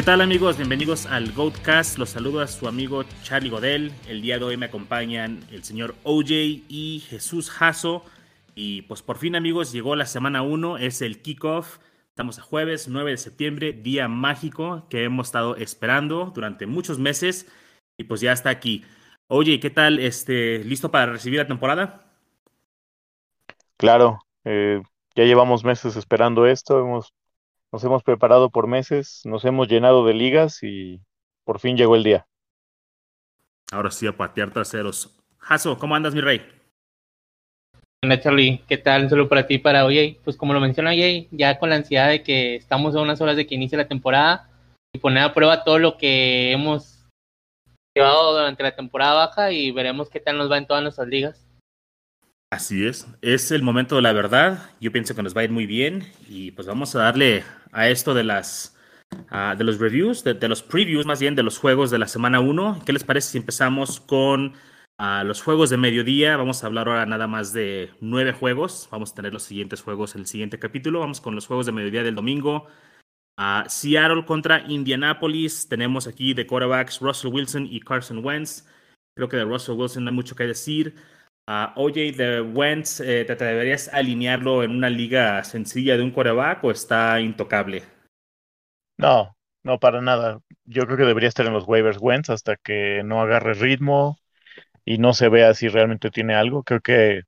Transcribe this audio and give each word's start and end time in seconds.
¿Qué 0.00 0.06
tal 0.06 0.22
amigos? 0.22 0.56
Bienvenidos 0.56 1.04
al 1.04 1.30
Goatcast. 1.32 1.98
Los 1.98 2.08
saludo 2.08 2.40
a 2.40 2.46
su 2.46 2.66
amigo 2.66 3.04
Charlie 3.22 3.50
Godel. 3.50 3.92
El 4.08 4.22
día 4.22 4.38
de 4.38 4.44
hoy 4.46 4.56
me 4.56 4.64
acompañan 4.64 5.44
el 5.50 5.62
señor 5.62 5.94
OJ 6.04 6.30
y 6.70 7.04
Jesús 7.06 7.50
Jasso. 7.50 8.02
Y 8.54 8.80
pues 8.80 9.02
por 9.02 9.18
fin 9.18 9.36
amigos, 9.36 9.72
llegó 9.72 9.96
la 9.96 10.06
semana 10.06 10.40
1, 10.40 10.78
es 10.78 11.02
el 11.02 11.20
kickoff. 11.20 11.80
Estamos 12.08 12.38
a 12.38 12.42
jueves 12.42 12.88
9 12.88 13.10
de 13.10 13.16
septiembre, 13.18 13.72
día 13.74 14.08
mágico 14.08 14.86
que 14.88 15.04
hemos 15.04 15.26
estado 15.26 15.54
esperando 15.56 16.32
durante 16.34 16.64
muchos 16.64 16.98
meses. 16.98 17.46
Y 17.98 18.04
pues 18.04 18.22
ya 18.22 18.32
está 18.32 18.48
aquí. 18.48 18.86
Oye, 19.28 19.60
¿qué 19.60 19.68
tal? 19.68 19.98
Este, 19.98 20.64
¿Listo 20.64 20.90
para 20.90 21.12
recibir 21.12 21.40
la 21.40 21.46
temporada? 21.46 22.06
Claro, 23.76 24.20
eh, 24.46 24.80
ya 25.14 25.24
llevamos 25.24 25.62
meses 25.62 25.94
esperando 25.96 26.46
esto, 26.46 26.80
hemos, 26.80 27.12
nos 27.72 27.84
hemos 27.84 28.02
preparado 28.02 28.50
por 28.50 28.66
meses, 28.66 29.22
nos 29.24 29.44
hemos 29.44 29.68
llenado 29.68 30.04
de 30.04 30.14
ligas 30.14 30.62
y 30.62 31.00
por 31.44 31.60
fin 31.60 31.76
llegó 31.76 31.96
el 31.96 32.04
día. 32.04 32.26
Ahora 33.72 33.90
sí, 33.90 34.06
a 34.06 34.16
patear 34.16 34.52
traseros. 34.52 35.16
Jaso, 35.38 35.78
¿cómo 35.78 35.94
andas, 35.94 36.14
mi 36.14 36.20
rey? 36.20 36.42
Hola 38.02 38.18
Charlie, 38.18 38.64
¿qué 38.66 38.78
tal? 38.78 39.08
Solo 39.08 39.28
para 39.28 39.46
ti, 39.46 39.58
para 39.58 39.84
hoy. 39.84 40.18
Pues 40.24 40.36
como 40.36 40.54
lo 40.54 40.60
menciona 40.60 40.90
hoy, 40.90 41.28
ya 41.30 41.58
con 41.58 41.70
la 41.70 41.76
ansiedad 41.76 42.08
de 42.08 42.22
que 42.22 42.56
estamos 42.56 42.96
a 42.96 43.00
unas 43.00 43.20
horas 43.20 43.36
de 43.36 43.46
que 43.46 43.54
inicie 43.54 43.78
la 43.78 43.88
temporada 43.88 44.48
y 44.92 44.98
poner 44.98 45.22
a 45.22 45.34
prueba 45.34 45.62
todo 45.62 45.78
lo 45.78 45.96
que 45.98 46.52
hemos 46.52 47.06
llevado 47.94 48.32
durante 48.32 48.62
la 48.62 48.74
temporada 48.74 49.26
baja 49.26 49.52
y 49.52 49.70
veremos 49.70 50.08
qué 50.08 50.18
tal 50.18 50.38
nos 50.38 50.50
va 50.50 50.58
en 50.58 50.66
todas 50.66 50.82
nuestras 50.82 51.08
ligas. 51.08 51.46
Así 52.52 52.84
es, 52.84 53.06
es 53.22 53.52
el 53.52 53.62
momento 53.62 53.94
de 53.94 54.02
la 54.02 54.12
verdad. 54.12 54.70
Yo 54.80 54.90
pienso 54.90 55.14
que 55.14 55.22
nos 55.22 55.36
va 55.36 55.42
a 55.42 55.44
ir 55.44 55.52
muy 55.52 55.66
bien 55.66 56.04
y 56.28 56.50
pues 56.50 56.66
vamos 56.66 56.96
a 56.96 56.98
darle 56.98 57.44
a 57.70 57.88
esto 57.88 58.12
de 58.12 58.24
las 58.24 58.76
de 59.56 59.64
los 59.64 59.78
reviews, 59.78 60.24
de, 60.24 60.48
los 60.48 60.62
previews 60.62 61.06
más 61.06 61.20
bien 61.20 61.36
de 61.36 61.44
los 61.44 61.58
juegos 61.58 61.92
de 61.92 61.98
la 61.98 62.08
semana 62.08 62.40
1. 62.40 62.82
¿Qué 62.84 62.92
les 62.92 63.04
parece 63.04 63.30
si 63.30 63.38
empezamos 63.38 64.00
con 64.00 64.54
los 64.98 65.42
juegos 65.42 65.70
de 65.70 65.76
mediodía? 65.76 66.36
Vamos 66.36 66.64
a 66.64 66.66
hablar 66.66 66.88
ahora 66.88 67.06
nada 67.06 67.28
más 67.28 67.52
de 67.52 67.90
nueve 68.00 68.32
juegos. 68.32 68.88
Vamos 68.90 69.12
a 69.12 69.14
tener 69.14 69.32
los 69.32 69.44
siguientes 69.44 69.82
juegos 69.82 70.16
en 70.16 70.22
el 70.22 70.26
siguiente 70.26 70.58
capítulo. 70.58 70.98
Vamos 70.98 71.20
con 71.20 71.36
los 71.36 71.46
juegos 71.46 71.66
de 71.66 71.72
mediodía 71.72 72.02
del 72.02 72.16
domingo. 72.16 72.66
Seattle 73.68 74.24
contra 74.24 74.64
Indianapolis. 74.66 75.68
Tenemos 75.68 76.08
aquí 76.08 76.34
de 76.34 76.48
quarterbacks 76.48 76.98
Russell 76.98 77.32
Wilson 77.32 77.68
y 77.70 77.78
Carson 77.78 78.24
Wentz. 78.24 78.66
Creo 79.14 79.28
que 79.28 79.36
de 79.36 79.44
Russell 79.44 79.76
Wilson 79.76 80.02
no 80.02 80.10
hay 80.10 80.16
mucho 80.16 80.34
que 80.34 80.48
decir. 80.48 80.96
Uh, 81.48 81.68
oye, 81.76 82.12
de 82.12 82.40
Wentz, 82.40 83.00
eh, 83.00 83.24
¿te 83.24 83.34
deberías 83.36 83.88
alinearlo 83.92 84.62
en 84.62 84.70
una 84.70 84.88
liga 84.88 85.42
sencilla 85.44 85.96
de 85.96 86.02
un 86.02 86.12
quarterback 86.12 86.62
o 86.64 86.70
está 86.70 87.20
intocable? 87.20 87.82
No, 88.98 89.36
no 89.64 89.78
para 89.80 90.00
nada. 90.00 90.40
Yo 90.64 90.84
creo 90.86 90.96
que 90.96 91.04
debería 91.04 91.28
estar 91.28 91.46
en 91.46 91.52
los 91.52 91.66
waivers 91.66 91.98
Wentz 92.00 92.30
hasta 92.30 92.56
que 92.56 93.02
no 93.04 93.20
agarre 93.22 93.54
ritmo 93.54 94.16
y 94.84 94.98
no 94.98 95.14
se 95.14 95.28
vea 95.28 95.54
si 95.54 95.68
realmente 95.68 96.10
tiene 96.10 96.34
algo. 96.34 96.64
Creo 96.64 96.80
que 96.80 97.22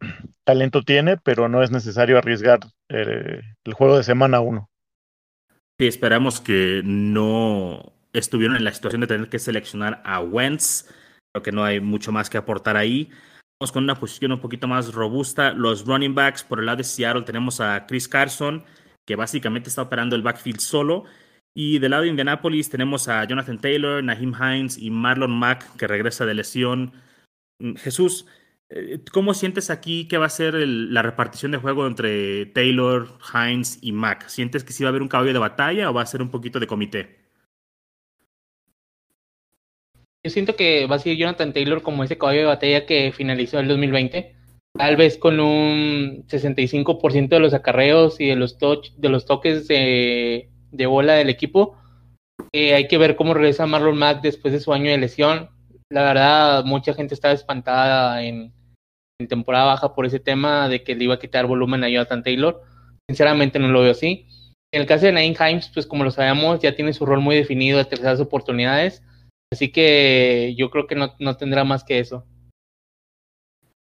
talento 0.44 0.82
tiene, 0.82 1.16
pero 1.18 1.48
no 1.48 1.62
es 1.62 1.70
necesario 1.70 2.18
arriesgar 2.18 2.60
eh, 2.90 3.40
el 3.64 3.74
juego 3.74 3.96
de 3.98 4.04
semana 4.04 4.40
uno. 4.40 4.70
Sí, 5.78 5.86
esperamos 5.88 6.40
que 6.40 6.82
no 6.84 7.92
estuvieron 8.12 8.56
en 8.56 8.64
la 8.64 8.72
situación 8.72 9.00
de 9.00 9.08
tener 9.08 9.28
que 9.28 9.38
seleccionar 9.40 10.00
a 10.04 10.20
Wentz. 10.20 10.88
Creo 11.34 11.42
que 11.42 11.50
no 11.50 11.64
hay 11.64 11.80
mucho 11.80 12.12
más 12.12 12.30
que 12.30 12.38
aportar 12.38 12.76
ahí. 12.76 13.10
Vamos 13.58 13.72
con 13.72 13.82
una 13.82 13.98
posición 13.98 14.30
un 14.30 14.40
poquito 14.40 14.68
más 14.68 14.94
robusta. 14.94 15.52
Los 15.52 15.84
running 15.84 16.14
backs, 16.14 16.44
por 16.44 16.60
el 16.60 16.66
lado 16.66 16.76
de 16.76 16.84
Seattle, 16.84 17.22
tenemos 17.22 17.60
a 17.60 17.86
Chris 17.86 18.06
Carson, 18.06 18.62
que 19.04 19.16
básicamente 19.16 19.68
está 19.68 19.82
operando 19.82 20.14
el 20.14 20.22
backfield 20.22 20.60
solo. 20.60 21.06
Y 21.52 21.80
del 21.80 21.90
lado 21.90 22.04
de 22.04 22.10
Indianapolis 22.10 22.70
tenemos 22.70 23.08
a 23.08 23.24
Jonathan 23.24 23.58
Taylor, 23.58 24.04
Naheem 24.04 24.32
Hines 24.32 24.78
y 24.78 24.90
Marlon 24.90 25.32
Mack, 25.32 25.74
que 25.76 25.88
regresa 25.88 26.24
de 26.24 26.34
lesión. 26.34 26.92
Jesús, 27.78 28.26
eh, 28.68 29.00
¿cómo 29.12 29.34
sientes 29.34 29.70
aquí 29.70 30.06
que 30.06 30.18
va 30.18 30.26
a 30.26 30.30
ser 30.30 30.54
la 30.54 31.02
repartición 31.02 31.50
de 31.50 31.58
juego 31.58 31.88
entre 31.88 32.46
Taylor, 32.46 33.18
Hines 33.34 33.80
y 33.82 33.90
Mack? 33.90 34.28
¿Sientes 34.28 34.62
que 34.62 34.72
sí 34.72 34.84
va 34.84 34.88
a 34.88 34.90
haber 34.90 35.02
un 35.02 35.08
caballo 35.08 35.32
de 35.32 35.38
batalla 35.40 35.90
o 35.90 35.94
va 35.94 36.02
a 36.02 36.06
ser 36.06 36.22
un 36.22 36.30
poquito 36.30 36.60
de 36.60 36.68
comité? 36.68 37.23
Yo 40.24 40.30
siento 40.30 40.56
que 40.56 40.86
va 40.86 40.96
a 40.96 40.98
ser 40.98 41.16
Jonathan 41.18 41.52
Taylor 41.52 41.82
como 41.82 42.02
ese 42.02 42.16
caballo 42.16 42.40
de 42.40 42.46
batalla 42.46 42.86
que 42.86 43.12
finalizó 43.12 43.58
el 43.58 43.68
2020. 43.68 44.34
Tal 44.72 44.96
vez 44.96 45.18
con 45.18 45.38
un 45.38 46.24
65% 46.26 47.28
de 47.28 47.40
los 47.40 47.52
acarreos 47.52 48.18
y 48.20 48.28
de 48.28 48.36
los, 48.36 48.56
touch, 48.56 48.92
de 48.96 49.10
los 49.10 49.26
toques 49.26 49.68
de, 49.68 50.48
bola 50.86 51.12
del 51.12 51.28
equipo. 51.28 51.76
Eh, 52.52 52.72
hay 52.72 52.88
que 52.88 52.96
ver 52.96 53.16
cómo 53.16 53.34
regresa 53.34 53.66
Marlon 53.66 53.98
Mack 53.98 54.22
después 54.22 54.54
de 54.54 54.60
su 54.60 54.72
año 54.72 54.90
de 54.90 54.96
lesión. 54.96 55.50
La 55.90 56.02
verdad, 56.02 56.64
mucha 56.64 56.94
gente 56.94 57.12
estaba 57.12 57.34
espantada 57.34 58.24
en, 58.24 58.54
en, 59.20 59.28
temporada 59.28 59.66
baja 59.66 59.94
por 59.94 60.06
ese 60.06 60.20
tema 60.20 60.70
de 60.70 60.82
que 60.82 60.94
le 60.94 61.04
iba 61.04 61.14
a 61.14 61.18
quitar 61.18 61.46
volumen 61.46 61.84
a 61.84 61.90
Jonathan 61.90 62.22
Taylor. 62.22 62.62
Sinceramente 63.10 63.58
no 63.58 63.68
lo 63.68 63.82
veo 63.82 63.92
así. 63.92 64.26
En 64.72 64.80
el 64.80 64.86
caso 64.86 65.04
de 65.04 65.12
Nain 65.12 65.36
Himes, 65.38 65.70
pues 65.72 65.86
como 65.86 66.02
lo 66.02 66.10
sabemos, 66.10 66.60
ya 66.60 66.74
tiene 66.74 66.94
su 66.94 67.04
rol 67.04 67.20
muy 67.20 67.36
definido 67.36 67.76
de 67.76 67.84
terceras 67.84 68.20
oportunidades 68.20 69.02
Así 69.54 69.70
que 69.70 70.52
yo 70.58 70.68
creo 70.68 70.88
que 70.88 70.96
no, 70.96 71.14
no 71.20 71.36
tendrá 71.36 71.62
más 71.62 71.84
que 71.84 72.00
eso. 72.00 72.26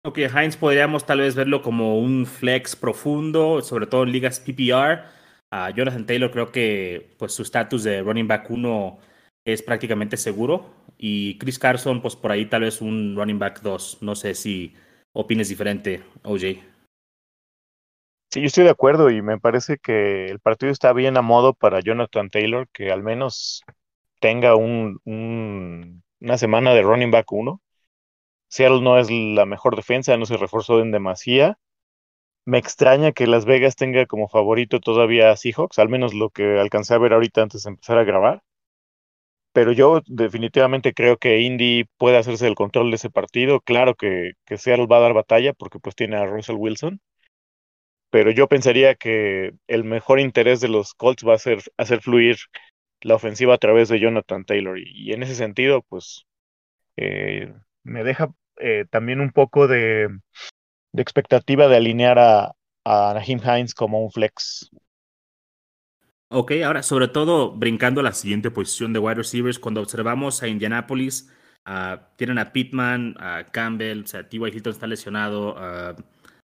Ok, 0.04 0.19
Heinz 0.19 0.56
podríamos 0.56 1.04
tal 1.04 1.19
vez 1.19 1.34
verlo 1.34 1.60
como 1.60 1.99
un 1.99 2.25
flex 2.25 2.77
profundo, 2.77 3.60
sobre 3.62 3.88
todo 3.88 4.04
en 4.04 4.12
ligas 4.12 4.38
PPR. 4.38 5.03
Uh, 5.50 5.75
Jonathan 5.75 6.06
Taylor 6.06 6.31
creo 6.31 6.53
que 6.53 7.16
pues 7.19 7.32
su 7.32 7.43
estatus 7.43 7.82
de 7.82 8.00
running 8.00 8.28
back 8.28 8.49
1 8.49 8.99
es 9.44 9.60
prácticamente 9.60 10.16
seguro. 10.16 10.72
Y 10.99 11.37
Chris 11.38 11.59
Carson, 11.59 12.00
pues 12.00 12.15
por 12.15 12.31
ahí 12.31 12.47
tal 12.47 12.62
vez 12.62 12.81
un 12.81 13.16
running 13.16 13.41
back 13.41 13.60
2. 13.62 13.98
No 14.03 14.15
sé 14.15 14.37
si 14.37 14.72
opines 15.12 15.48
diferente, 15.48 16.04
OJ. 16.22 16.62
Sí, 18.31 18.41
yo 18.41 18.47
estoy 18.47 18.62
de 18.62 18.71
acuerdo 18.71 19.10
y 19.10 19.21
me 19.21 19.41
parece 19.41 19.78
que 19.78 20.27
el 20.27 20.38
partido 20.38 20.71
está 20.71 20.93
bien 20.93 21.16
a 21.16 21.22
modo 21.22 21.54
para 21.54 21.81
Jonathan 21.81 22.31
Taylor, 22.31 22.69
que 22.72 22.93
al 22.93 23.03
menos 23.03 23.65
tenga 24.21 24.56
un, 24.56 25.00
un, 25.04 26.03
una 26.21 26.38
semana 26.38 26.75
de 26.75 26.82
running 26.82 27.10
back 27.10 27.31
1. 27.32 27.60
Seattle 28.49 28.82
no 28.82 28.99
es 28.99 29.10
la 29.10 29.47
mejor 29.47 29.77
defensa, 29.77 30.16
no 30.16 30.27
se 30.27 30.37
reforzó 30.38 30.81
en 30.81 30.93
demasía. 30.93 31.59
Me 32.47 32.59
extraña 32.59 33.12
que 33.12 33.27
Las 33.28 33.44
Vegas 33.47 33.77
tenga 33.77 34.06
como 34.06 34.28
favorito 34.28 34.81
todavía 34.81 35.31
a 35.31 35.37
Seahawks, 35.37 35.78
al 35.78 35.88
menos 35.91 36.15
lo 36.15 36.31
que 36.31 36.59
alcancé 36.60 36.94
a 36.94 36.99
ver 36.99 37.12
ahorita 37.15 37.43
antes 37.43 37.65
de 37.65 37.71
empezar 37.71 37.99
a 37.99 38.04
grabar. 38.04 38.43
Pero 39.53 39.72
yo 39.72 40.03
definitivamente 40.06 40.93
creo 40.94 41.16
que 41.16 41.41
Indy 41.41 41.84
puede 41.98 42.19
hacerse 42.19 42.47
el 42.47 42.54
control 42.54 42.91
de 42.91 42.97
ese 42.97 43.10
partido. 43.10 43.60
Claro 43.60 43.94
que, 43.97 44.33
que 44.44 44.59
Seattle 44.59 44.87
va 44.87 44.98
a 44.98 45.00
dar 45.00 45.15
batalla 45.15 45.53
porque 45.54 45.78
pues 45.81 45.97
tiene 45.97 46.16
a 46.16 46.27
Russell 46.27 46.56
Wilson. 46.56 47.00
Pero 48.10 48.31
yo 48.31 48.48
pensaría 48.48 48.94
que 48.94 49.53
el 49.66 49.84
mejor 49.84 50.21
interés 50.21 50.60
de 50.60 50.69
los 50.69 50.94
Colts 50.94 51.27
va 51.27 51.34
a 51.34 51.38
ser 51.38 51.60
hacer 51.77 52.00
fluir 52.00 52.37
la 53.03 53.15
ofensiva 53.15 53.55
a 53.55 53.59
través 53.59 53.89
de 53.89 54.01
Jonathan 54.01 54.45
Taylor. 54.45 54.79
Y, 54.79 55.12
en 55.12 55.23
ese 55.23 55.34
sentido, 55.34 55.83
pues 55.83 56.27
eh, 56.97 57.53
me 57.83 58.05
deja 58.05 58.33
eh, 58.59 58.84
también 58.91 59.21
un 59.21 59.31
poco 59.31 59.69
de, 59.69 60.09
expectativa 60.95 61.69
de 61.69 61.77
alinear 61.77 62.19
a, 62.19 62.53
a 62.84 63.23
Hines 63.25 63.75
como 63.75 64.03
un 64.03 64.11
flex. 64.11 64.71
Ok, 66.28 66.53
ahora 66.65 66.83
sobre 66.83 67.07
todo 67.07 67.53
brincando 67.53 68.01
a 68.01 68.04
la 68.04 68.13
siguiente 68.13 68.51
posición 68.51 68.93
de 68.93 68.98
wide 68.98 69.15
receivers, 69.15 69.60
cuando 69.60 69.81
observamos 69.81 70.43
a 70.43 70.48
Indianapolis, 70.48 71.31
uh, 71.69 71.98
tienen 72.16 72.39
a 72.39 72.53
Pittman, 72.53 73.15
a 73.21 73.45
Campbell, 73.45 74.03
o 74.03 74.07
sea, 74.07 74.28
T.Y. 74.28 74.41
Hilton 74.41 74.72
está 74.72 74.89
lesionado, 74.89 75.54
uh, 75.54 75.95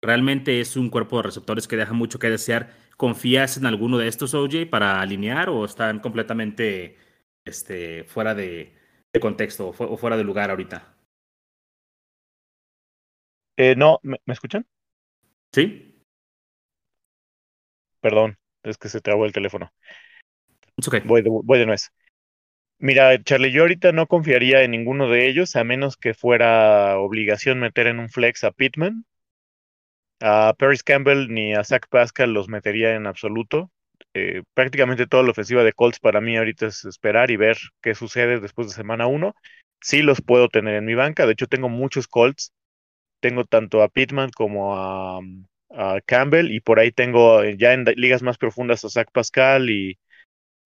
realmente 0.02 0.62
es 0.62 0.78
un 0.78 0.90
cuerpo 0.90 1.18
de 1.18 1.24
receptores 1.24 1.68
que 1.68 1.76
deja 1.76 1.92
mucho 1.92 2.20
que 2.20 2.30
desear. 2.30 2.72
¿Confías 2.98 3.58
en 3.58 3.66
alguno 3.66 3.98
de 3.98 4.08
estos, 4.08 4.34
OJ, 4.34 4.70
para 4.70 5.02
alinear 5.02 5.50
o 5.50 5.66
están 5.66 6.00
completamente 6.00 6.98
este, 7.46 8.06
fuera 8.06 8.34
de, 8.34 8.74
de 9.14 9.20
contexto 9.20 9.70
o 9.70 9.98
fuera 9.98 10.18
de 10.18 10.24
lugar 10.24 10.50
ahorita? 10.50 10.96
Eh, 13.58 13.76
no, 13.76 14.00
¿me, 14.04 14.18
¿me, 14.26 14.34
escuchan? 14.34 14.66
Sí. 15.54 16.02
Perdón, 18.02 18.38
es 18.64 18.78
que 18.78 18.90
se 18.90 19.02
trabó 19.02 19.26
el 19.26 19.34
teléfono. 19.34 19.72
Okay. 20.86 21.02
Voy, 21.06 21.22
de, 21.22 21.30
voy 21.30 21.60
de 21.60 21.66
nuez. 21.66 21.92
Mira, 22.78 23.22
Charlie, 23.24 23.52
yo 23.52 23.62
ahorita 23.62 23.94
no 23.94 24.08
confiaría 24.08 24.62
en 24.64 24.72
ninguno 24.72 25.10
de 25.10 25.28
ellos, 25.30 25.56
a 25.56 25.64
menos 25.64 25.96
que 25.96 26.14
fuera 26.14 26.98
obligación 27.00 27.60
meter 27.60 27.88
en 27.88 28.00
un 28.00 28.10
flex 28.10 28.44
a 28.44 28.52
Pittman 28.52 29.06
a 30.22 30.54
Paris 30.58 30.84
Campbell 30.84 31.28
ni 31.30 31.54
a 31.54 31.64
Zach 31.64 31.88
Pascal 31.90 32.34
los 32.34 32.48
metería 32.50 32.96
en 32.96 33.08
absoluto. 33.08 33.72
Eh, 34.14 34.44
prácticamente 34.54 35.08
toda 35.08 35.24
la 35.24 35.32
ofensiva 35.32 35.64
de 35.64 35.74
Colts 35.74 36.00
para 36.00 36.22
mí 36.22 36.38
ahorita 36.38 36.68
es 36.68 36.86
esperar 36.86 37.32
y 37.32 37.38
ver 37.38 37.58
qué 37.82 37.96
sucede 37.96 38.40
después 38.40 38.68
de 38.68 38.74
semana 38.74 39.08
1. 39.08 39.36
Sí 39.82 40.02
los 40.02 40.22
puedo 40.22 40.50
tener 40.50 40.76
en 40.76 40.86
mi 40.86 40.96
banca, 40.96 41.26
de 41.26 41.34
hecho 41.34 41.48
tengo 41.48 41.70
muchos 41.70 42.08
Colts. 42.08 42.54
Tengo 43.22 43.46
tanto 43.46 43.82
a 43.82 43.90
Pittman 43.90 44.30
como 44.32 44.76
a, 44.78 45.20
a 45.72 46.00
Campbell 46.06 46.52
y 46.52 46.60
por 46.62 46.80
ahí 46.80 46.92
tengo 46.92 47.44
ya 47.44 47.74
en 47.74 47.86
ligas 47.96 48.22
más 48.22 48.38
profundas 48.38 48.86
a 48.86 48.90
Zach 48.90 49.10
Pascal 49.12 49.70
y, 49.70 49.98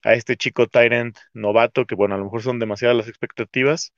a 0.04 0.13
este 0.13 0.38
chico 0.38 0.68
Tyrant 0.68 1.18
novato, 1.34 1.86
que 1.86 1.96
bueno, 1.96 2.16
a 2.16 2.18
lo 2.18 2.25
mejor 2.25 2.42
son 2.42 2.60
demasiadas 2.60 2.98
las 2.98 3.07
expectativas, 3.07 3.94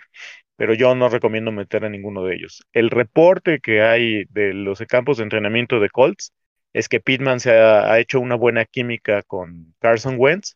pero 0.55 0.73
yo 0.73 0.93
no 0.95 1.09
recomiendo 1.09 1.51
meter 1.51 1.85
a 1.85 1.89
ninguno 1.89 2.23
de 2.23 2.35
ellos. 2.35 2.63
El 2.73 2.89
reporte 2.89 3.59
que 3.59 3.81
hay 3.81 4.25
de 4.29 4.53
los 4.53 4.79
campos 4.87 5.17
de 5.17 5.23
entrenamiento 5.23 5.79
de 5.79 5.89
Colts 5.89 6.33
es 6.73 6.87
que 6.89 6.99
Pittman 6.99 7.39
se 7.39 7.51
ha, 7.51 7.99
hecho 7.99 8.19
una 8.19 8.35
buena 8.35 8.65
química 8.65 9.23
con 9.23 9.75
Carson 9.79 10.15
Wentz, 10.17 10.55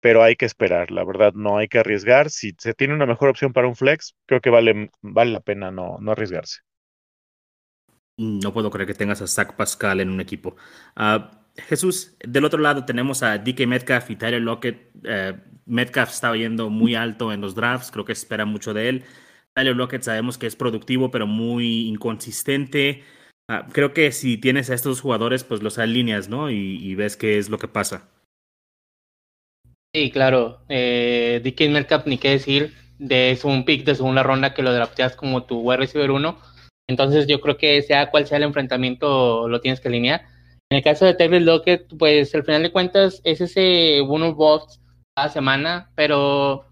pero 0.00 0.22
hay 0.22 0.36
que 0.36 0.46
esperar, 0.46 0.90
la 0.90 1.04
verdad 1.04 1.32
no 1.34 1.58
hay 1.58 1.68
que 1.68 1.78
arriesgar. 1.78 2.30
Si 2.30 2.54
se 2.58 2.74
tiene 2.74 2.94
una 2.94 3.06
mejor 3.06 3.28
opción 3.30 3.52
para 3.52 3.66
un 3.68 3.76
flex, 3.76 4.14
creo 4.26 4.40
que 4.40 4.50
vale, 4.50 4.90
vale 5.02 5.32
la 5.32 5.40
pena 5.40 5.70
no, 5.70 5.98
no 6.00 6.12
arriesgarse. 6.12 6.60
No 8.18 8.52
puedo 8.52 8.70
creer 8.70 8.86
que 8.86 8.94
tengas 8.94 9.20
a 9.20 9.26
Zach 9.26 9.56
Pascal 9.56 10.00
en 10.00 10.10
un 10.10 10.20
equipo. 10.20 10.56
Ah, 10.94 11.45
Jesús, 11.68 12.16
del 12.20 12.44
otro 12.44 12.60
lado 12.60 12.84
tenemos 12.84 13.22
a 13.22 13.38
DK 13.38 13.66
Metcalf 13.66 14.10
y 14.10 14.16
Tyler 14.16 14.42
Lockett. 14.42 14.90
Eh, 15.04 15.34
Metcalf 15.66 16.10
estaba 16.10 16.36
yendo 16.36 16.70
muy 16.70 16.94
alto 16.94 17.32
en 17.32 17.40
los 17.40 17.54
drafts, 17.54 17.90
creo 17.90 18.04
que 18.04 18.12
espera 18.12 18.44
mucho 18.44 18.74
de 18.74 18.88
él. 18.88 19.04
Tyler 19.54 19.74
Lockett 19.74 20.02
sabemos 20.02 20.38
que 20.38 20.46
es 20.46 20.54
productivo, 20.54 21.10
pero 21.10 21.26
muy 21.26 21.88
inconsistente. 21.88 23.02
Ah, 23.48 23.66
creo 23.72 23.92
que 23.92 24.12
si 24.12 24.38
tienes 24.38 24.70
a 24.70 24.74
estos 24.74 25.00
jugadores, 25.00 25.44
pues 25.44 25.62
los 25.62 25.78
alineas, 25.78 26.28
¿no? 26.28 26.50
Y, 26.50 26.94
ves 26.94 27.16
qué 27.16 27.38
es 27.38 27.48
lo 27.48 27.58
que 27.58 27.68
pasa. 27.68 28.08
Sí, 29.94 30.10
claro. 30.10 30.60
Eh, 30.68 31.40
DK 31.42 31.70
Metcalf, 31.70 32.06
ni 32.06 32.18
qué 32.18 32.30
decir, 32.30 32.74
de, 32.98 33.30
es 33.30 33.44
un 33.44 33.64
pick 33.64 33.84
de 33.84 33.94
segunda 33.94 34.22
ronda 34.22 34.52
que 34.52 34.62
lo 34.62 34.74
drafteas 34.74 35.16
como 35.16 35.44
tu 35.44 35.60
wide 35.60 35.78
receiver 35.78 36.10
1. 36.10 36.38
Entonces 36.88 37.26
yo 37.26 37.40
creo 37.40 37.56
que 37.56 37.80
sea 37.82 38.10
cual 38.10 38.26
sea 38.26 38.36
el 38.36 38.44
enfrentamiento, 38.44 39.48
lo 39.48 39.60
tienes 39.60 39.80
que 39.80 39.88
alinear 39.88 40.35
en 40.70 40.78
el 40.78 40.84
caso 40.84 41.04
de 41.04 41.14
Taylor 41.14 41.42
Lockett, 41.42 41.86
pues 41.96 42.34
al 42.34 42.44
final 42.44 42.62
de 42.62 42.72
cuentas 42.72 43.20
es 43.24 43.40
ese 43.40 44.00
bonus 44.00 44.34
box 44.34 44.80
cada 45.14 45.28
semana, 45.28 45.90
pero 45.94 46.66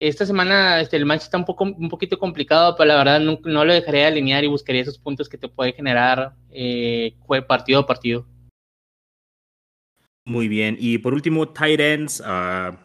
esta 0.00 0.26
semana 0.26 0.80
este, 0.80 0.96
el 0.96 1.06
match 1.06 1.22
está 1.22 1.36
un, 1.36 1.44
poco, 1.44 1.64
un 1.64 1.88
poquito 1.88 2.18
complicado, 2.18 2.74
pero 2.76 2.88
la 2.88 2.96
verdad 2.96 3.20
no, 3.20 3.64
lo 3.64 3.72
dejaría 3.72 4.08
alinear 4.08 4.42
y 4.42 4.48
buscaría 4.48 4.82
esos 4.82 4.98
puntos 4.98 5.28
que 5.28 5.38
te 5.38 5.48
puede 5.48 5.72
generar 5.72 6.34
eh, 6.50 7.14
partido 7.46 7.80
a 7.80 7.86
partido. 7.86 8.26
Muy 10.24 10.48
bien. 10.48 10.76
Y 10.78 10.98
por 10.98 11.12
último, 11.12 11.48
tight 11.48 11.80
ends, 11.80 12.20
uh, 12.20 12.76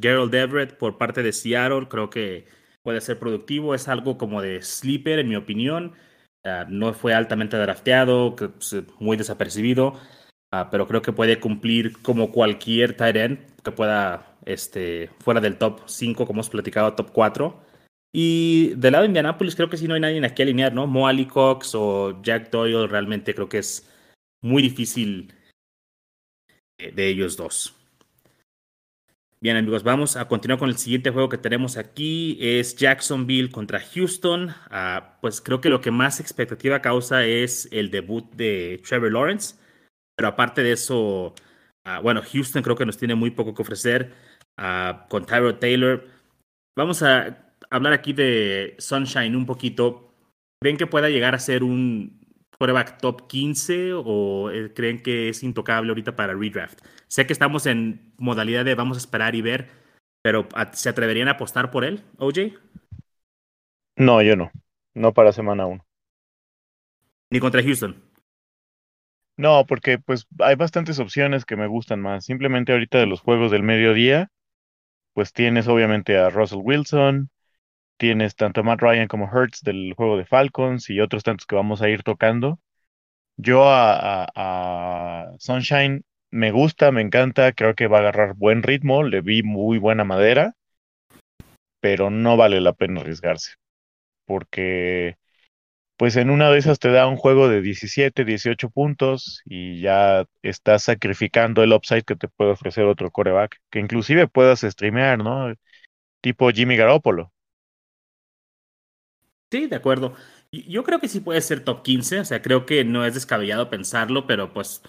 Gerald 0.00 0.34
Everett 0.34 0.76
por 0.76 0.98
parte 0.98 1.22
de 1.22 1.32
Seattle, 1.32 1.88
creo 1.88 2.10
que 2.10 2.46
puede 2.82 3.00
ser 3.00 3.18
productivo. 3.18 3.74
Es 3.74 3.88
algo 3.88 4.18
como 4.18 4.40
de 4.40 4.62
sleeper, 4.62 5.18
en 5.18 5.28
mi 5.28 5.36
opinión. 5.36 5.92
No 6.68 6.92
fue 6.92 7.14
altamente 7.14 7.56
drafteado, 7.56 8.34
pues, 8.36 8.74
muy 8.98 9.16
desapercibido, 9.16 9.94
ah, 10.52 10.68
pero 10.70 10.88
creo 10.88 11.02
que 11.02 11.12
puede 11.12 11.38
cumplir 11.38 12.00
como 12.02 12.32
cualquier 12.32 12.96
tight 12.96 13.16
end 13.16 13.38
que 13.62 13.70
pueda, 13.70 14.36
este, 14.44 15.10
fuera 15.20 15.40
del 15.40 15.56
top 15.58 15.82
5, 15.86 16.26
como 16.26 16.38
hemos 16.38 16.50
platicado, 16.50 16.94
top 16.94 17.12
4. 17.12 17.62
Y 18.14 18.74
del 18.76 18.92
lado 18.92 19.02
de 19.02 19.08
Indianapolis 19.08 19.54
creo 19.56 19.70
que 19.70 19.76
sí 19.76 19.88
no 19.88 19.94
hay 19.94 20.00
nadie 20.00 20.24
aquí 20.26 20.42
a 20.42 20.44
alinear, 20.44 20.74
¿no? 20.74 20.86
Mo 20.86 21.08
Cox 21.28 21.74
o 21.74 22.20
Jack 22.22 22.50
Doyle 22.50 22.86
realmente 22.86 23.34
creo 23.34 23.48
que 23.48 23.58
es 23.58 23.88
muy 24.42 24.62
difícil 24.62 25.32
de 26.78 27.08
ellos 27.08 27.36
dos. 27.36 27.81
Bien 29.42 29.56
amigos, 29.56 29.82
vamos 29.82 30.14
a 30.14 30.28
continuar 30.28 30.60
con 30.60 30.68
el 30.68 30.76
siguiente 30.76 31.10
juego 31.10 31.28
que 31.28 31.36
tenemos 31.36 31.76
aquí. 31.76 32.38
Es 32.40 32.76
Jacksonville 32.76 33.50
contra 33.50 33.80
Houston. 33.80 34.54
Ah, 34.70 35.18
pues 35.20 35.40
creo 35.40 35.60
que 35.60 35.68
lo 35.68 35.80
que 35.80 35.90
más 35.90 36.20
expectativa 36.20 36.80
causa 36.80 37.24
es 37.24 37.68
el 37.72 37.90
debut 37.90 38.32
de 38.36 38.80
Trevor 38.88 39.10
Lawrence. 39.10 39.56
Pero 40.14 40.28
aparte 40.28 40.62
de 40.62 40.70
eso, 40.70 41.34
ah, 41.84 41.98
bueno, 41.98 42.22
Houston 42.22 42.62
creo 42.62 42.76
que 42.76 42.86
nos 42.86 42.98
tiene 42.98 43.16
muy 43.16 43.32
poco 43.32 43.52
que 43.52 43.62
ofrecer 43.62 44.14
ah, 44.58 45.06
con 45.10 45.26
Tyrod 45.26 45.56
Taylor. 45.56 46.06
Vamos 46.76 47.02
a 47.02 47.52
hablar 47.68 47.94
aquí 47.94 48.12
de 48.12 48.76
Sunshine 48.78 49.34
un 49.34 49.44
poquito. 49.44 50.14
¿Creen 50.60 50.76
que 50.76 50.86
pueda 50.86 51.08
llegar 51.10 51.34
a 51.34 51.40
ser 51.40 51.64
un 51.64 52.21
quarterback 52.62 52.98
top 52.98 53.26
15 53.26 53.92
o 53.92 54.48
eh, 54.52 54.72
creen 54.72 55.02
que 55.02 55.28
es 55.28 55.42
intocable 55.42 55.90
ahorita 55.90 56.14
para 56.14 56.32
redraft? 56.32 56.78
Sé 57.08 57.26
que 57.26 57.32
estamos 57.32 57.66
en 57.66 58.12
modalidad 58.18 58.64
de 58.64 58.76
vamos 58.76 58.96
a 58.96 59.00
esperar 59.00 59.34
y 59.34 59.42
ver, 59.42 59.68
pero 60.22 60.46
¿se 60.70 60.88
atreverían 60.88 61.26
a 61.26 61.32
apostar 61.32 61.72
por 61.72 61.84
él, 61.84 62.04
OJ? 62.18 62.52
No, 63.96 64.22
yo 64.22 64.36
no. 64.36 64.52
No 64.94 65.12
para 65.12 65.32
semana 65.32 65.66
1. 65.66 65.84
Ni 67.32 67.40
contra 67.40 67.64
Houston. 67.64 68.00
No, 69.36 69.66
porque 69.66 69.98
pues 69.98 70.28
hay 70.38 70.54
bastantes 70.54 71.00
opciones 71.00 71.44
que 71.44 71.56
me 71.56 71.66
gustan 71.66 72.00
más. 72.00 72.26
Simplemente 72.26 72.70
ahorita 72.70 72.98
de 72.98 73.06
los 73.06 73.20
juegos 73.20 73.50
del 73.50 73.64
mediodía, 73.64 74.28
pues 75.14 75.32
tienes 75.32 75.66
obviamente 75.66 76.16
a 76.16 76.30
Russell 76.30 76.60
Wilson, 76.62 77.28
tienes 78.02 78.34
tanto 78.34 78.62
a 78.62 78.64
Matt 78.64 78.82
Ryan 78.82 79.06
como 79.06 79.30
Hertz 79.32 79.62
del 79.62 79.94
juego 79.94 80.16
de 80.16 80.24
Falcons 80.24 80.90
y 80.90 80.98
otros 80.98 81.22
tantos 81.22 81.46
que 81.46 81.54
vamos 81.54 81.82
a 81.82 81.88
ir 81.88 82.02
tocando. 82.02 82.58
Yo 83.36 83.62
a, 83.64 85.30
Sunshine 85.38 86.02
me 86.32 86.50
gusta, 86.50 86.90
me 86.90 87.00
encanta, 87.00 87.52
creo 87.52 87.76
que 87.76 87.86
va 87.86 87.98
a 87.98 88.00
agarrar 88.00 88.34
buen 88.34 88.64
ritmo, 88.64 89.04
le 89.04 89.20
vi 89.20 89.44
muy 89.44 89.78
buena 89.78 90.02
madera, 90.02 90.54
pero 91.80 92.10
no 92.10 92.36
vale 92.36 92.60
la 92.60 92.72
pena 92.72 93.02
arriesgarse, 93.02 93.52
porque 94.26 95.16
pues 95.96 96.16
en 96.16 96.30
una 96.30 96.50
de 96.50 96.58
esas 96.58 96.80
te 96.80 96.90
da 96.90 97.06
un 97.06 97.16
juego 97.16 97.48
de 97.48 97.62
17, 97.62 98.24
18 98.24 98.70
puntos 98.70 99.42
y 99.44 99.80
ya 99.80 100.26
estás 100.42 100.84
sacrificando 100.84 101.62
el 101.62 101.72
upside 101.72 102.02
que 102.04 102.16
te 102.16 102.28
puede 102.28 102.50
ofrecer 102.52 102.84
otro 102.86 103.12
coreback, 103.12 103.58
que 103.70 103.78
inclusive 103.78 104.26
puedas 104.28 104.62
streamear, 104.62 105.18
¿no? 105.18 105.54
Tipo 106.20 106.50
Jimmy 106.50 106.76
Garoppolo. 106.76 107.32
Sí, 109.52 109.66
de 109.66 109.76
acuerdo. 109.76 110.14
Yo 110.50 110.82
creo 110.82 110.98
que 110.98 111.08
sí 111.08 111.20
puede 111.20 111.42
ser 111.42 111.62
top 111.62 111.82
15, 111.82 112.20
o 112.20 112.24
sea, 112.24 112.40
creo 112.40 112.64
que 112.64 112.84
no 112.86 113.04
es 113.04 113.12
descabellado 113.12 113.68
pensarlo, 113.68 114.26
pero 114.26 114.54
pues 114.54 114.80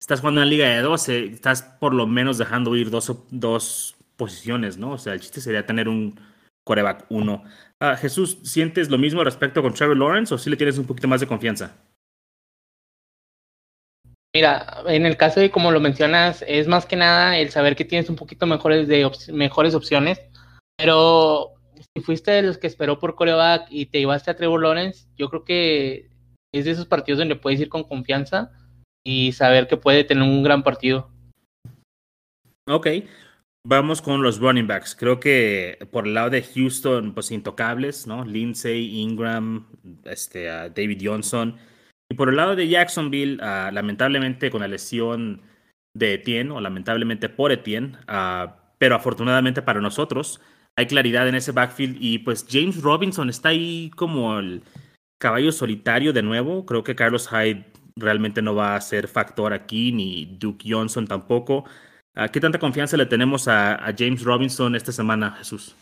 estás 0.00 0.20
jugando 0.20 0.40
en 0.40 0.46
una 0.46 0.50
liga 0.50 0.68
de 0.68 0.80
12, 0.80 1.24
estás 1.24 1.62
por 1.62 1.92
lo 1.92 2.06
menos 2.06 2.38
dejando 2.38 2.76
ir 2.76 2.90
dos, 2.90 3.12
dos 3.30 3.96
posiciones, 4.16 4.78
¿no? 4.78 4.92
O 4.92 4.98
sea, 4.98 5.14
el 5.14 5.20
chiste 5.20 5.40
sería 5.40 5.66
tener 5.66 5.88
un 5.88 6.20
coreback 6.62 7.06
1. 7.08 7.42
Ah, 7.80 7.96
Jesús, 7.96 8.38
¿sientes 8.44 8.90
lo 8.90 8.96
mismo 8.96 9.24
respecto 9.24 9.60
con 9.60 9.74
Trevor 9.74 9.96
Lawrence 9.96 10.32
o 10.32 10.38
sí 10.38 10.50
le 10.50 10.56
tienes 10.56 10.78
un 10.78 10.86
poquito 10.86 11.08
más 11.08 11.20
de 11.20 11.26
confianza? 11.26 11.74
Mira, 14.32 14.84
en 14.86 15.04
el 15.04 15.16
caso 15.16 15.40
de 15.40 15.50
como 15.50 15.72
lo 15.72 15.80
mencionas, 15.80 16.44
es 16.46 16.68
más 16.68 16.86
que 16.86 16.94
nada 16.94 17.36
el 17.36 17.50
saber 17.50 17.74
que 17.74 17.84
tienes 17.84 18.08
un 18.08 18.14
poquito 18.14 18.46
mejores, 18.46 18.86
mejores 19.32 19.74
opciones, 19.74 20.20
pero 20.76 21.56
si 21.82 22.02
fuiste 22.02 22.30
de 22.30 22.42
los 22.42 22.58
que 22.58 22.66
esperó 22.66 22.98
por 22.98 23.14
coreback 23.14 23.66
y 23.70 23.86
te 23.86 23.98
llevaste 23.98 24.30
a 24.30 24.36
Trevor 24.36 24.62
Lawrence, 24.62 25.06
yo 25.16 25.28
creo 25.28 25.44
que 25.44 26.10
es 26.54 26.64
de 26.64 26.70
esos 26.70 26.86
partidos 26.86 27.18
donde 27.18 27.36
puedes 27.36 27.60
ir 27.60 27.68
con 27.68 27.84
confianza 27.84 28.52
y 29.04 29.32
saber 29.32 29.68
que 29.68 29.76
puede 29.76 30.04
tener 30.04 30.22
un 30.22 30.42
gran 30.42 30.62
partido. 30.62 31.10
Ok, 32.68 32.88
vamos 33.66 34.00
con 34.00 34.22
los 34.22 34.38
running 34.38 34.66
backs. 34.66 34.94
Creo 34.94 35.18
que 35.18 35.78
por 35.90 36.06
el 36.06 36.14
lado 36.14 36.30
de 36.30 36.42
Houston, 36.42 37.14
pues 37.14 37.30
intocables, 37.30 38.06
¿no? 38.06 38.24
Lindsay, 38.24 39.00
Ingram, 39.00 39.66
este, 40.04 40.44
David 40.44 41.00
Johnson. 41.02 41.56
Y 42.10 42.14
por 42.14 42.28
el 42.28 42.36
lado 42.36 42.54
de 42.54 42.68
Jacksonville, 42.68 43.38
ah, 43.42 43.70
lamentablemente 43.72 44.50
con 44.50 44.60
la 44.60 44.68
lesión 44.68 45.42
de 45.94 46.14
Etienne, 46.14 46.50
o 46.52 46.60
lamentablemente 46.60 47.28
por 47.28 47.52
Etienne, 47.52 47.98
uh, 48.08 48.50
pero 48.78 48.96
afortunadamente 48.96 49.62
para 49.62 49.80
nosotros, 49.80 50.40
hay 50.76 50.86
claridad 50.86 51.28
en 51.28 51.34
ese 51.34 51.52
backfield 51.52 51.96
y 52.00 52.18
pues 52.18 52.46
James 52.48 52.80
Robinson 52.80 53.28
está 53.28 53.50
ahí 53.50 53.90
como 53.94 54.38
el 54.38 54.62
caballo 55.20 55.52
solitario 55.52 56.12
de 56.12 56.22
nuevo. 56.22 56.64
Creo 56.64 56.82
que 56.82 56.96
Carlos 56.96 57.28
Hyde 57.28 57.64
realmente 57.96 58.40
no 58.40 58.54
va 58.54 58.74
a 58.74 58.80
ser 58.80 59.06
factor 59.06 59.52
aquí, 59.52 59.92
ni 59.92 60.24
Duke 60.38 60.66
Johnson 60.68 61.06
tampoco. 61.06 61.64
¿Qué 62.32 62.40
tanta 62.40 62.58
confianza 62.58 62.96
le 62.96 63.06
tenemos 63.06 63.48
a, 63.48 63.94
James 63.96 64.22
Robinson 64.22 64.74
esta 64.74 64.92
semana, 64.92 65.32
Jesús? 65.32 65.76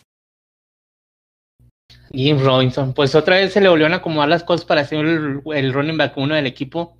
James 2.12 2.42
Robinson, 2.42 2.92
pues 2.92 3.14
otra 3.14 3.36
vez 3.36 3.52
se 3.52 3.60
le 3.60 3.68
volvieron 3.68 3.92
a 3.92 3.96
acomodar 3.96 4.28
las 4.28 4.44
cosas 4.44 4.64
para 4.64 4.84
ser 4.84 5.04
el, 5.04 5.72
running 5.72 5.96
back 5.96 6.16
uno 6.16 6.34
del 6.34 6.46
equipo. 6.46 6.96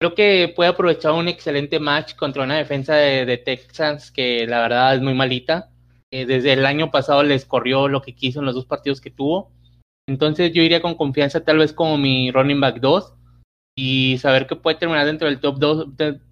Creo 0.00 0.14
que 0.14 0.52
puede 0.54 0.70
aprovechar 0.70 1.12
un 1.12 1.28
excelente 1.28 1.80
match 1.80 2.14
contra 2.14 2.44
una 2.44 2.56
defensa 2.56 2.94
de 2.94 3.38
Texans 3.38 4.12
que 4.12 4.46
la 4.46 4.60
verdad 4.60 4.94
es 4.94 5.00
muy 5.00 5.14
malita 5.14 5.70
eh, 6.10 6.26
desde 6.26 6.52
el 6.54 6.64
año 6.66 6.90
pasado 6.90 7.22
les 7.22 7.44
corrió 7.44 7.88
lo 7.88 8.02
que 8.02 8.14
quiso 8.14 8.40
en 8.40 8.46
los 8.46 8.54
dos 8.54 8.66
partidos 8.66 9.00
que 9.00 9.10
tuvo. 9.10 9.52
Entonces 10.08 10.52
yo 10.52 10.62
iría 10.62 10.80
con 10.80 10.94
confianza 10.94 11.44
tal 11.44 11.58
vez 11.58 11.72
como 11.72 11.98
mi 11.98 12.30
running 12.30 12.60
back 12.60 12.80
2 12.80 13.14
y 13.76 14.16
saber 14.18 14.46
que 14.46 14.56
puede 14.56 14.78
terminar 14.78 15.04
dentro 15.04 15.28
del 15.28 15.40
top 15.40 15.58
2, 15.58 15.86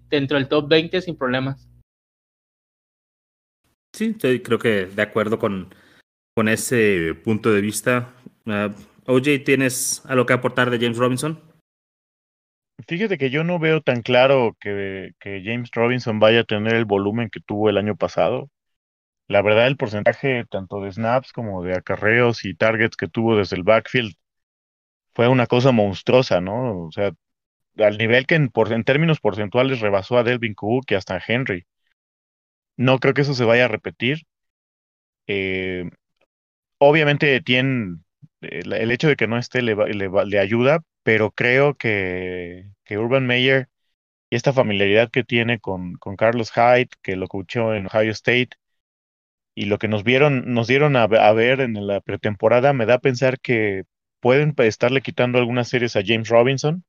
dentro 0.09 0.37
del 0.37 0.47
top 0.47 0.67
20 0.67 1.01
sin 1.01 1.15
problemas. 1.15 1.69
Sí, 3.95 4.15
creo 4.15 4.59
que 4.59 4.87
de 4.87 5.01
acuerdo 5.01 5.39
con, 5.39 5.73
con 6.35 6.49
ese 6.49 7.13
punto 7.23 7.53
de 7.53 7.61
vista. 7.61 8.13
Uh, 8.45 8.73
OJ, 9.05 9.43
¿tienes 9.45 10.03
algo 10.05 10.25
que 10.25 10.33
aportar 10.33 10.69
de 10.69 10.79
James 10.79 10.97
Robinson? 10.97 11.39
Fíjate 12.87 13.17
que 13.17 13.29
yo 13.29 13.43
no 13.43 13.57
veo 13.57 13.81
tan 13.81 14.01
claro 14.01 14.55
que, 14.59 15.13
que 15.19 15.41
James 15.43 15.69
Robinson 15.73 16.19
vaya 16.19 16.41
a 16.41 16.45
tener 16.45 16.75
el 16.75 16.85
volumen 16.85 17.29
que 17.29 17.39
tuvo 17.39 17.69
el 17.69 17.77
año 17.77 17.95
pasado. 17.95 18.49
La 19.27 19.41
verdad, 19.41 19.67
el 19.67 19.77
porcentaje 19.77 20.45
tanto 20.49 20.81
de 20.81 20.91
snaps 20.91 21.31
como 21.33 21.63
de 21.63 21.73
acarreos 21.75 22.45
y 22.45 22.55
targets 22.55 22.97
que 22.97 23.07
tuvo 23.07 23.37
desde 23.37 23.55
el 23.57 23.63
backfield 23.63 24.13
fue 25.13 25.27
una 25.27 25.47
cosa 25.47 25.71
monstruosa, 25.71 26.39
¿no? 26.41 26.85
O 26.85 26.91
sea, 26.91 27.11
al 27.77 27.97
nivel 27.97 28.25
que 28.27 28.35
en, 28.35 28.49
por, 28.49 28.71
en 28.73 28.83
términos 28.83 29.19
porcentuales 29.19 29.81
rebasó 29.81 30.17
a 30.17 30.23
Delvin 30.23 30.55
Cook 30.55 30.85
y 30.89 30.95
hasta 30.95 31.15
a 31.15 31.23
Henry. 31.25 31.65
No 32.77 32.99
creo 32.99 33.13
que 33.13 33.21
eso 33.21 33.33
se 33.33 33.43
vaya 33.45 33.65
a 33.65 33.67
repetir. 33.67 34.25
Eh, 35.27 35.89
obviamente 36.79 37.41
tiene 37.41 37.97
el, 38.41 38.73
el, 38.73 38.91
hecho 38.91 39.07
de 39.09 39.15
que 39.15 39.27
no 39.27 39.37
esté 39.37 39.61
le, 39.61 39.75
le, 39.75 40.09
le 40.25 40.39
ayuda, 40.39 40.83
pero 41.03 41.31
creo 41.31 41.75
que, 41.75 42.69
Urban 42.89 43.27
Meyer 43.27 43.69
y 44.29 44.37
esta 44.37 44.53
familiaridad 44.53 45.11
que 45.11 45.23
tiene 45.23 45.59
con, 45.59 45.95
con 45.95 46.15
Carlos 46.17 46.51
Hyde, 46.53 46.89
que 47.03 47.15
lo 47.17 47.27
coachó 47.27 47.75
en 47.75 47.87
Ohio 47.87 48.11
State, 48.11 48.51
y 49.57 49.65
lo 49.65 49.79
que 49.79 49.87
nos 49.87 50.03
vieron, 50.03 50.53
nos 50.53 50.67
dieron 50.67 50.95
a, 50.95 51.07
ver 51.07 51.61
en 51.61 51.87
la 51.87 51.99
pretemporada, 51.99 52.73
me 52.73 52.85
da 52.85 52.93
a 52.95 52.99
pensar 52.99 53.39
que 53.39 53.85
pueden 54.19 54.53
estarle 54.59 55.01
quitando 55.01 55.39
algunas 55.39 55.67
series 55.67 55.95
a 55.95 56.03
James 56.05 56.29
Robinson. 56.29 56.83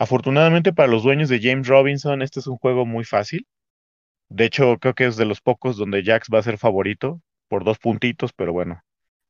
Afortunadamente 0.00 0.72
para 0.72 0.88
los 0.88 1.04
dueños 1.04 1.28
de 1.28 1.40
James 1.40 1.68
Robinson, 1.68 2.20
este 2.22 2.40
es 2.40 2.48
un 2.48 2.56
juego 2.56 2.84
muy 2.84 3.04
fácil. 3.04 3.46
De 4.28 4.44
hecho, 4.46 4.76
creo 4.80 4.94
que 4.94 5.06
es 5.06 5.16
de 5.16 5.24
los 5.24 5.40
pocos 5.40 5.76
donde 5.76 6.02
Jax 6.02 6.26
va 6.34 6.40
a 6.40 6.42
ser 6.42 6.58
favorito 6.58 7.22
por 7.46 7.62
dos 7.62 7.78
puntitos, 7.78 8.32
pero 8.32 8.52
bueno, 8.52 8.82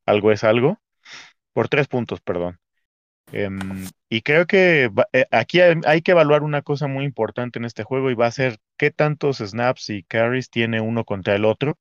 algo 0.07 0.31
es 0.31 0.43
algo. 0.43 0.79
Por 1.53 1.69
tres 1.69 1.87
puntos, 1.87 2.19
perdón. 2.19 2.57
Um, 3.31 3.85
y 4.09 4.23
creo 4.23 4.47
que 4.47 4.89
eh, 5.13 5.25
aquí 5.29 5.61
hay, 5.61 5.75
hay, 5.85 6.01
que 6.01 6.13
evaluar 6.13 6.41
una 6.41 6.63
cosa 6.63 6.87
muy 6.87 7.05
importante 7.05 7.59
en 7.59 7.65
este 7.65 7.83
juego 7.83 8.09
y 8.09 8.15
va 8.15 8.25
a 8.25 8.31
ser 8.31 8.57
qué 8.75 8.89
tantos 8.89 9.37
snaps 9.37 9.91
y 9.91 10.01
carries 10.01 10.49
tiene 10.49 10.81
uno 10.81 11.05
contra 11.05 11.35
el 11.35 11.45
otro. 11.45 11.77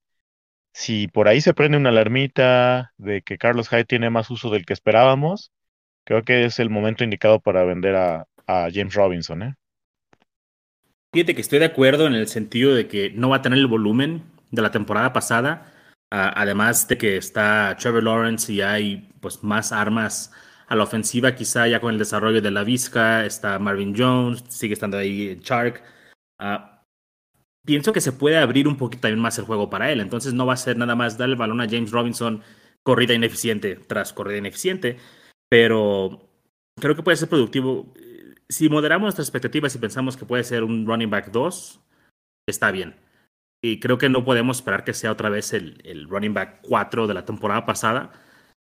Si 0.79 1.09
por 1.09 1.27
ahí 1.27 1.41
se 1.41 1.55
prende 1.55 1.77
una 1.77 1.89
alarmita 1.89 2.93
de 2.99 3.23
que 3.23 3.37
Carlos 3.37 3.69
Hyde 3.69 3.85
tiene 3.85 4.11
más 4.11 4.31
uso 4.31 4.49
del 4.49 4.65
que 4.65 4.73
esperábamos, 4.73 5.51
creo 6.05 6.23
que 6.23 6.45
es 6.45 6.61
el 6.61 6.71
momento 6.71 7.03
indicado 7.03 7.41
para 7.41 7.65
vender 7.65 7.97
a, 7.97 8.27
James 8.47 8.95
Robinson. 8.95 9.43
¿eh? 9.43 9.55
Fíjate 11.13 11.35
que 11.35 11.41
estoy 11.41 11.59
de 11.59 11.65
acuerdo 11.65 12.07
en 12.07 12.15
el 12.15 12.29
sentido 12.29 12.77
de 12.77 12.87
que 12.87 13.11
no 13.11 13.29
va 13.29 13.37
a 13.39 13.43
tener 13.43 13.59
el 13.59 13.67
volumen 13.67 14.23
de 14.53 14.63
la 14.63 14.71
temporada 14.71 15.13
pasada, 15.13 15.67
además 16.11 16.87
de 16.87 16.97
que 16.97 17.17
está 17.17 17.77
Trevor 17.77 18.05
Lawrence 18.05 18.53
y 18.53 18.61
hay 18.61 19.11
pues 19.21 19.43
más 19.43 19.73
armas 19.73 20.33
a 20.69 20.77
la 20.77 20.85
ofensiva, 20.85 21.35
quizá 21.35 21.67
ya 21.67 21.81
con 21.81 21.93
el 21.93 21.99
desarrollo 21.99 22.41
de 22.41 22.53
la 22.53 22.63
Vizca, 22.63 23.27
está 23.27 23.59
Marvin 23.59 23.95
Jones, 23.99 24.45
sigue 24.49 24.75
estando 24.75 24.97
ahí 24.97 25.41
Chark. 25.41 25.83
Uh, 26.39 26.78
pienso 27.65 27.93
que 27.93 28.01
se 28.01 28.13
puede 28.13 28.39
abrir 28.39 28.69
un 28.69 28.77
poquito 28.77 29.03
también 29.03 29.21
más 29.21 29.39
el 29.39 29.45
juego 29.45 29.71
para 29.71 29.91
él, 29.93 30.01
entonces 30.01 30.35
no 30.35 30.47
va 30.47 30.55
a 30.55 30.57
ser 30.57 30.77
nada 30.77 30.95
más 30.95 31.19
darle 31.19 31.35
el 31.35 31.39
balón 31.39 31.61
a 31.61 31.69
James 31.69 31.91
Robinson, 31.91 32.43
corrida 32.83 33.15
ineficiente 33.15 33.77
tras 33.77 34.13
corrida 34.13 34.39
ineficiente, 34.39 34.99
pero 35.51 36.31
creo 36.81 36.97
que 36.97 37.03
puede 37.03 37.17
ser 37.17 37.29
productivo 37.29 37.93
si 38.49 38.69
moderamos 38.69 39.07
nuestras 39.07 39.27
expectativas 39.29 39.75
y 39.75 39.79
pensamos 39.79 40.17
que 40.17 40.25
puede 40.25 40.45
ser 40.45 40.65
un 40.65 40.87
running 40.87 41.11
back 41.11 41.31
2, 41.31 41.81
está 42.49 42.71
bien. 42.71 42.97
Y 43.63 43.81
creo 43.81 43.99
que 43.99 44.09
no 44.09 44.25
podemos 44.25 44.59
esperar 44.59 44.85
que 44.85 44.95
sea 44.95 45.13
otra 45.13 45.29
vez 45.31 45.53
el, 45.53 45.81
el, 45.85 46.09
running 46.09 46.35
back 46.35 46.61
4 46.63 47.07
de 47.07 47.15
la 47.15 47.25
temporada 47.25 47.67
pasada. 47.67 48.13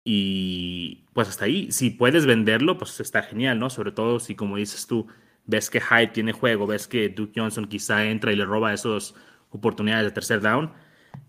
Y 0.05 1.05
pues 1.13 1.27
hasta 1.27 1.45
ahí, 1.45 1.71
si 1.71 1.89
puedes 1.89 2.25
venderlo, 2.25 2.77
pues 2.77 2.99
está 2.99 3.21
genial, 3.21 3.59
¿no? 3.59 3.69
Sobre 3.69 3.91
todo 3.91 4.19
si, 4.19 4.35
como 4.35 4.57
dices 4.57 4.87
tú, 4.87 5.07
ves 5.47 5.69
que 5.69 5.81
Hyde 5.81 6.07
tiene 6.07 6.33
juego, 6.33 6.67
ves 6.67 6.87
que 6.87 7.09
Duke 7.09 7.33
Johnson 7.35 7.67
quizá 7.67 8.05
entra 8.05 8.31
y 8.31 8.35
le 8.35 8.45
roba 8.45 8.73
esas 8.73 9.15
oportunidades 9.49 10.05
de 10.05 10.11
tercer 10.11 10.41
down, 10.41 10.71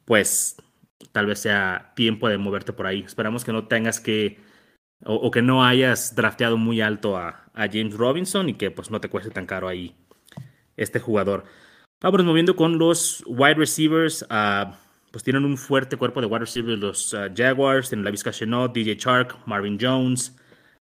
pues 0.04 0.56
tal 1.12 1.26
vez 1.26 1.38
sea 1.40 1.92
tiempo 1.96 2.28
de 2.28 2.38
moverte 2.38 2.72
por 2.72 2.86
ahí. 2.86 3.02
Esperamos 3.02 3.44
que 3.44 3.52
no 3.52 3.66
tengas 3.66 4.00
que 4.00 4.40
o, 5.04 5.30
que 5.30 5.42
no 5.42 5.64
hayas 5.64 6.14
drafteado 6.16 6.56
muy 6.56 6.80
alto 6.80 7.16
a, 7.16 7.44
James 7.54 7.96
Robinson 7.96 8.48
y 8.48 8.54
que 8.54 8.70
pues 8.70 8.88
no 8.88 9.00
te 9.00 9.08
cueste 9.08 9.30
tan 9.30 9.44
caro 9.44 9.66
ahí 9.66 9.96
este 10.76 11.00
jugador. 11.00 11.42
Vamos 12.00 12.24
moviendo 12.24 12.54
con 12.54 12.78
los 12.78 13.24
wide 13.26 13.54
receivers. 13.54 14.22
Uh, 14.30 14.72
pues 15.10 15.24
tienen 15.24 15.44
un 15.44 15.58
fuerte 15.58 15.96
cuerpo 15.96 16.20
de 16.20 16.28
wide 16.28 16.38
receivers 16.38 16.78
los 16.78 17.12
uh, 17.14 17.28
Jaguars, 17.34 17.88
tienen 17.88 18.04
la 18.04 18.12
Vizca 18.12 18.30
Chenot, 18.30 18.72
DJ 18.72 18.96
Chark, 18.96 19.44
Marvin 19.46 19.76
Jones. 19.80 20.36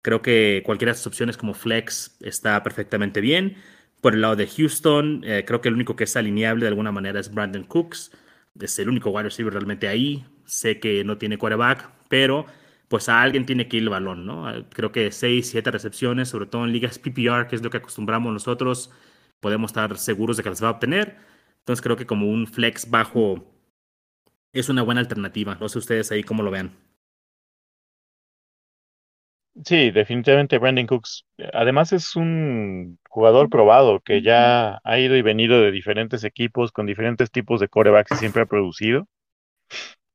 Creo 0.05 0.21
que 0.21 0.61
cualquiera 0.63 0.91
de 0.91 0.97
estas 0.97 1.07
opciones 1.07 1.35
como 1.35 1.55
flex 1.55 2.15
está 2.21 2.61
perfectamente 2.61 3.21
bien. 3.21 3.57
Por 4.01 4.13
el 4.13 4.21
lado 4.21 4.35
de 4.35 4.45
Houston, 4.45 5.23
eh, 5.25 5.45
creo 5.47 5.61
que 5.61 5.69
el 5.69 5.73
único 5.73 5.95
que 5.95 6.03
es 6.03 6.15
alineable 6.15 6.61
de 6.61 6.67
alguna 6.67 6.91
manera 6.91 7.19
es 7.19 7.33
Brandon 7.33 7.63
Cooks. 7.63 8.11
Es 8.59 8.77
el 8.77 8.89
único 8.89 9.09
wide 9.09 9.23
receiver 9.23 9.51
realmente 9.51 9.87
ahí. 9.87 10.23
Sé 10.45 10.79
que 10.79 11.03
no 11.03 11.17
tiene 11.17 11.39
quarterback, 11.39 11.89
pero 12.07 12.45
pues 12.87 13.09
a 13.09 13.19
alguien 13.19 13.47
tiene 13.47 13.67
que 13.67 13.77
ir 13.77 13.83
el 13.83 13.89
balón, 13.89 14.27
¿no? 14.27 14.45
Creo 14.69 14.91
que 14.91 15.11
6, 15.11 15.49
7 15.49 15.71
recepciones, 15.71 16.29
sobre 16.29 16.45
todo 16.45 16.65
en 16.65 16.71
ligas 16.71 16.99
PPR, 16.99 17.47
que 17.47 17.55
es 17.55 17.63
lo 17.63 17.71
que 17.71 17.77
acostumbramos 17.77 18.31
nosotros, 18.31 18.91
podemos 19.39 19.71
estar 19.71 19.97
seguros 19.97 20.37
de 20.37 20.43
que 20.43 20.49
las 20.49 20.63
va 20.63 20.67
a 20.67 20.71
obtener. 20.73 21.17
Entonces 21.61 21.81
creo 21.81 21.97
que 21.97 22.05
como 22.05 22.27
un 22.29 22.45
flex 22.45 22.91
bajo 22.91 23.43
es 24.53 24.69
una 24.69 24.83
buena 24.83 25.01
alternativa. 25.01 25.57
No 25.59 25.67
sé 25.67 25.79
ustedes 25.79 26.11
ahí 26.11 26.23
cómo 26.23 26.43
lo 26.43 26.51
vean. 26.51 26.84
Sí, 29.63 29.91
definitivamente 29.91 30.57
Brandon 30.57 30.85
Cooks. 30.85 31.25
Además 31.53 31.93
es 31.93 32.15
un 32.17 32.99
jugador 33.09 33.49
probado 33.49 34.01
que 34.01 34.21
ya 34.21 34.79
ha 34.83 34.99
ido 34.99 35.15
y 35.15 35.21
venido 35.21 35.61
de 35.61 35.71
diferentes 35.71 36.23
equipos 36.25 36.71
con 36.73 36.85
diferentes 36.85 37.31
tipos 37.31 37.61
de 37.61 37.69
corebacks 37.69 38.11
y 38.11 38.15
siempre 38.15 38.41
ha 38.41 38.45
producido 38.47 39.07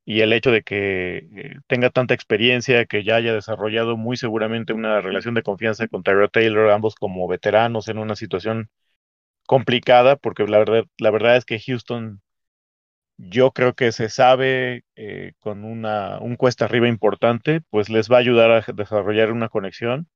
y 0.05 0.21
el 0.23 0.33
hecho 0.33 0.51
de 0.51 0.63
que 0.63 1.19
eh, 1.37 1.57
tenga 1.67 1.91
tanta 1.91 2.15
experiencia, 2.15 2.87
que 2.87 3.05
ya 3.05 3.17
haya 3.17 3.35
desarrollado 3.35 3.97
muy 3.97 4.17
seguramente 4.17 4.73
una 4.73 5.01
relación 5.01 5.35
de 5.35 5.43
confianza 5.43 5.87
con 5.89 6.03
Tyrell 6.03 6.31
Taylor, 6.31 6.71
ambos 6.71 6.95
como 6.97 7.29
veteranos 7.29 7.89
en 7.89 7.99
una 7.99 8.17
situación 8.17 8.69
complicada, 9.47 10.17
porque 10.17 10.47
la 10.47 10.59
verdad, 10.59 10.85
la 10.99 11.11
verdad 11.11 11.37
es 11.39 11.45
que 11.47 11.61
Houston, 11.61 12.23
yo 13.29 13.53
creo 13.53 13.75
que 13.75 13.93
se 13.93 14.09
sabe 14.09 14.85
eh, 14.97 15.33
con 15.41 15.65
una, 15.65 16.19
un 16.21 16.37
cuesta 16.37 16.65
arriba 16.67 16.89
importante, 16.89 17.61
pues 17.71 17.91
les 17.91 18.11
va 18.11 18.17
a 18.17 18.21
ayudar 18.21 18.51
a 18.51 18.73
desarrollar 18.73 19.33
una 19.33 19.49
conexión. 19.49 20.09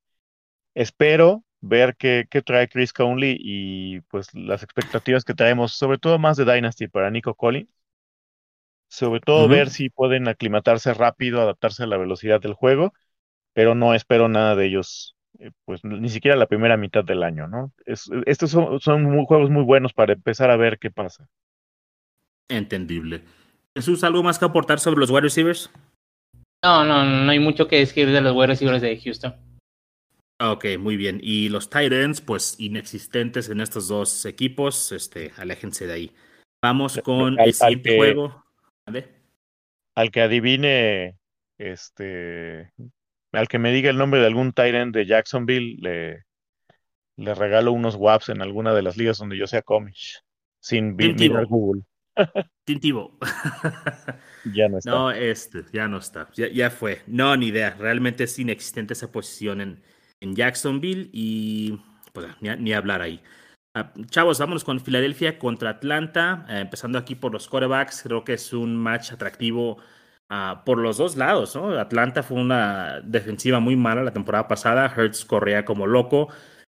Espero 0.75 1.43
ver 1.61 1.95
qué, 1.97 2.27
qué 2.29 2.41
trae 2.41 2.69
Chris 2.69 2.93
Conley 2.93 3.37
y 3.39 4.01
pues 4.03 4.33
las 4.35 4.63
expectativas 4.63 5.25
que 5.25 5.33
traemos, 5.35 5.73
sobre 5.73 5.97
todo 5.99 6.19
más 6.19 6.37
de 6.37 6.45
Dynasty 6.45 6.87
para 6.87 7.11
Nico 7.11 7.35
Collins 7.35 7.69
sobre 8.87 9.19
todo 9.19 9.45
uh 9.45 9.47
-huh. 9.47 9.51
ver 9.51 9.69
si 9.69 9.89
pueden 9.89 10.27
aclimatarse 10.27 10.93
rápido, 10.93 11.41
adaptarse 11.41 11.83
a 11.83 11.87
la 11.87 11.97
velocidad 11.97 12.41
del 12.41 12.53
juego, 12.53 12.93
pero 13.53 13.75
no 13.75 13.93
espero 13.93 14.27
nada 14.29 14.55
de 14.55 14.67
ellos, 14.67 15.15
eh, 15.39 15.51
pues 15.65 15.83
ni 15.83 16.09
siquiera 16.09 16.37
la 16.37 16.47
primera 16.47 16.77
mitad 16.77 17.03
del 17.03 17.23
año, 17.23 17.47
¿no? 17.47 17.73
Es, 17.85 18.09
estos 18.25 18.51
son, 18.51 18.79
son 18.79 19.03
muy, 19.03 19.25
juegos 19.27 19.49
muy 19.49 19.63
buenos 19.63 19.93
para 19.93 20.13
empezar 20.13 20.49
a 20.51 20.57
ver 20.57 20.79
qué 20.79 20.91
pasa. 20.91 21.27
Entendible. 22.49 23.23
Jesús, 23.75 24.03
¿algo 24.03 24.23
más 24.23 24.39
que 24.39 24.45
aportar 24.45 24.79
sobre 24.79 24.99
los 24.99 25.09
wide 25.09 25.21
receivers? 25.21 25.69
No, 26.63 26.83
no, 26.83 27.03
no 27.03 27.31
hay 27.31 27.39
mucho 27.39 27.67
que 27.67 27.77
decir 27.77 28.09
de 28.09 28.21
los 28.21 28.35
wide 28.35 28.47
receivers 28.47 28.81
de 28.81 28.99
Houston. 28.99 29.35
Ok, 30.41 30.65
muy 30.79 30.97
bien. 30.97 31.19
Y 31.21 31.49
los 31.49 31.69
tight 31.69 31.93
ends, 31.93 32.21
pues 32.21 32.55
inexistentes 32.59 33.49
en 33.49 33.61
estos 33.61 33.87
dos 33.87 34.25
equipos, 34.25 34.91
este, 34.91 35.31
aléjense 35.37 35.87
de 35.87 35.93
ahí. 35.93 36.15
Vamos 36.63 36.99
con 37.03 37.39
al, 37.39 37.47
el 37.47 37.53
siguiente 37.53 37.89
que... 37.91 37.97
juego. 37.97 38.43
¿Vale? 38.85 39.07
Al 39.95 40.11
que 40.11 40.21
adivine, 40.21 41.17
este, 41.57 42.71
al 43.31 43.47
que 43.47 43.59
me 43.59 43.71
diga 43.71 43.89
el 43.89 43.97
nombre 43.97 44.19
de 44.19 44.27
algún 44.27 44.51
Tyrant 44.51 44.93
de 44.93 45.05
Jacksonville, 45.05 45.77
le, 45.79 46.25
le 47.15 47.33
regalo 47.33 47.71
unos 47.71 47.95
WAPs 47.95 48.29
en 48.29 48.41
alguna 48.41 48.73
de 48.73 48.81
las 48.81 48.97
ligas 48.97 49.17
donde 49.17 49.37
yo 49.37 49.47
sea 49.47 49.61
comish, 49.61 50.21
sin 50.59 50.95
mirar 50.95 51.45
Google. 51.45 51.83
Tintivo. 52.65 53.17
ya 54.53 54.69
no 54.69 54.77
está. 54.79 54.91
No, 54.91 55.11
este, 55.11 55.63
ya 55.71 55.87
no 55.87 55.97
está. 55.97 56.29
Ya, 56.33 56.47
ya, 56.47 56.69
fue. 56.69 57.01
No, 57.07 57.35
ni 57.37 57.47
idea. 57.47 57.75
Realmente 57.77 58.23
es 58.23 58.39
inexistente 58.39 58.93
esa 58.93 59.11
posición 59.11 59.61
en, 59.61 59.83
en 60.21 60.35
Jacksonville 60.35 61.09
y 61.13 61.79
pues 62.13 62.27
ni, 62.41 62.49
ni 62.57 62.73
hablar 62.73 63.01
ahí. 63.01 63.21
Uh, 63.75 64.05
chavos, 64.05 64.39
vámonos 64.39 64.63
con 64.63 64.79
Filadelfia 64.79 65.37
contra 65.37 65.71
Atlanta, 65.71 66.45
uh, 66.47 66.53
empezando 66.53 66.97
aquí 66.97 67.13
por 67.13 67.33
los 67.33 67.49
quarterbacks, 67.49 68.03
creo 68.03 68.23
que 68.23 68.33
es 68.33 68.53
un 68.53 68.77
match 68.77 69.11
atractivo 69.11 69.79
uh, 70.29 70.63
por 70.63 70.77
los 70.77 70.97
dos 70.97 71.17
lados, 71.17 71.57
¿no? 71.57 71.77
Atlanta 71.77 72.23
fue 72.23 72.39
una 72.39 73.01
defensiva 73.01 73.59
muy 73.59 73.75
mala 73.75 74.03
la 74.03 74.13
temporada 74.13 74.47
pasada, 74.47 74.93
Hertz 74.95 75.25
corría 75.25 75.65
como 75.65 75.87
loco, 75.87 76.29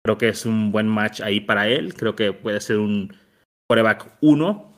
creo 0.02 0.16
que 0.16 0.28
es 0.30 0.46
un 0.46 0.72
buen 0.72 0.88
match 0.88 1.20
ahí 1.20 1.40
para 1.40 1.68
él, 1.68 1.92
creo 1.92 2.16
que 2.16 2.32
puede 2.32 2.60
ser 2.62 2.78
un 2.78 3.14
quarterback 3.68 4.16
1. 4.22 4.75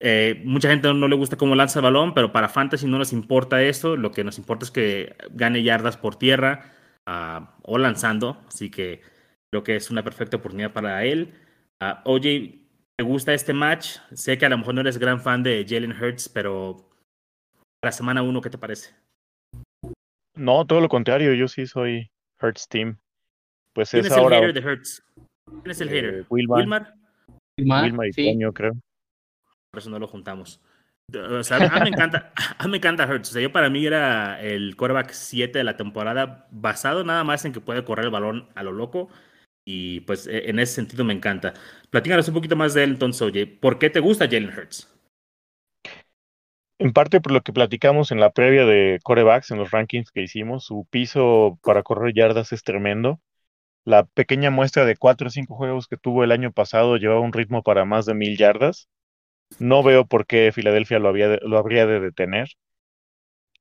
Eh, 0.00 0.40
mucha 0.44 0.70
gente 0.70 0.92
no 0.92 1.08
le 1.08 1.16
gusta 1.16 1.36
cómo 1.36 1.54
lanza 1.54 1.78
el 1.78 1.84
balón, 1.84 2.14
pero 2.14 2.32
para 2.32 2.48
Fantasy 2.48 2.86
no 2.86 2.98
nos 2.98 3.12
importa 3.12 3.62
eso, 3.62 3.96
lo 3.96 4.12
que 4.12 4.24
nos 4.24 4.38
importa 4.38 4.64
es 4.64 4.70
que 4.70 5.14
gane 5.30 5.62
yardas 5.62 5.96
por 5.96 6.16
tierra 6.16 6.72
o 7.62 7.76
lanzando, 7.76 8.40
así 8.46 8.70
que 8.70 9.02
Creo 9.50 9.64
que 9.64 9.76
es 9.76 9.90
una 9.90 10.04
perfecta 10.04 10.36
oportunidad 10.36 10.72
para 10.72 11.04
él. 11.04 11.34
Uh, 11.82 11.96
OJ, 12.04 12.22
¿te 12.22 13.04
gusta 13.04 13.34
este 13.34 13.52
match? 13.52 13.98
Sé 14.12 14.38
que 14.38 14.46
a 14.46 14.48
lo 14.48 14.58
mejor 14.58 14.74
no 14.74 14.80
eres 14.80 14.98
gran 14.98 15.20
fan 15.20 15.42
de 15.42 15.66
Jalen 15.68 15.92
Hurts, 15.92 16.28
pero 16.28 16.88
para 17.80 17.90
semana 17.90 18.22
uno, 18.22 18.40
¿qué 18.40 18.50
te 18.50 18.58
parece? 18.58 18.94
No, 20.36 20.64
todo 20.66 20.80
lo 20.80 20.88
contrario, 20.88 21.34
yo 21.34 21.48
sí 21.48 21.66
soy 21.66 22.08
Hurts 22.40 22.68
Team. 22.68 22.98
Pues 23.74 23.90
¿Quién 23.90 24.04
es, 24.04 24.12
es, 24.12 24.16
ahora 24.16 24.38
el 24.38 24.46
hater 24.46 24.62
de 24.62 24.70
Hurts? 24.70 25.04
¿Quién 25.44 25.70
es 25.70 25.80
el 25.80 25.88
eh, 25.88 25.92
hater? 25.92 26.26
Wilmar. 26.30 26.58
¿Wilmar? 26.60 26.94
Wilmar, 27.58 27.84
Wilmar 27.84 28.06
y 28.06 28.12
sí. 28.12 28.32
Toño, 28.32 28.52
creo. 28.52 28.72
Por 29.70 29.80
eso 29.80 29.90
no 29.90 29.98
lo 29.98 30.08
juntamos. 30.08 30.60
O 31.14 31.42
sea, 31.42 31.58
a 31.58 31.74
mí 31.76 31.80
me 31.82 31.90
encanta, 31.90 32.32
a 32.58 32.68
me 32.68 32.76
encanta 32.78 33.06
Hurts. 33.06 33.30
O 33.30 33.32
sea, 33.32 33.42
yo 33.42 33.52
para 33.52 33.70
mí 33.70 33.84
era 33.86 34.40
el 34.42 34.76
quarterback 34.76 35.10
7 35.12 35.58
de 35.58 35.64
la 35.64 35.76
temporada, 35.76 36.46
basado 36.50 37.04
nada 37.04 37.24
más 37.24 37.44
en 37.44 37.52
que 37.52 37.60
puede 37.60 37.84
correr 37.84 38.06
el 38.06 38.10
balón 38.12 38.48
a 38.54 38.62
lo 38.62 38.72
loco. 38.72 39.08
Y 39.64 40.00
pues 40.02 40.26
e- 40.26 40.50
en 40.50 40.58
ese 40.60 40.74
sentido 40.74 41.04
me 41.04 41.14
encanta. 41.14 41.54
Platícanos 41.90 42.28
un 42.28 42.34
poquito 42.34 42.56
más 42.56 42.74
de 42.74 42.84
él 42.84 42.90
entonces, 42.92 43.22
oye. 43.22 43.46
¿Por 43.46 43.78
qué 43.78 43.90
te 43.90 44.00
gusta 44.00 44.26
Jalen 44.26 44.50
Hurts? 44.56 44.88
En 46.80 46.92
parte 46.92 47.20
por 47.20 47.30
lo 47.32 47.42
que 47.42 47.52
platicamos 47.52 48.10
en 48.10 48.18
la 48.20 48.30
previa 48.32 48.64
de 48.64 48.98
corebacks, 49.04 49.52
en 49.52 49.58
los 49.58 49.70
rankings 49.70 50.10
que 50.10 50.22
hicimos, 50.22 50.64
su 50.64 50.84
piso 50.90 51.58
para 51.62 51.82
correr 51.84 52.12
yardas 52.14 52.52
es 52.52 52.64
tremendo. 52.64 53.20
La 53.84 54.04
pequeña 54.04 54.50
muestra 54.50 54.84
de 54.86 54.96
cuatro 54.96 55.28
o 55.28 55.30
cinco 55.30 55.56
juegos 55.56 55.88
que 55.88 55.96
tuvo 55.98 56.24
el 56.24 56.32
año 56.32 56.52
pasado 56.52 56.96
llevaba 56.98 57.20
un 57.20 57.32
ritmo 57.34 57.62
para 57.62 57.84
más 57.86 58.06
de 58.06 58.14
mil 58.14 58.36
yardas. 58.38 58.88
No 59.58 59.82
veo 59.82 60.06
por 60.06 60.26
qué 60.26 60.50
Filadelfia 60.52 60.98
lo, 60.98 61.08
había 61.08 61.28
de- 61.28 61.40
habría 61.56 61.86
de 61.86 62.00
detener. 62.00 62.48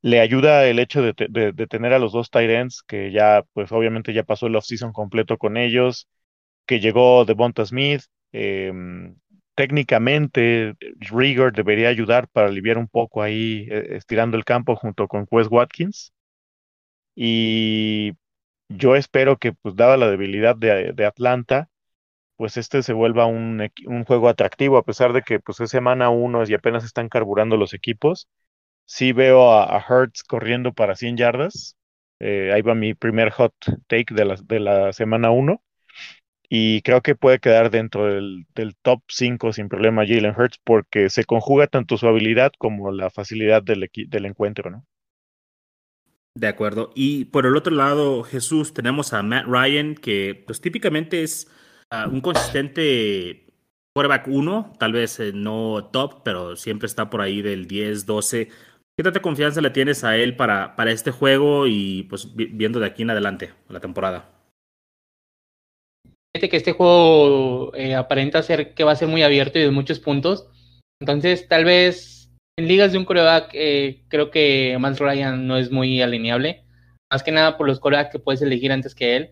Le 0.01 0.19
ayuda 0.22 0.65
el 0.67 0.79
hecho 0.79 1.01
de, 1.01 1.13
de- 1.29 1.51
de 1.51 1.67
tener 1.67 1.93
a 1.93 2.00
los 2.00 2.13
dos 2.13 2.29
ends, 2.34 2.84
que 2.84 3.12
ya, 3.12 3.43
pues 3.53 3.72
obviamente 3.72 4.13
ya 4.13 4.24
pasó 4.24 4.48
el 4.48 4.55
offseason 4.55 4.93
completo 4.93 5.38
con 5.38 5.58
ellos, 5.58 6.08
que 6.67 6.79
llegó 6.79 7.25
Devonta 7.25 7.65
Smith. 7.65 8.03
em, 8.34 9.15
técnicamente, 9.55 10.75
Rigor 11.00 11.53
debería 11.53 11.89
ayudar 11.89 12.27
para 12.29 12.48
aliviar 12.50 12.77
un 12.79 12.88
poco 12.89 13.24
ahí, 13.24 13.67
eh, 13.72 13.98
estirando 13.98 14.38
el 14.38 14.46
campo 14.46 14.75
junto 14.77 15.08
con 15.08 15.27
Wes 15.31 15.48
Watkins. 15.51 16.13
Y 17.15 18.13
yo 18.69 18.96
espero 18.96 19.38
que, 19.38 19.53
pues, 19.53 19.75
dada 19.75 19.98
la 19.98 20.10
debilidad 20.12 20.55
de, 20.55 20.93
de 20.93 21.05
Atlanta, 21.05 21.68
pues 22.39 22.58
este 22.58 22.84
se 22.84 22.93
vuelva 22.93 23.27
un, 23.27 23.69
un 23.88 24.05
juego 24.05 24.29
atractivo, 24.29 24.79
a 24.79 24.86
pesar 24.86 25.13
de 25.13 25.24
que 25.24 25.41
pues 25.41 25.62
es 25.62 25.72
semana 25.72 26.10
uno 26.12 26.43
y 26.48 26.55
apenas 26.55 26.86
están 26.86 27.10
carburando 27.10 27.58
los 27.58 27.75
equipos. 27.75 28.29
Sí 28.86 29.13
veo 29.13 29.51
a, 29.53 29.65
a 29.77 29.86
Hurts 29.89 30.24
corriendo 30.24 30.74
para 30.74 30.96
100 30.96 31.17
yardas. 31.17 31.77
Eh, 32.19 32.51
ahí 32.53 32.62
va 32.63 32.75
mi 32.75 32.93
primer 32.96 33.31
hot 33.31 33.53
take 33.88 34.13
de 34.15 34.25
la, 34.25 34.38
de 34.43 34.60
la 34.62 34.93
semana 34.93 35.31
uno. 35.31 35.63
Y 36.50 36.81
creo 36.84 37.01
que 37.01 37.15
puede 37.15 37.39
quedar 37.39 37.72
dentro 37.72 38.05
del, 38.08 38.46
del 38.55 38.75
top 38.77 39.01
5 39.10 39.53
sin 39.53 39.69
problema 39.69 40.05
Jalen 40.08 40.36
Hurts 40.38 40.60
porque 40.63 41.10
se 41.10 41.25
conjuga 41.25 41.67
tanto 41.67 41.98
su 41.98 42.08
habilidad 42.08 42.51
como 42.60 42.91
la 42.91 43.10
facilidad 43.12 43.63
del, 43.63 43.89
del 44.10 44.25
encuentro, 44.25 44.69
¿no? 44.72 44.86
De 46.36 46.48
acuerdo. 46.48 46.91
Y 46.96 47.25
por 47.25 47.46
el 47.46 47.58
otro 47.58 47.75
lado, 47.75 48.24
Jesús, 48.24 48.74
tenemos 48.74 49.13
a 49.13 49.24
Matt 49.24 49.46
Ryan, 49.48 49.96
que 49.96 50.41
pues 50.46 50.62
típicamente 50.62 51.24
es 51.24 51.50
un 52.12 52.22
consistente 52.22 53.46
quarterback 53.96 54.27
1, 54.27 54.74
tal 54.79 54.93
vez 54.93 55.19
eh, 55.19 55.31
no 55.34 55.89
top, 55.91 56.22
pero 56.24 56.55
siempre 56.55 56.86
está 56.86 57.10
por 57.10 57.22
ahí 57.22 57.41
del 57.41 57.67
10, 57.67 58.05
12. 58.05 58.49
¿Qué 58.97 59.04
tanta 59.04 59.21
confianza 59.21 59.62
le 59.62 59.69
tienes 59.69 60.04
a 60.04 60.17
él 60.17 60.36
para, 60.36 60.75
para 60.75 60.91
este 60.91 61.12
juego 61.12 61.67
y 61.67 62.04
pues 62.04 62.36
vi- 62.36 62.45
viendo 62.45 62.80
de 62.80 62.86
aquí 62.88 63.02
en 63.04 63.10
adelante 63.12 63.54
la 63.69 63.80
temporada? 63.80 64.30
Fíjate 66.36 66.49
que 66.49 66.58
este 66.58 66.73
juego 66.73 67.73
eh, 67.75 67.95
aparenta 67.95 68.43
ser 68.43 68.73
que 68.75 68.84
va 68.84 68.91
a 68.91 68.95
ser 68.95 69.08
muy 69.08 69.23
abierto 69.23 69.58
y 69.58 69.63
de 69.63 69.71
muchos 69.71 69.99
puntos. 69.99 70.47
Entonces, 71.02 71.47
tal 71.47 71.65
vez 71.65 72.32
en 72.58 72.67
ligas 72.67 72.91
de 72.91 72.97
un 72.99 73.06
coreback, 73.06 73.49
eh, 73.54 74.04
creo 74.10 74.30
que 74.30 74.78
Matt 74.80 74.99
Ryan 74.99 75.47
no 75.47 75.58
es 75.58 75.71
muy 75.71 76.02
alineable. 76.02 76.63
Más 77.12 77.23
que 77.23 77.32
nada 77.32 77.58
por 77.58 77.65
los 77.67 77.80
corebacks 77.80 78.12
que 78.12 78.19
puedes 78.19 78.41
elegir 78.41 78.71
antes 78.71 78.93
que 78.93 79.15
él. 79.15 79.32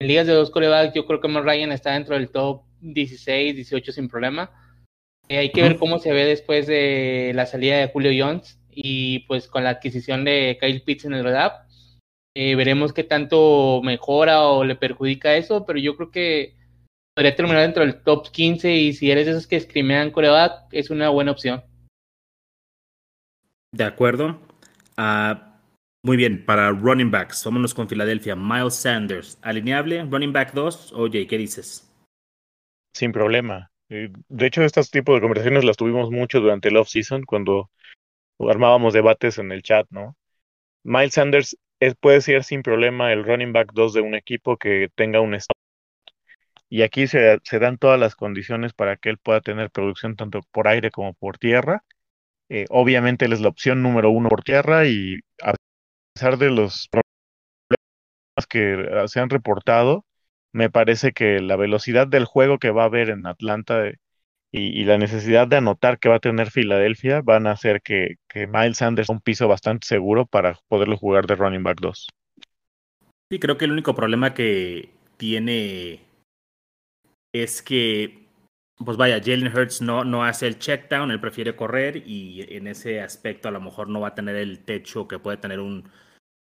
En 0.00 0.06
ligas 0.08 0.26
de 0.26 0.32
dos 0.32 0.50
corebacks, 0.50 0.94
yo 0.94 1.06
creo 1.06 1.20
que 1.20 1.28
Matt 1.28 1.44
Ryan 1.44 1.72
está 1.72 1.92
dentro 1.92 2.14
del 2.14 2.30
top 2.30 2.62
16, 2.80 3.56
18 3.56 3.92
sin 3.92 4.08
problema. 4.08 4.50
Eh, 5.28 5.38
hay 5.38 5.52
que 5.52 5.62
ver 5.62 5.76
cómo 5.76 5.98
se 5.98 6.12
ve 6.12 6.24
después 6.24 6.66
de 6.66 7.32
la 7.34 7.46
salida 7.46 7.78
de 7.78 7.88
Julio 7.88 8.12
Jones 8.16 8.60
y 8.70 9.20
pues 9.20 9.48
con 9.48 9.64
la 9.64 9.70
adquisición 9.70 10.24
de 10.24 10.56
Kyle 10.60 10.82
Pitts 10.82 11.06
en 11.06 11.14
el 11.14 11.24
draft. 11.24 11.68
Eh, 12.36 12.54
veremos 12.54 12.92
qué 12.92 13.02
tanto 13.02 13.80
mejora 13.82 14.42
o 14.46 14.64
le 14.64 14.76
perjudica 14.76 15.34
eso, 15.34 15.66
pero 15.66 15.80
yo 15.80 15.96
creo 15.96 16.12
que 16.12 16.56
podría 17.16 17.34
terminar 17.34 17.62
dentro 17.62 17.84
del 17.84 18.00
top 18.00 18.30
15 18.30 18.72
y 18.72 18.92
si 18.92 19.10
eres 19.10 19.26
de 19.26 19.32
esos 19.32 19.48
que 19.48 19.58
screamean 19.58 20.12
coreback, 20.12 20.68
es 20.70 20.90
una 20.90 21.08
buena 21.08 21.32
opción. 21.32 21.64
De 23.72 23.82
acuerdo. 23.82 24.38
Ah, 24.96 25.47
muy 26.02 26.16
bien, 26.16 26.44
para 26.44 26.70
running 26.70 27.10
backs, 27.10 27.44
vámonos 27.44 27.74
con 27.74 27.88
Filadelfia. 27.88 28.36
Miles 28.36 28.74
Sanders, 28.74 29.38
alineable, 29.42 30.04
running 30.04 30.32
back 30.32 30.52
2. 30.52 30.92
Oye, 30.92 31.26
¿qué 31.26 31.36
dices? 31.38 31.90
Sin 32.92 33.12
problema. 33.12 33.70
Eh, 33.88 34.10
De 34.28 34.46
hecho, 34.46 34.62
estos 34.62 34.90
tipos 34.90 35.14
de 35.16 35.20
conversaciones 35.20 35.64
las 35.64 35.76
tuvimos 35.76 36.10
mucho 36.10 36.40
durante 36.40 36.68
el 36.68 36.76
off-season 36.76 37.22
cuando 37.24 37.70
armábamos 38.38 38.94
debates 38.94 39.38
en 39.38 39.52
el 39.52 39.62
chat, 39.62 39.86
¿no? 39.90 40.16
Miles 40.84 41.14
Sanders 41.14 41.56
es- 41.80 41.94
puede 41.96 42.20
ser 42.20 42.44
sin 42.44 42.62
problema 42.62 43.12
el 43.12 43.24
running 43.24 43.52
back 43.52 43.72
2 43.74 43.92
de 43.94 44.00
un 44.00 44.14
equipo 44.14 44.56
que 44.56 44.88
tenga 44.94 45.20
un 45.20 45.34
stop. 45.34 45.56
Y 46.70 46.82
aquí 46.82 47.06
se, 47.06 47.40
dan 47.60 47.78
todas 47.78 47.98
las 47.98 48.14
condiciones 48.14 48.72
para 48.74 48.96
que 48.96 49.08
él 49.10 49.18
pueda 49.18 49.40
tener 49.40 49.70
producción 49.70 50.16
tanto 50.16 50.40
por 50.52 50.68
aire 50.68 50.90
como 50.90 51.14
por 51.14 51.38
tierra. 51.38 51.82
Eh, 52.50 52.66
obviamente 52.70 53.26
él 53.26 53.32
es 53.32 53.40
la 53.40 53.48
opción 53.48 53.82
número 53.82 54.10
uno 54.10 54.28
por 54.28 54.42
tierra 54.42 54.86
y 54.86 55.20
pesar 56.18 56.36
de 56.36 56.50
los 56.50 56.88
problemas 56.88 58.46
que 58.48 58.72
eh, 58.72 59.06
se 59.06 59.20
han 59.20 59.30
reportado, 59.30 60.04
me 60.52 60.68
parece 60.68 61.12
que 61.12 61.40
la 61.40 61.54
velocidad 61.54 62.08
del 62.08 62.24
juego 62.24 62.58
que 62.58 62.72
va 62.72 62.82
a 62.82 62.86
haber 62.86 63.10
en 63.10 63.24
Atlanta 63.24 63.86
eh, 63.86 63.98
y, 64.50 64.82
la 64.82 64.98
necesidad 64.98 65.46
de 65.46 65.58
anotar 65.58 66.00
que 66.00 66.08
va 66.08 66.16
a 66.16 66.20
tener 66.20 66.50
Filadelfia 66.50 67.20
van 67.22 67.46
a 67.46 67.52
hacer 67.52 67.82
que, 67.82 68.16
que 68.28 68.48
Miles 68.48 68.78
Sanders 68.78 69.10
un 69.10 69.20
piso 69.20 69.46
bastante 69.46 69.86
seguro 69.86 70.26
para 70.26 70.58
poderlo 70.66 70.96
jugar 70.96 71.28
de 71.28 71.36
running 71.36 71.62
back 71.62 71.78
2. 71.80 72.08
Sí, 73.30 73.38
creo 73.38 73.56
que 73.56 73.66
el 73.66 73.72
único 73.72 73.94
problema 73.94 74.34
que 74.34 74.90
tiene 75.18 76.00
es 77.32 77.62
que, 77.62 78.26
pues 78.84 78.96
vaya, 78.96 79.20
Jalen 79.24 79.56
Hurts 79.56 79.82
no, 79.82 80.02
no 80.02 80.24
hace 80.24 80.48
el 80.48 80.58
check 80.58 80.90
down, 80.90 81.12
él 81.12 81.20
prefiere 81.20 81.54
correr 81.54 82.02
y 82.04 82.44
en 82.56 82.66
ese 82.66 83.02
aspecto 83.02 83.46
a 83.46 83.52
lo 83.52 83.60
mejor 83.60 83.88
no 83.88 84.00
va 84.00 84.08
a 84.08 84.14
tener 84.16 84.34
el 84.34 84.64
techo 84.64 85.06
que 85.06 85.20
puede 85.20 85.36
tener 85.36 85.60
un, 85.60 85.88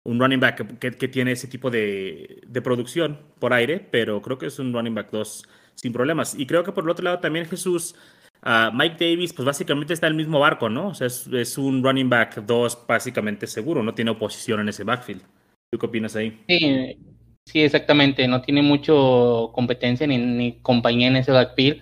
un 0.05 0.19
running 0.19 0.39
back 0.39 0.79
que, 0.79 0.91
que 0.91 1.07
tiene 1.07 1.31
ese 1.31 1.47
tipo 1.47 1.69
de, 1.69 2.41
de 2.47 2.61
producción 2.61 3.19
por 3.39 3.53
aire, 3.53 3.79
pero 3.79 4.21
creo 4.21 4.37
que 4.37 4.45
es 4.45 4.59
un 4.59 4.71
running 4.71 4.95
back 4.95 5.09
2 5.11 5.43
sin 5.75 5.91
problemas. 5.91 6.35
Y 6.37 6.45
creo 6.45 6.63
que 6.63 6.71
por 6.71 6.83
el 6.83 6.91
otro 6.91 7.03
lado 7.03 7.19
también 7.19 7.45
Jesús, 7.47 7.95
ah, 8.43 8.71
Mike 8.73 8.97
Davis, 8.99 9.33
pues 9.33 9.45
básicamente 9.45 9.93
está 9.93 10.07
en 10.07 10.13
el 10.13 10.17
mismo 10.17 10.39
barco, 10.39 10.69
¿no? 10.69 10.89
O 10.89 10.93
sea, 10.93 11.07
es, 11.07 11.27
es 11.27 11.57
un 11.57 11.83
running 11.83 12.09
back 12.09 12.45
2 12.45 12.85
básicamente 12.87 13.47
seguro, 13.47 13.83
no 13.83 13.93
tiene 13.93 14.11
oposición 14.11 14.59
en 14.61 14.69
ese 14.69 14.83
backfield. 14.83 15.23
¿Tú 15.71 15.79
qué 15.79 15.85
opinas 15.87 16.15
ahí? 16.15 16.39
Sí, 16.47 16.97
sí, 17.45 17.61
exactamente. 17.61 18.27
No 18.27 18.41
tiene 18.41 18.61
mucho 18.61 19.51
competencia 19.53 20.05
ni, 20.05 20.19
ni 20.19 20.59
compañía 20.61 21.07
en 21.07 21.15
ese 21.17 21.31
backfield. 21.31 21.81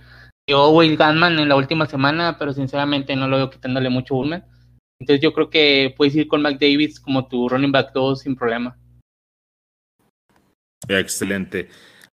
Yo 0.49 0.69
Will 0.71 0.97
Gunman 0.97 1.39
en 1.39 1.49
la 1.49 1.55
última 1.57 1.85
semana, 1.85 2.37
pero 2.39 2.53
sinceramente 2.53 3.15
no 3.15 3.27
lo 3.27 3.37
veo 3.37 3.49
quitándole 3.49 3.89
mucho 3.89 4.15
volumen. 4.15 4.43
Entonces 4.99 5.21
yo 5.21 5.33
creo 5.33 5.49
que 5.49 5.93
puedes 5.97 6.15
ir 6.15 6.27
con 6.27 6.41
Mac 6.41 6.59
Davis 6.59 6.99
como 6.99 7.27
tu 7.27 7.49
running 7.49 7.71
back 7.71 7.91
2 7.93 8.21
sin 8.21 8.35
problema. 8.35 8.77
Excelente. 10.87 11.69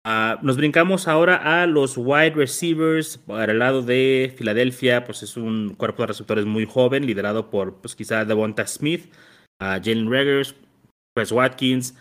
Ah, 0.09 0.39
nos 0.41 0.55
brincamos 0.55 1.07
ahora 1.07 1.61
a 1.61 1.67
los 1.67 1.97
wide 1.97 2.31
receivers. 2.31 3.17
Para 3.17 3.51
el 3.51 3.59
lado 3.59 3.81
de 3.81 4.33
Filadelfia, 4.37 5.03
pues 5.03 5.21
es 5.21 5.35
un 5.35 5.75
cuerpo 5.75 6.03
de 6.03 6.07
receptores 6.07 6.45
muy 6.45 6.65
joven, 6.65 7.05
liderado 7.05 7.49
por 7.49 7.81
pues 7.81 7.95
quizá 7.95 8.23
Devonta 8.23 8.65
Smith, 8.65 9.13
a 9.59 9.79
Jalen 9.83 10.09
Reggers, 10.09 10.55
Chris 11.13 11.31
Watkins. 11.31 11.95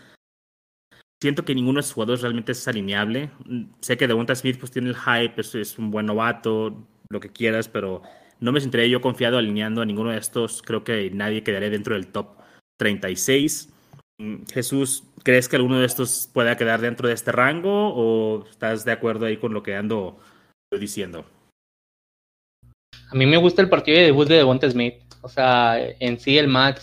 Siento 1.21 1.43
que 1.43 1.55
ninguno 1.55 1.77
de 1.77 1.81
esos 1.81 1.95
jugadores 1.95 2.21
realmente 2.21 2.53
es 2.53 2.67
alineable. 2.67 3.31
Mm, 3.45 3.65
Sé 3.81 3.97
que 3.97 4.07
Devonta 4.07 4.35
Smith 4.35 4.57
pues 4.57 4.71
tiene 4.71 4.89
el 4.89 4.95
hype, 4.95 5.41
es 5.41 5.77
un 5.77 5.91
buen 5.91 6.05
novato, 6.05 6.87
lo 7.09 7.19
que 7.19 7.31
quieras, 7.31 7.67
pero 7.67 8.03
no 8.39 8.51
me 8.51 8.61
sentiría 8.61 8.87
yo 8.87 9.01
confiado 9.01 9.37
alineando 9.37 9.81
a 9.81 9.85
ninguno 9.85 10.11
de 10.11 10.17
estos. 10.17 10.61
Creo 10.61 10.83
que 10.83 11.09
nadie 11.11 11.43
quedaría 11.43 11.69
dentro 11.69 11.95
del 11.95 12.07
top 12.07 12.37
36. 12.77 13.69
Mm, 14.19 14.43
Jesús, 14.51 15.03
¿crees 15.23 15.47
que 15.47 15.55
alguno 15.55 15.79
de 15.79 15.85
estos 15.85 16.29
pueda 16.33 16.57
quedar 16.57 16.81
dentro 16.81 17.07
de 17.07 17.13
este 17.13 17.31
rango 17.31 17.93
o 17.93 18.45
estás 18.49 18.85
de 18.85 18.91
acuerdo 18.91 19.25
ahí 19.25 19.37
con 19.37 19.53
lo 19.53 19.63
que 19.63 19.75
ando 19.75 20.19
diciendo? 20.79 21.25
A 23.09 23.15
mí 23.15 23.25
me 23.25 23.37
gusta 23.37 23.61
el 23.61 23.69
partido 23.69 23.97
de 23.97 24.05
debut 24.05 24.27
de 24.27 24.35
Devonta 24.35 24.69
Smith. 24.69 24.95
O 25.21 25.29
sea, 25.29 25.77
en 25.99 26.19
sí 26.19 26.37
el 26.37 26.47
match 26.47 26.81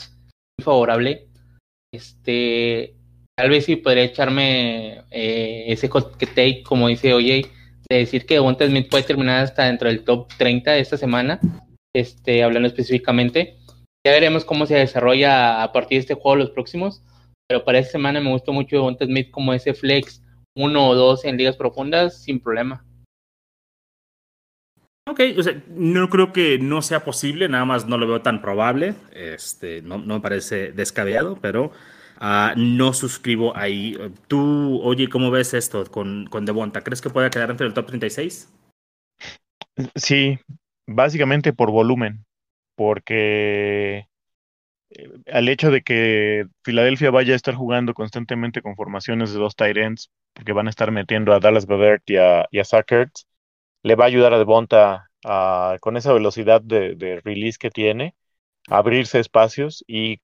muy 0.58 0.64
favorable. 0.64 1.28
Este, 1.92 2.96
Tal 3.36 3.50
vez 3.50 3.64
sí 3.64 3.76
podría 3.76 4.04
echarme 4.04 5.02
eh, 5.10 5.64
ese 5.66 5.88
hot 5.88 6.16
take, 6.18 6.62
como 6.62 6.86
dice 6.86 7.14
Oye, 7.14 7.46
de 7.88 7.98
decir 7.98 8.26
que 8.26 8.34
Devonta 8.34 8.66
Smith 8.66 8.88
puede 8.90 9.04
terminar 9.04 9.44
hasta 9.44 9.64
dentro 9.64 9.88
del 9.88 10.04
top 10.04 10.28
30 10.38 10.72
de 10.72 10.80
esta 10.80 10.96
semana, 10.96 11.40
este, 11.94 12.42
hablando 12.42 12.68
específicamente. 12.68 13.56
Ya 14.06 14.12
veremos 14.12 14.44
cómo 14.44 14.66
se 14.66 14.74
desarrolla 14.74 15.62
a 15.62 15.72
partir 15.72 15.96
de 15.96 16.00
este 16.00 16.14
juego 16.14 16.36
los 16.36 16.50
próximos, 16.50 17.02
pero 17.48 17.64
para 17.64 17.78
esta 17.78 17.92
semana 17.92 18.20
me 18.20 18.30
gustó 18.30 18.52
mucho 18.52 18.76
Devonta 18.76 19.04
Smith 19.04 19.30
como 19.30 19.52
ese 19.52 19.74
flex 19.74 20.22
uno 20.56 20.88
o 20.88 20.94
dos 20.94 21.24
en 21.24 21.36
ligas 21.36 21.56
profundas 21.56 22.22
sin 22.22 22.40
problema. 22.40 22.84
Ok, 25.06 25.20
o 25.36 25.42
sea, 25.42 25.62
no 25.68 26.08
creo 26.08 26.32
que 26.32 26.58
no 26.58 26.80
sea 26.80 27.04
posible, 27.04 27.48
nada 27.48 27.66
más 27.66 27.86
no 27.86 27.98
lo 27.98 28.06
veo 28.06 28.22
tan 28.22 28.40
probable, 28.40 28.94
este, 29.12 29.82
no, 29.82 29.98
no 29.98 30.14
me 30.14 30.20
parece 30.20 30.72
descabellado, 30.72 31.38
pero 31.42 31.72
uh, 32.20 32.56
no 32.56 32.92
suscribo 32.92 33.56
ahí. 33.56 33.96
Tú, 34.28 34.80
oye, 34.82 35.08
¿cómo 35.08 35.30
ves 35.30 35.54
esto 35.54 35.84
con, 35.90 36.26
con 36.26 36.44
Devonta? 36.44 36.82
¿Crees 36.82 37.00
que 37.00 37.10
pueda 37.10 37.30
quedar 37.30 37.50
entre 37.50 37.66
el 37.66 37.74
top 37.74 37.86
36? 37.86 38.52
Sí, 39.94 40.38
básicamente 40.86 41.52
por 41.52 41.70
volumen, 41.70 42.24
porque 42.76 44.06
eh, 44.90 45.08
al 45.32 45.48
hecho 45.48 45.70
de 45.70 45.82
que 45.82 46.46
Filadelfia 46.62 47.10
vaya 47.10 47.32
a 47.32 47.36
estar 47.36 47.54
jugando 47.54 47.94
constantemente 47.94 48.62
con 48.62 48.76
formaciones 48.76 49.32
de 49.32 49.38
dos 49.38 49.56
tight 49.56 49.76
ends, 49.76 50.10
porque 50.32 50.52
van 50.52 50.66
a 50.66 50.70
estar 50.70 50.90
metiendo 50.92 51.32
a 51.32 51.40
Dallas 51.40 51.66
Goddard 51.66 52.02
y 52.06 52.16
a, 52.16 52.46
y 52.50 52.60
le 53.82 53.94
va 53.96 54.04
a 54.04 54.08
ayudar 54.08 54.34
a 54.34 54.38
Devonta 54.38 55.10
con 55.80 55.96
esa 55.96 56.12
velocidad 56.12 56.60
de, 56.62 57.20
release 57.24 57.58
que 57.58 57.70
tiene, 57.70 58.14
a 58.68 58.78
abrirse 58.78 59.20
espacios 59.20 59.84
y 59.86 60.20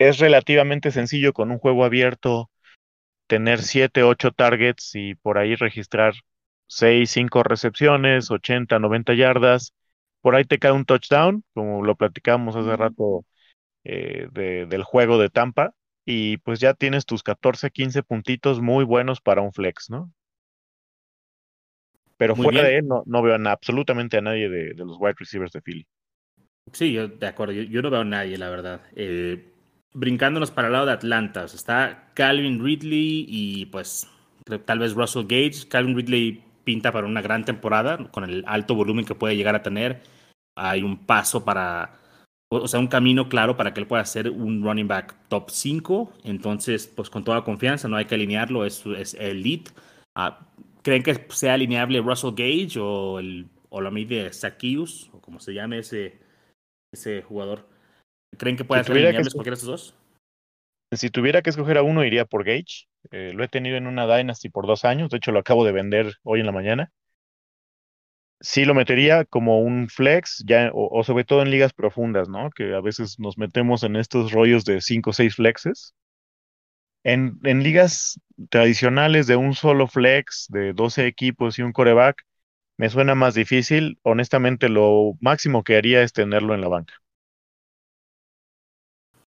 es 0.00 0.18
relativamente 0.18 0.90
sencillo 0.90 1.34
con 1.34 1.50
un 1.50 1.58
juego 1.58 1.84
abierto 1.84 2.50
tener 3.26 3.60
7, 3.60 4.02
8 4.02 4.32
targets 4.32 4.92
y 4.94 5.14
por 5.14 5.36
ahí 5.36 5.56
registrar 5.56 6.14
6, 6.68 7.10
5 7.10 7.42
recepciones, 7.42 8.30
80, 8.30 8.78
90 8.78 9.12
yardas. 9.12 9.74
Por 10.22 10.34
ahí 10.34 10.44
te 10.44 10.58
cae 10.58 10.72
un 10.72 10.86
touchdown, 10.86 11.44
como 11.52 11.84
lo 11.84 11.96
platicábamos 11.96 12.56
hace 12.56 12.74
rato 12.76 13.26
eh, 13.84 14.26
del 14.32 14.82
juego 14.84 15.18
de 15.18 15.28
Tampa, 15.28 15.74
y 16.06 16.38
pues 16.38 16.60
ya 16.60 16.72
tienes 16.72 17.04
tus 17.04 17.22
14, 17.22 17.70
15 17.70 18.02
puntitos 18.02 18.62
muy 18.62 18.84
buenos 18.84 19.20
para 19.20 19.42
un 19.42 19.52
flex, 19.52 19.90
¿no? 19.90 20.10
Pero 22.16 22.36
fuera 22.36 22.62
de 22.62 22.78
él, 22.78 22.88
no, 22.88 23.02
no 23.04 23.20
veo 23.20 23.36
absolutamente 23.48 24.16
a 24.16 24.22
nadie 24.22 24.48
de, 24.48 24.74
los 24.74 24.96
wide 24.98 25.14
receivers 25.18 25.52
de 25.52 25.60
Philly. 25.60 25.86
Sí, 26.72 26.92
yo 26.92 27.08
de 27.08 27.26
acuerdo. 27.26 27.52
Yo, 27.52 27.82
no 27.82 27.90
veo 27.90 28.00
a 28.00 28.04
nadie, 28.04 28.38
la 28.38 28.48
verdad. 28.48 28.82
Eh, 28.96 29.50
brincándonos 29.92 30.50
para 30.50 30.68
el 30.68 30.72
lado 30.72 30.86
de 30.86 30.92
Atlanta, 30.92 31.44
está 31.44 32.10
Calvin 32.14 32.64
Ridley 32.64 33.26
y 33.28 33.66
pues 33.66 34.08
tal 34.64 34.78
vez 34.78 34.94
Russell 34.94 35.26
Gage. 35.26 35.68
Calvin 35.68 35.96
Ridley 35.96 36.42
pinta 36.64 36.92
para 36.92 37.06
una 37.06 37.22
gran 37.22 37.44
temporada 37.44 37.98
con 38.10 38.24
el 38.24 38.44
alto 38.46 38.74
volumen 38.74 39.04
que 39.04 39.14
puede 39.14 39.36
llegar 39.36 39.54
a 39.54 39.62
tener. 39.62 40.02
Hay 40.56 40.82
un 40.82 40.98
paso 41.06 41.44
para, 41.44 41.98
o 42.50 42.68
sea, 42.68 42.80
un 42.80 42.88
camino 42.88 43.28
claro 43.28 43.56
para 43.56 43.72
que 43.72 43.80
él 43.80 43.86
pueda 43.86 44.04
ser 44.04 44.30
un 44.30 44.62
running 44.62 44.88
back 44.88 45.16
top 45.28 45.50
5. 45.50 46.12
Entonces, 46.24 46.86
pues 46.86 47.10
con 47.10 47.24
toda 47.24 47.44
confianza, 47.44 47.88
no 47.88 47.96
hay 47.96 48.04
que 48.04 48.14
alinearlo, 48.14 48.64
es, 48.64 48.84
es 48.86 49.14
elite. 49.14 49.70
Ah, 50.14 50.46
¿Creen 50.82 51.02
que 51.02 51.26
sea 51.30 51.54
alineable 51.54 52.00
Russell 52.00 52.34
Gage 52.34 52.78
o, 52.78 53.18
el, 53.18 53.48
o 53.68 53.80
la 53.80 53.90
mide 53.90 54.32
Zacchaeus, 54.32 55.10
o 55.12 55.20
como 55.20 55.40
se 55.40 55.54
llame 55.54 55.78
ese, 55.78 56.18
ese 56.92 57.22
jugador? 57.22 57.69
¿Creen 58.36 58.56
que 58.56 58.64
puede 58.64 58.84
ser 58.84 58.92
cualquiera 58.94 59.20
de 59.20 59.52
esos 59.54 59.64
dos? 59.64 59.94
Si 60.92 61.10
tuviera 61.10 61.42
que 61.42 61.50
escoger 61.50 61.78
a 61.78 61.82
uno, 61.82 62.04
iría 62.04 62.24
por 62.24 62.44
Gage. 62.44 62.88
Eh, 63.12 63.32
lo 63.34 63.44
he 63.44 63.48
tenido 63.48 63.76
en 63.76 63.86
una 63.86 64.06
Dynasty 64.06 64.48
por 64.48 64.66
dos 64.66 64.84
años. 64.84 65.10
De 65.10 65.18
hecho, 65.18 65.30
lo 65.30 65.38
acabo 65.38 65.64
de 65.64 65.72
vender 65.72 66.16
hoy 66.24 66.40
en 66.40 66.46
la 66.46 66.52
mañana. 66.52 66.92
Sí 68.40 68.64
lo 68.64 68.74
metería 68.74 69.24
como 69.24 69.60
un 69.60 69.88
flex, 69.88 70.42
ya, 70.46 70.70
o, 70.72 71.04
sobre 71.04 71.24
todo 71.24 71.42
en 71.42 71.50
ligas 71.50 71.74
profundas, 71.74 72.28
¿no? 72.28 72.50
Que 72.50 72.74
a 72.74 72.80
veces 72.80 73.18
nos 73.18 73.36
metemos 73.36 73.82
en 73.82 73.96
estos 73.96 74.32
rollos 74.32 74.64
de 74.64 74.80
cinco 74.80 75.10
o 75.10 75.12
seis 75.12 75.36
flexes. 75.36 75.94
En, 77.04 77.38
en, 77.44 77.62
ligas 77.62 78.20
tradicionales 78.50 79.26
de 79.26 79.36
un 79.36 79.54
solo 79.54 79.86
flex, 79.86 80.46
de 80.48 80.72
12 80.72 81.06
equipos 81.06 81.58
y 81.58 81.62
un 81.62 81.72
coreback, 81.72 82.24
me 82.78 82.88
suena 82.90 83.14
más 83.14 83.34
difícil. 83.34 83.98
Honestamente, 84.02 84.68
lo 84.68 85.12
máximo 85.20 85.62
que 85.62 85.76
haría 85.76 86.02
es 86.02 86.12
tenerlo 86.12 86.54
en 86.54 86.62
la 86.62 86.68
banca. 86.68 86.94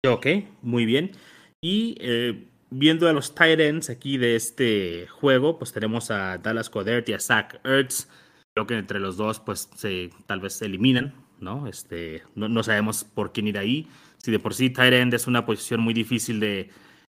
Ok, 0.06 0.26
muy 0.62 0.86
bien. 0.86 1.12
Y 1.60 1.96
eh, 2.00 2.48
viendo 2.70 3.08
a 3.08 3.12
los 3.12 3.34
tight 3.34 3.60
ends 3.60 3.90
aquí 3.90 4.16
de 4.16 4.34
este 4.34 5.06
juego, 5.08 5.58
pues 5.58 5.72
tenemos 5.72 6.10
a 6.10 6.38
Dallas 6.38 6.70
Codert 6.70 7.08
y 7.08 7.12
a 7.12 7.20
Zach 7.20 7.60
Ertz. 7.64 8.08
Creo 8.54 8.66
que 8.66 8.78
entre 8.78 8.98
los 8.98 9.16
dos, 9.18 9.40
pues 9.40 9.68
se, 9.76 10.10
tal 10.26 10.40
vez 10.40 10.54
se 10.54 10.66
eliminan, 10.66 11.14
¿no? 11.38 11.66
Este, 11.66 12.22
no, 12.34 12.62
sabemos 12.62 13.04
por 13.04 13.32
quién 13.32 13.48
ir 13.48 13.58
ahí. 13.58 13.88
Si 14.18 14.30
de 14.30 14.38
por 14.38 14.54
sí 14.54 14.70
tight 14.70 14.94
end 14.94 15.12
es 15.14 15.26
una 15.26 15.44
posición 15.44 15.80
muy 15.80 15.92
difícil 15.92 16.40
de, 16.40 16.70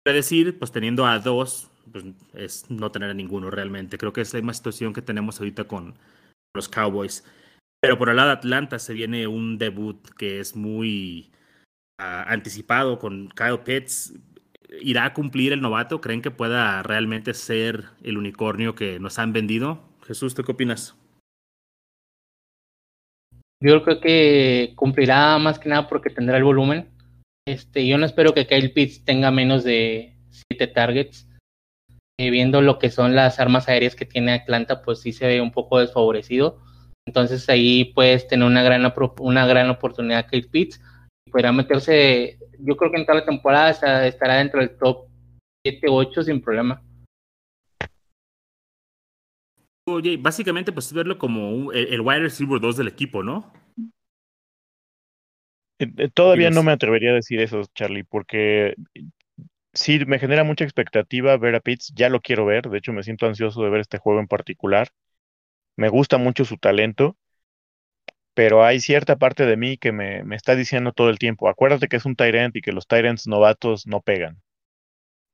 decir, 0.05 0.59
pues 0.59 0.71
teniendo 0.71 1.05
a 1.05 1.19
dos, 1.19 1.69
pues 1.91 2.03
es 2.33 2.69
no 2.69 2.91
tener 2.91 3.09
a 3.09 3.13
ninguno 3.13 3.49
realmente. 3.49 3.97
Creo 3.97 4.11
que 4.11 4.21
es 4.21 4.33
la 4.33 4.39
misma 4.39 4.53
situación 4.53 4.93
que 4.93 5.01
tenemos 5.01 5.39
ahorita 5.39 5.65
con 5.65 5.95
los 6.53 6.67
Cowboys. 6.67 7.23
Pero 7.81 7.97
por 7.97 8.09
el 8.09 8.17
lado 8.17 8.29
de 8.29 8.35
Atlanta 8.35 8.77
se 8.79 8.93
viene 8.93 9.27
un 9.27 9.57
debut 9.57 10.05
que 10.17 10.39
es 10.39 10.55
muy 10.55 11.31
anticipado 12.23 12.99
con 12.99 13.29
Kyle 13.29 13.59
Pitts. 13.59 14.13
¿Irá 14.81 15.05
a 15.05 15.13
cumplir 15.13 15.53
el 15.53 15.61
novato? 15.61 16.01
¿Creen 16.01 16.21
que 16.21 16.31
pueda 16.31 16.81
realmente 16.83 17.33
ser 17.33 17.85
el 18.03 18.17
unicornio 18.17 18.75
que 18.75 18.99
nos 18.99 19.19
han 19.19 19.33
vendido? 19.33 19.81
Jesús, 20.05 20.33
¿tú 20.33 20.43
qué 20.43 20.51
opinas? 20.51 20.95
Yo 23.61 23.83
creo 23.83 24.01
que 24.01 24.73
cumplirá 24.75 25.37
más 25.37 25.59
que 25.59 25.69
nada 25.69 25.87
porque 25.87 26.09
tendrá 26.09 26.37
el 26.37 26.43
volumen 26.43 26.93
este, 27.45 27.85
yo 27.85 27.97
no 27.97 28.05
espero 28.05 28.33
que 28.33 28.47
Kyle 28.47 28.71
Pitts 28.71 29.03
tenga 29.03 29.29
menos 29.29 29.63
de 29.63 30.15
7 30.49 30.67
targets. 30.67 31.27
Eh, 32.19 32.29
viendo 32.29 32.61
lo 32.61 32.77
que 32.77 32.91
son 32.91 33.15
las 33.15 33.39
armas 33.39 33.67
aéreas 33.67 33.95
que 33.95 34.05
tiene 34.05 34.33
Atlanta, 34.33 34.81
pues 34.83 35.01
sí 35.01 35.11
se 35.11 35.27
ve 35.27 35.41
un 35.41 35.51
poco 35.51 35.79
desfavorecido. 35.79 36.59
Entonces 37.05 37.49
ahí 37.49 37.85
puedes 37.85 38.27
tener 38.27 38.47
una 38.47 38.63
gran, 38.63 38.93
una 39.19 39.45
gran 39.45 39.69
oportunidad 39.69 40.27
Kyle 40.27 40.47
Pitts. 40.47 40.79
Podrá 41.33 41.51
meterse, 41.51 42.37
yo 42.59 42.77
creo 42.77 42.91
que 42.91 42.97
en 42.97 43.07
toda 43.07 43.19
la 43.19 43.25
temporada 43.25 43.71
estará 44.05 44.35
dentro 44.35 44.59
del 44.59 44.77
top 44.77 45.07
7, 45.65 45.87
8 45.89 46.21
sin 46.21 46.39
problema. 46.39 46.79
Oye, 49.85 50.15
básicamente 50.17 50.71
pues 50.71 50.93
verlo 50.93 51.17
como 51.17 51.71
el, 51.71 51.87
el 51.87 52.01
wide 52.01 52.19
receiver 52.19 52.61
2 52.61 52.77
del 52.77 52.87
equipo, 52.87 53.23
¿no? 53.23 53.51
Eh, 55.79 55.91
eh, 55.97 56.09
todavía 56.13 56.51
no 56.51 56.61
me 56.61 56.71
atrevería 56.71 57.09
a 57.09 57.15
decir 57.15 57.41
eso, 57.41 57.63
Charlie, 57.73 58.03
porque 58.03 58.75
sí 59.73 60.05
me 60.05 60.19
genera 60.19 60.43
mucha 60.43 60.65
expectativa 60.65 61.35
ver 61.37 61.55
a 61.55 61.61
Pitts, 61.61 61.93
ya 61.95 62.09
lo 62.09 62.21
quiero 62.21 62.45
ver, 62.45 62.69
de 62.69 62.77
hecho 62.77 62.93
me 62.93 63.01
siento 63.01 63.25
ansioso 63.25 63.63
de 63.63 63.71
ver 63.71 63.81
este 63.81 63.97
juego 63.97 64.19
en 64.19 64.27
particular. 64.27 64.89
Me 65.77 65.89
gusta 65.89 66.19
mucho 66.19 66.45
su 66.45 66.57
talento, 66.57 67.17
pero 68.33 68.63
hay 68.65 68.79
cierta 68.79 69.17
parte 69.17 69.45
de 69.45 69.57
mí 69.57 69.77
que 69.77 69.91
me, 69.91 70.23
está 70.35 70.55
diciendo 70.55 70.91
todo 70.91 71.09
el 71.09 71.19
tiempo, 71.19 71.49
acuérdate 71.49 71.87
que 71.87 71.97
es 71.97 72.05
un 72.05 72.15
Tyrant 72.15 72.55
y 72.55 72.61
que 72.61 72.71
los 72.71 72.87
Tyrants 72.87 73.27
novatos 73.27 73.87
no 73.87 74.01
pegan. 74.01 74.41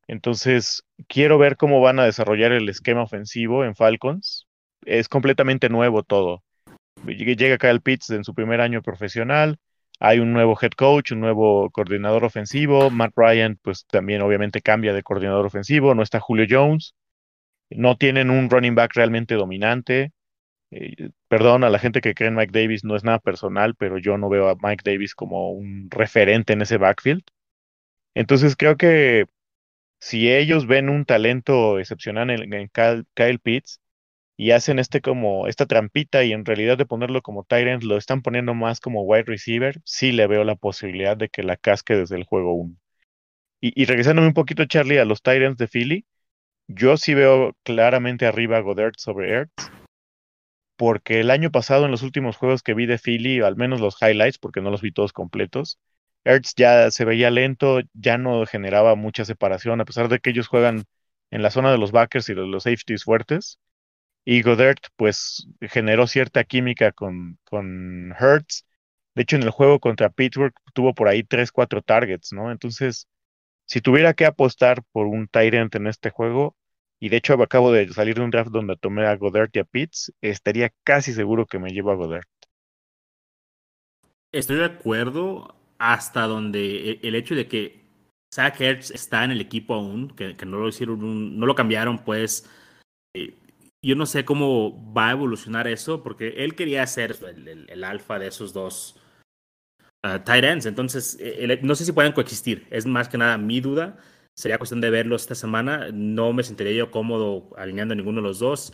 Entonces, 0.07 0.83
quiero 1.07 1.37
ver 1.37 1.55
cómo 1.55 1.81
van 1.81 1.99
a 1.99 2.05
desarrollar 2.05 2.51
el 2.51 2.67
esquema 2.67 3.03
ofensivo 3.03 3.63
en 3.63 3.75
Falcons. 3.75 4.47
Es 4.85 5.07
completamente 5.07 5.69
nuevo 5.69 6.03
todo. 6.03 6.43
Llega 7.05 7.57
Kyle 7.57 7.81
Pitts 7.81 8.09
en 8.09 8.23
su 8.23 8.33
primer 8.33 8.59
año 8.61 8.81
profesional, 8.81 9.59
hay 9.99 10.19
un 10.19 10.31
nuevo 10.31 10.57
head 10.59 10.71
coach, 10.71 11.11
un 11.11 11.19
nuevo 11.19 11.69
coordinador 11.71 12.23
ofensivo. 12.23 12.89
Matt 12.89 13.13
Ryan, 13.17 13.59
pues 13.61 13.85
también 13.85 14.21
obviamente 14.21 14.61
cambia 14.61 14.93
de 14.93 15.03
coordinador 15.03 15.45
ofensivo. 15.45 15.93
No 15.93 16.03
está 16.03 16.21
Julio 16.21 16.45
Jones. 16.49 16.95
No 17.69 17.97
tienen 17.97 18.29
un 18.29 18.49
running 18.49 18.75
back 18.75 18.93
realmente 18.95 19.35
dominante. 19.35 20.13
Eh, 20.71 21.09
perdón 21.27 21.63
a 21.63 21.69
la 21.69 21.79
gente 21.79 22.01
que 22.01 22.13
cree 22.13 22.29
en 22.29 22.35
Mike 22.35 22.51
Davis, 22.51 22.83
no 22.83 22.95
es 22.95 23.03
nada 23.03 23.19
personal, 23.19 23.75
pero 23.75 23.97
yo 23.97 24.17
no 24.17 24.29
veo 24.29 24.49
a 24.49 24.55
Mike 24.61 24.83
Davis 24.89 25.15
como 25.15 25.51
un 25.51 25.89
referente 25.91 26.53
en 26.53 26.61
ese 26.61 26.77
backfield. 26.77 27.23
Entonces 28.15 28.55
creo 28.55 28.77
que 28.77 29.25
si 29.99 30.31
ellos 30.31 30.67
ven 30.67 30.89
un 30.89 31.05
talento 31.05 31.79
excepcional 31.79 32.29
en, 32.31 32.69
Kyle 32.69 33.39
Pitts, 33.39 33.81
y 34.39 34.51
hacen 34.51 34.79
este 34.79 35.01
como 35.01 35.47
esta 35.47 35.65
trampita 35.65 36.23
y 36.23 36.31
en 36.31 36.45
realidad 36.45 36.77
de 36.77 36.85
ponerlo 36.85 37.21
como 37.21 37.43
Tyrant 37.43 37.83
lo 37.83 37.97
están 37.97 38.21
poniendo 38.21 38.53
más 38.53 38.79
como 38.79 39.03
wide 39.03 39.23
receiver, 39.23 39.81
sí 39.83 40.13
le 40.13 40.27
veo 40.27 40.45
la 40.45 40.55
posibilidad 40.55 41.17
de 41.17 41.27
que 41.27 41.43
la 41.43 41.57
casque 41.57 41.95
desde 41.97 42.15
el 42.15 42.23
juego 42.23 42.53
1. 42.53 42.75
Y, 43.61 43.81
y, 43.81 43.85
regresándome 43.85 44.29
un 44.29 44.33
poquito, 44.33 44.65
Charlie, 44.65 44.99
a 44.99 45.05
los 45.05 45.21
Tyrants 45.21 45.57
de 45.57 45.67
Philly, 45.67 46.05
yo 46.67 46.95
sí 46.95 47.13
veo 47.13 47.53
claramente 47.63 48.25
arriba 48.25 48.57
a 48.57 48.61
Goddard 48.61 48.93
sobre 48.97 49.31
Ertz, 49.31 49.71
porque 50.79 51.19
el 51.19 51.29
año 51.29 51.51
pasado 51.51 51.83
en 51.83 51.91
los 51.91 52.03
últimos 52.03 52.37
juegos 52.37 52.63
que 52.63 52.73
vi 52.73 52.85
de 52.85 52.97
Philly, 52.97 53.41
al 53.41 53.57
menos 53.57 53.81
los 53.81 54.01
highlights, 54.01 54.37
porque 54.39 54.61
no 54.61 54.71
los 54.71 54.81
vi 54.81 54.93
todos 54.93 55.11
completos, 55.11 55.77
Ertz 56.23 56.53
ya 56.55 56.89
se 56.91 57.03
veía 57.03 57.31
lento, 57.31 57.81
ya 57.93 58.17
no 58.17 58.45
generaba 58.45 58.95
mucha 58.95 59.25
separación, 59.25 59.81
a 59.81 59.85
pesar 59.85 60.07
de 60.07 60.19
que 60.19 60.29
ellos 60.29 60.47
juegan 60.47 60.85
en 61.31 61.41
la 61.43 61.51
zona 61.51 61.71
de 61.73 61.77
los 61.79 61.91
backers 61.91 62.29
y 62.29 62.33
de 62.33 62.47
los 62.47 62.63
safeties 62.63 63.03
fuertes. 63.03 63.59
Y 64.25 64.41
Godert, 64.43 64.79
pues, 64.95 65.47
generó 65.61 66.07
cierta 66.07 66.43
química 66.45 66.91
con, 66.93 67.39
con 67.45 68.13
Hertz. 68.19 68.65
De 69.15 69.23
hecho, 69.23 69.35
en 69.37 69.43
el 69.43 69.51
juego 69.51 69.79
contra 69.81 70.09
Pittsburgh 70.09 70.53
tuvo 70.73 70.93
por 70.93 71.09
ahí 71.09 71.23
3, 71.23 71.51
4 71.51 71.81
targets, 71.81 72.33
¿no? 72.33 72.51
Entonces, 72.51 73.07
si 73.65 73.81
tuviera 73.81 74.13
que 74.15 74.25
apostar 74.25 74.83
por 74.93 75.07
un 75.07 75.27
Tyrant 75.27 75.75
en 75.75 75.87
este 75.87 76.11
juego, 76.11 76.55
y 76.99 77.09
de 77.09 77.17
hecho 77.17 77.33
acabo 77.41 77.71
de 77.71 77.91
salir 77.93 78.15
de 78.15 78.21
un 78.21 78.31
draft 78.31 78.51
donde 78.51 78.75
tomé 78.75 79.05
a 79.05 79.15
Godert 79.15 79.55
y 79.55 79.59
a 79.59 79.63
Pitts, 79.63 80.13
estaría 80.21 80.71
casi 80.83 81.13
seguro 81.13 81.45
que 81.45 81.59
me 81.59 81.71
llevo 81.71 81.91
a 81.91 81.95
Godert. 81.95 82.27
Estoy 84.31 84.57
de 84.57 84.65
acuerdo 84.65 85.55
hasta 85.79 86.23
donde 86.23 86.91
e, 86.91 86.99
el 87.03 87.15
hecho 87.15 87.35
de 87.35 87.47
que 87.47 87.79
Zach 88.33 88.59
Ertz 88.61 88.91
está 88.91 89.23
en 89.23 89.31
el 89.31 89.41
equipo 89.41 89.73
aún, 89.73 90.09
que, 90.09 90.35
no 90.45 90.59
lo 90.59 90.67
hicieron, 90.67 91.39
no 91.39 91.45
lo 91.45 91.55
cambiaron, 91.55 92.03
pues 92.03 92.47
eh, 93.15 93.33
yo 93.83 93.95
no 93.95 94.05
sé 94.05 94.25
cómo 94.25 94.93
va 94.93 95.09
a 95.09 95.11
evolucionar 95.11 95.67
eso, 95.67 96.03
porque 96.03 96.43
él 96.43 96.55
quería 96.55 96.85
ser 96.85 97.15
el, 97.67 97.83
alfa 97.83 98.19
de 98.19 98.27
esos 98.27 98.53
dos 98.53 98.99
uh, 100.05 100.19
tight 100.19 100.43
ends. 100.43 100.65
Entonces, 100.65 101.17
eh, 101.19 101.59
no 101.63 101.75
sé 101.75 101.85
si 101.85 101.91
pueden 101.91 102.11
coexistir. 102.11 102.67
Es 102.69 102.85
más 102.85 103.07
que 103.07 103.17
nada 103.17 103.37
mi 103.37 103.61
duda. 103.61 103.97
Sería 104.39 104.57
cuestión 104.57 104.79
de 104.79 104.89
verlo 104.89 105.17
esta 105.17 105.35
semana. 105.35 105.89
No 105.91 106.31
me 106.31 106.43
sentiría 106.43 106.71
yo 106.71 106.91
cómodo 106.91 107.49
alineando 107.57 107.91
a 107.91 107.97
ninguno 107.97 108.21
de 108.21 108.27
los 108.29 108.39
dos. 108.39 108.71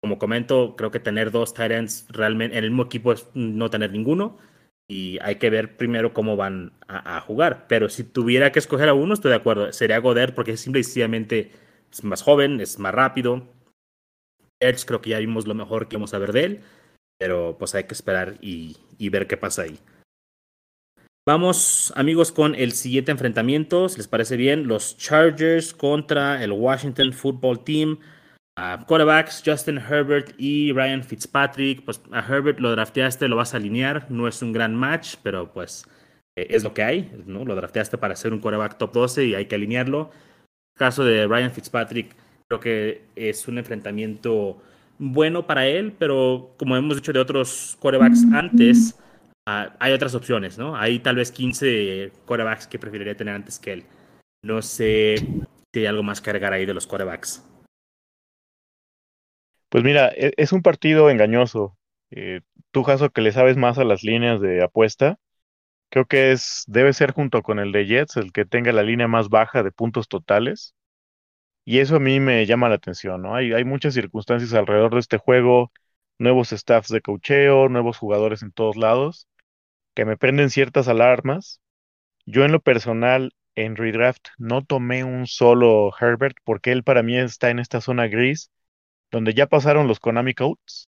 Como 0.00 0.18
comento, 0.18 0.74
creo 0.74 0.90
que 0.90 1.00
tener 1.00 1.30
dos 1.30 1.52
tight 1.52 1.72
ends 1.72 2.06
realmente 2.08 2.56
en 2.56 2.64
el 2.64 2.70
mismo 2.70 2.84
equipo 2.84 3.12
es 3.12 3.28
no 3.34 3.68
tener 3.68 3.92
ninguno. 3.92 4.38
Y 4.88 5.18
hay 5.20 5.36
que 5.36 5.50
ver 5.50 5.76
primero 5.76 6.14
cómo 6.14 6.34
van 6.34 6.72
a, 6.88 7.20
jugar. 7.20 7.66
Pero 7.68 7.90
si 7.90 8.04
tuviera 8.04 8.52
que 8.52 8.58
escoger 8.58 8.88
a 8.88 8.94
uno, 8.94 9.12
estoy 9.12 9.32
de 9.32 9.36
acuerdo. 9.36 9.70
Sería 9.70 9.98
Goder 9.98 10.34
porque 10.34 10.56
simple 10.56 10.80
y 10.80 10.84
sencillamente 10.84 11.50
es 11.92 12.02
más 12.02 12.22
joven, 12.22 12.58
es 12.62 12.78
más 12.78 12.94
rápido. 12.94 13.46
Edge 14.60 14.86
creo 14.86 15.02
que 15.02 15.10
ya 15.10 15.18
vimos 15.18 15.46
lo 15.46 15.54
mejor 15.54 15.88
que 15.88 15.96
vamos 15.96 16.14
a 16.14 16.18
ver 16.18 16.32
de 16.32 16.44
él. 16.44 16.60
Pero 17.18 17.58
pues 17.58 17.74
hay 17.74 17.84
que 17.84 17.92
esperar 17.92 18.38
y 18.40 18.78
ver 19.10 19.26
qué 19.26 19.36
pasa 19.36 19.62
ahí. 19.64 19.78
Vamos, 21.24 21.92
amigos, 21.94 22.32
con 22.32 22.56
el 22.56 22.72
siguiente 22.72 23.12
enfrentamiento. 23.12 23.88
Si 23.88 23.96
les 23.98 24.08
parece 24.08 24.36
bien, 24.36 24.66
los 24.66 24.96
Chargers 24.96 25.72
contra 25.72 26.42
el 26.42 26.50
Washington 26.50 27.12
Football 27.12 27.62
Team. 27.62 27.98
Quarterbacks 28.88 29.40
Justin 29.46 29.78
Herbert 29.78 30.34
y 30.36 30.72
Ryan 30.72 31.04
Fitzpatrick. 31.04 31.84
Pues 31.84 32.02
a 32.10 32.18
Herbert 32.18 32.58
lo 32.58 32.72
drafteaste, 32.72 33.28
lo 33.28 33.36
vas 33.36 33.54
a 33.54 33.58
alinear. 33.58 34.10
No 34.10 34.26
es 34.26 34.42
un 34.42 34.52
gran 34.52 34.74
match, 34.74 35.14
pero 35.22 35.52
pues 35.52 35.86
eh, 36.36 36.48
es 36.50 36.64
lo 36.64 36.74
que 36.74 36.82
hay. 36.82 37.12
¿no? 37.24 37.44
Lo 37.44 37.54
drafteaste 37.54 37.98
para 37.98 38.16
ser 38.16 38.32
un 38.32 38.40
quarterback 38.40 38.76
top 38.76 38.92
12 38.92 39.26
y 39.26 39.34
hay 39.36 39.46
que 39.46 39.54
alinearlo. 39.54 40.10
Caso 40.76 41.04
de 41.04 41.28
Ryan 41.28 41.52
Fitzpatrick, 41.52 42.16
creo 42.48 42.58
que 42.58 43.04
es 43.14 43.46
un 43.46 43.58
enfrentamiento 43.58 44.60
bueno 44.98 45.46
para 45.46 45.68
él, 45.68 45.94
pero 45.96 46.56
como 46.58 46.76
hemos 46.76 46.96
dicho 46.96 47.12
de 47.12 47.20
otros 47.20 47.76
quarterbacks 47.78 48.24
antes 48.32 48.98
Ah, 49.46 49.74
hay 49.80 49.92
otras 49.92 50.14
opciones, 50.14 50.56
¿no? 50.56 50.76
Hay 50.76 51.00
tal 51.00 51.16
vez 51.16 51.32
15 51.32 52.12
quarterbacks 52.26 52.68
que 52.68 52.78
preferiría 52.78 53.16
tener 53.16 53.34
antes 53.34 53.58
que 53.58 53.72
él. 53.72 53.84
No 54.44 54.62
sé 54.62 55.16
si 55.16 55.80
hay 55.80 55.86
algo 55.86 56.04
más 56.04 56.20
que 56.20 56.30
agregar 56.30 56.52
ahí 56.52 56.64
de 56.64 56.74
los 56.74 56.86
quarterbacks. 56.86 57.44
Pues 59.68 59.82
mira, 59.82 60.10
e, 60.10 60.32
es 60.36 60.52
un 60.52 60.62
partido 60.62 61.10
engañoso. 61.10 61.76
Eh, 62.10 62.42
tú, 62.70 62.84
Jaso, 62.84 63.10
que 63.10 63.20
le 63.20 63.32
sabes 63.32 63.56
más 63.56 63.78
a 63.78 63.84
las 63.84 64.04
líneas 64.04 64.40
de 64.40 64.62
apuesta, 64.62 65.18
creo 65.90 66.06
que 66.06 66.32
es, 66.32 66.64
debe 66.68 66.92
ser 66.92 67.12
junto 67.12 67.42
con 67.42 67.58
el 67.58 67.72
de 67.72 67.86
Jets 67.86 68.16
el 68.18 68.32
que 68.32 68.44
tenga 68.44 68.72
la 68.72 68.82
línea 68.84 69.08
más 69.08 69.28
baja 69.28 69.64
de 69.64 69.72
puntos 69.72 70.08
totales. 70.08 70.74
Y 71.64 71.80
eso 71.80 71.96
a 71.96 72.00
mí 72.00 72.20
me 72.20 72.46
llama 72.46 72.68
la 72.68 72.76
atención, 72.76 73.22
¿no? 73.22 73.34
Hay, 73.34 73.52
hay 73.52 73.64
muchas 73.64 73.94
circunstancias 73.94 74.52
alrededor 74.54 74.94
de 74.94 75.00
este 75.00 75.18
juego, 75.18 75.72
nuevos 76.18 76.50
staffs 76.50 76.88
de 76.90 77.00
cocheo, 77.00 77.68
nuevos 77.68 77.98
jugadores 77.98 78.42
en 78.42 78.52
todos 78.52 78.76
lados 78.76 79.28
que 79.94 80.04
me 80.04 80.16
prenden 80.16 80.50
ciertas 80.50 80.88
alarmas. 80.88 81.60
Yo 82.26 82.44
en 82.44 82.52
lo 82.52 82.60
personal, 82.60 83.32
en 83.56 83.76
redraft, 83.76 84.28
no 84.38 84.64
tomé 84.64 85.04
un 85.04 85.26
solo 85.26 85.92
Herbert 86.00 86.36
porque 86.44 86.72
él 86.72 86.84
para 86.84 87.02
mí 87.02 87.18
está 87.18 87.50
en 87.50 87.58
esta 87.60 87.80
zona 87.80 88.08
gris 88.08 88.50
donde 89.12 89.34
ya 89.34 89.46
pasaron 89.48 89.88
los 89.88 90.00
Konami 90.00 90.34
Codes 90.34 90.88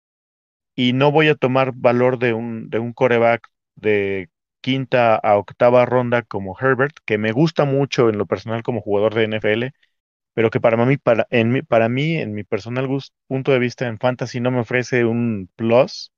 y 0.75 0.93
no 0.93 1.13
voy 1.13 1.29
a 1.29 1.35
tomar 1.35 1.73
valor 1.75 2.19
de 2.19 2.33
un, 2.35 2.69
de 2.71 2.79
un 2.79 2.93
coreback 2.93 3.49
de 3.77 4.29
quinta 4.61 5.17
a 5.17 5.37
octava 5.39 5.85
ronda 5.87 6.23
como 6.23 6.57
Herbert, 6.59 6.97
que 7.05 7.19
me 7.19 7.33
gusta 7.33 7.65
mucho 7.65 8.09
en 8.09 8.19
lo 8.19 8.27
personal 8.27 8.63
como 8.63 8.81
jugador 8.81 9.15
de 9.15 9.25
NFL, 9.25 9.73
pero 10.35 10.51
que 10.51 10.61
para 10.61 10.77
mí, 10.87 10.97
para, 10.97 11.27
en 11.31 11.51
mi, 11.53 11.63
para 11.63 11.89
mí, 11.89 12.17
en 12.17 12.35
mi 12.35 12.45
personal 12.45 12.89
punto 13.29 13.53
de 13.53 13.59
vista 13.59 13.87
en 13.89 13.99
fantasy 13.99 14.41
no 14.41 14.51
me 14.51 14.61
ofrece 14.61 15.05
un 15.05 15.51
plus. 15.57 16.13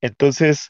Entonces, 0.00 0.68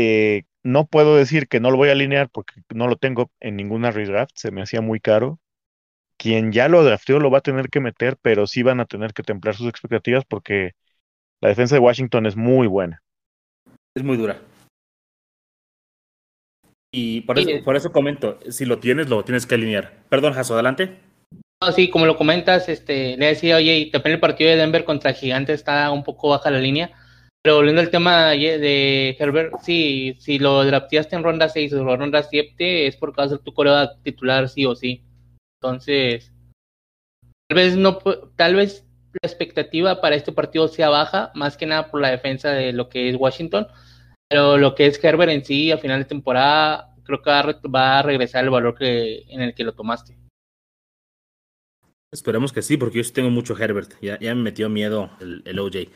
eh, 0.00 0.44
no 0.62 0.86
puedo 0.86 1.16
decir 1.16 1.48
que 1.48 1.58
no 1.58 1.72
lo 1.72 1.76
voy 1.76 1.88
a 1.88 1.92
alinear 1.92 2.30
porque 2.30 2.62
no 2.72 2.86
lo 2.86 2.94
tengo 2.94 3.32
en 3.40 3.56
ninguna 3.56 3.90
redraft, 3.90 4.30
se 4.36 4.52
me 4.52 4.62
hacía 4.62 4.80
muy 4.80 5.00
caro. 5.00 5.40
Quien 6.16 6.52
ya 6.52 6.68
lo 6.68 6.84
drafteó 6.84 7.18
lo 7.18 7.32
va 7.32 7.38
a 7.38 7.42
tener 7.42 7.68
que 7.68 7.80
meter, 7.80 8.16
pero 8.22 8.46
sí 8.46 8.62
van 8.62 8.78
a 8.78 8.84
tener 8.84 9.12
que 9.12 9.24
templar 9.24 9.56
sus 9.56 9.68
expectativas 9.68 10.24
porque 10.24 10.72
la 11.40 11.48
defensa 11.48 11.74
de 11.74 11.80
Washington 11.80 12.26
es 12.26 12.36
muy 12.36 12.68
buena. 12.68 13.02
Es 13.96 14.04
muy 14.04 14.16
dura. 14.16 14.40
Y 16.94 17.22
por 17.22 17.40
eso, 17.40 17.50
por 17.64 17.74
eso 17.74 17.90
comento, 17.90 18.38
si 18.50 18.66
lo 18.66 18.78
tienes, 18.78 19.08
lo 19.08 19.24
tienes 19.24 19.46
que 19.46 19.56
alinear. 19.56 20.04
Perdón, 20.08 20.32
Jaso, 20.32 20.54
adelante. 20.54 21.00
No, 21.60 21.72
sí, 21.72 21.90
como 21.90 22.06
lo 22.06 22.16
comentas, 22.16 22.68
este, 22.68 23.16
le 23.16 23.26
decía, 23.26 23.56
oye, 23.56 23.90
también 23.92 24.14
el 24.14 24.20
partido 24.20 24.50
de 24.50 24.56
Denver 24.56 24.84
contra 24.84 25.12
Gigante 25.12 25.54
está 25.54 25.90
un 25.90 26.04
poco 26.04 26.28
baja 26.28 26.52
la 26.52 26.60
línea 26.60 26.92
pero 27.48 27.56
volviendo 27.56 27.80
al 27.80 27.88
tema 27.88 28.26
de 28.32 29.16
Herbert, 29.18 29.54
sí, 29.62 30.14
si 30.18 30.38
lo 30.38 30.66
drafteaste 30.66 31.16
en 31.16 31.22
ronda 31.22 31.48
6 31.48 31.72
o 31.72 31.96
ronda 31.96 32.22
7 32.22 32.86
es 32.86 32.94
porque 32.94 33.22
va 33.22 33.24
a 33.24 33.28
ser 33.30 33.38
tu 33.38 33.54
coreo 33.54 33.88
titular 34.02 34.50
sí 34.50 34.66
o 34.66 34.74
sí. 34.74 35.02
Entonces, 35.56 36.30
tal 37.48 37.56
vez 37.56 37.74
no 37.78 37.96
tal 38.36 38.54
vez 38.54 38.86
la 39.22 39.26
expectativa 39.26 40.02
para 40.02 40.16
este 40.16 40.30
partido 40.30 40.68
sea 40.68 40.90
baja, 40.90 41.32
más 41.34 41.56
que 41.56 41.64
nada 41.64 41.90
por 41.90 42.02
la 42.02 42.10
defensa 42.10 42.50
de 42.50 42.74
lo 42.74 42.90
que 42.90 43.08
es 43.08 43.16
Washington, 43.16 43.66
pero 44.28 44.58
lo 44.58 44.74
que 44.74 44.84
es 44.84 45.02
Herbert 45.02 45.32
en 45.32 45.42
sí 45.42 45.72
a 45.72 45.78
final 45.78 46.00
de 46.00 46.04
temporada 46.04 46.94
creo 47.02 47.22
que 47.22 47.30
va 47.70 47.98
a, 47.98 48.02
regresar 48.02 48.44
el 48.44 48.50
valor 48.50 48.76
que 48.76 49.22
en 49.28 49.40
el 49.40 49.54
que 49.54 49.64
lo 49.64 49.72
tomaste. 49.72 50.18
Esperemos 52.12 52.52
que 52.52 52.60
sí, 52.60 52.76
porque 52.76 52.98
yo 52.98 53.04
sí 53.04 53.14
tengo 53.14 53.30
mucho 53.30 53.56
Herbert. 53.58 53.94
Ya, 54.02 54.18
me 54.20 54.34
metió 54.34 54.68
miedo 54.68 55.08
el 55.18 55.58
OJ. 55.58 55.88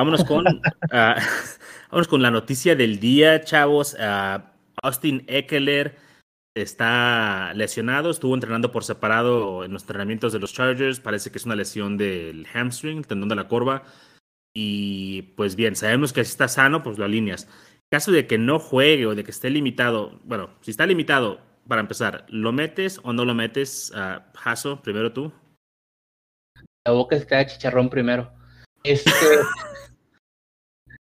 Vámonos 0.00 0.24
con, 0.24 0.46
uh, 0.46 2.04
con 2.08 2.22
la 2.22 2.30
noticia 2.30 2.74
del 2.74 3.00
día, 3.00 3.42
chavos. 3.42 3.92
Uh, 3.92 4.40
Austin 4.82 5.24
Eckler 5.26 5.94
está 6.54 7.52
lesionado, 7.52 8.10
estuvo 8.10 8.32
entrenando 8.32 8.72
por 8.72 8.82
separado 8.82 9.62
en 9.62 9.74
los 9.74 9.82
entrenamientos 9.82 10.32
de 10.32 10.38
los 10.38 10.54
Chargers. 10.54 11.00
Parece 11.00 11.30
que 11.30 11.36
es 11.36 11.44
una 11.44 11.54
lesión 11.54 11.98
del 11.98 12.46
hamstring, 12.46 12.96
el 12.96 13.06
tendón 13.06 13.28
de 13.28 13.34
la 13.34 13.46
corva. 13.46 13.82
Y 14.54 15.34
pues 15.36 15.54
bien, 15.54 15.76
sabemos 15.76 16.14
que 16.14 16.24
si 16.24 16.30
está 16.30 16.48
sano, 16.48 16.82
pues 16.82 16.96
lo 16.96 17.04
alineas. 17.04 17.44
En 17.44 17.98
caso 17.98 18.10
de 18.10 18.26
que 18.26 18.38
no 18.38 18.58
juegue 18.58 19.04
o 19.04 19.14
de 19.14 19.22
que 19.22 19.32
esté 19.32 19.50
limitado, 19.50 20.18
bueno, 20.24 20.48
si 20.62 20.70
está 20.70 20.86
limitado, 20.86 21.42
para 21.68 21.82
empezar, 21.82 22.24
¿lo 22.30 22.52
metes 22.52 23.00
o 23.02 23.12
no 23.12 23.26
lo 23.26 23.34
metes? 23.34 23.92
Uh, 23.94 24.22
Hasso, 24.42 24.80
primero 24.80 25.12
tú. 25.12 25.30
La 26.86 26.92
boca 26.92 27.16
está 27.16 27.44
chicharrón 27.44 27.90
primero. 27.90 28.32
Este. 28.82 29.10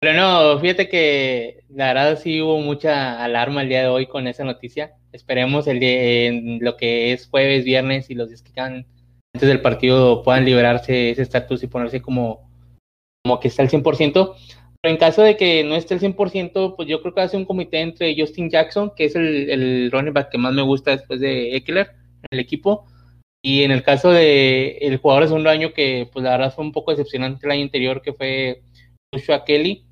Pero 0.07 0.21
no, 0.21 0.61
fíjate 0.61 0.89
que 0.89 1.65
la 1.69 1.89
verdad 1.89 2.17
sí 2.17 2.41
hubo 2.41 2.61
mucha 2.61 3.25
alarma 3.25 3.63
el 3.63 3.69
día 3.69 3.81
de 3.81 3.89
hoy 3.89 4.07
con 4.07 4.29
esa 4.29 4.45
noticia. 4.45 4.95
Esperemos 5.11 5.67
el 5.67 5.81
día, 5.81 6.27
en 6.27 6.61
lo 6.61 6.77
que 6.77 7.13
es 7.13 7.27
jueves, 7.27 7.65
viernes 7.65 8.09
y 8.09 8.15
los 8.15 8.29
días 8.29 8.41
que 8.41 8.53
quedan 8.53 8.87
antes 9.35 9.49
del 9.49 9.61
partido 9.63 10.23
puedan 10.23 10.45
liberarse 10.45 11.11
ese 11.11 11.23
estatus 11.23 11.65
y 11.65 11.67
ponerse 11.67 12.03
como, 12.03 12.49
como 13.25 13.41
que 13.41 13.49
está 13.49 13.63
al 13.63 13.69
100%. 13.69 14.37
Pero 14.81 14.95
en 14.95 14.97
caso 14.97 15.23
de 15.23 15.37
que 15.37 15.65
no 15.65 15.75
esté 15.75 15.95
al 15.95 16.01
100%, 16.01 16.77
pues 16.77 16.89
yo 16.89 17.03
creo 17.03 17.13
que 17.13 17.23
hace 17.23 17.37
un 17.37 17.45
comité 17.45 17.81
entre 17.81 18.15
Justin 18.17 18.49
Jackson, 18.49 18.93
que 18.95 19.07
es 19.07 19.17
el, 19.17 19.51
el 19.51 19.91
running 19.91 20.15
back 20.15 20.31
que 20.31 20.39
más 20.39 20.55
me 20.55 20.63
gusta 20.63 20.93
después 20.93 21.19
de 21.19 21.57
Eckler, 21.57 21.91
el 22.31 22.39
equipo, 22.39 22.87
y 23.43 23.65
en 23.65 23.73
el 23.73 23.83
caso 23.83 24.13
de 24.13 24.79
el 24.83 24.99
jugador 24.99 25.25
de 25.25 25.29
segundo 25.31 25.51
año, 25.51 25.73
que 25.73 26.09
pues 26.13 26.23
la 26.23 26.31
verdad 26.31 26.55
fue 26.55 26.65
un 26.65 26.71
poco 26.71 26.93
decepcionante 26.93 27.45
el 27.45 27.51
año 27.51 27.65
anterior, 27.65 28.03
que 28.03 28.13
fue 28.13 28.63
Joshua 29.13 29.45
Kelly, 29.45 29.86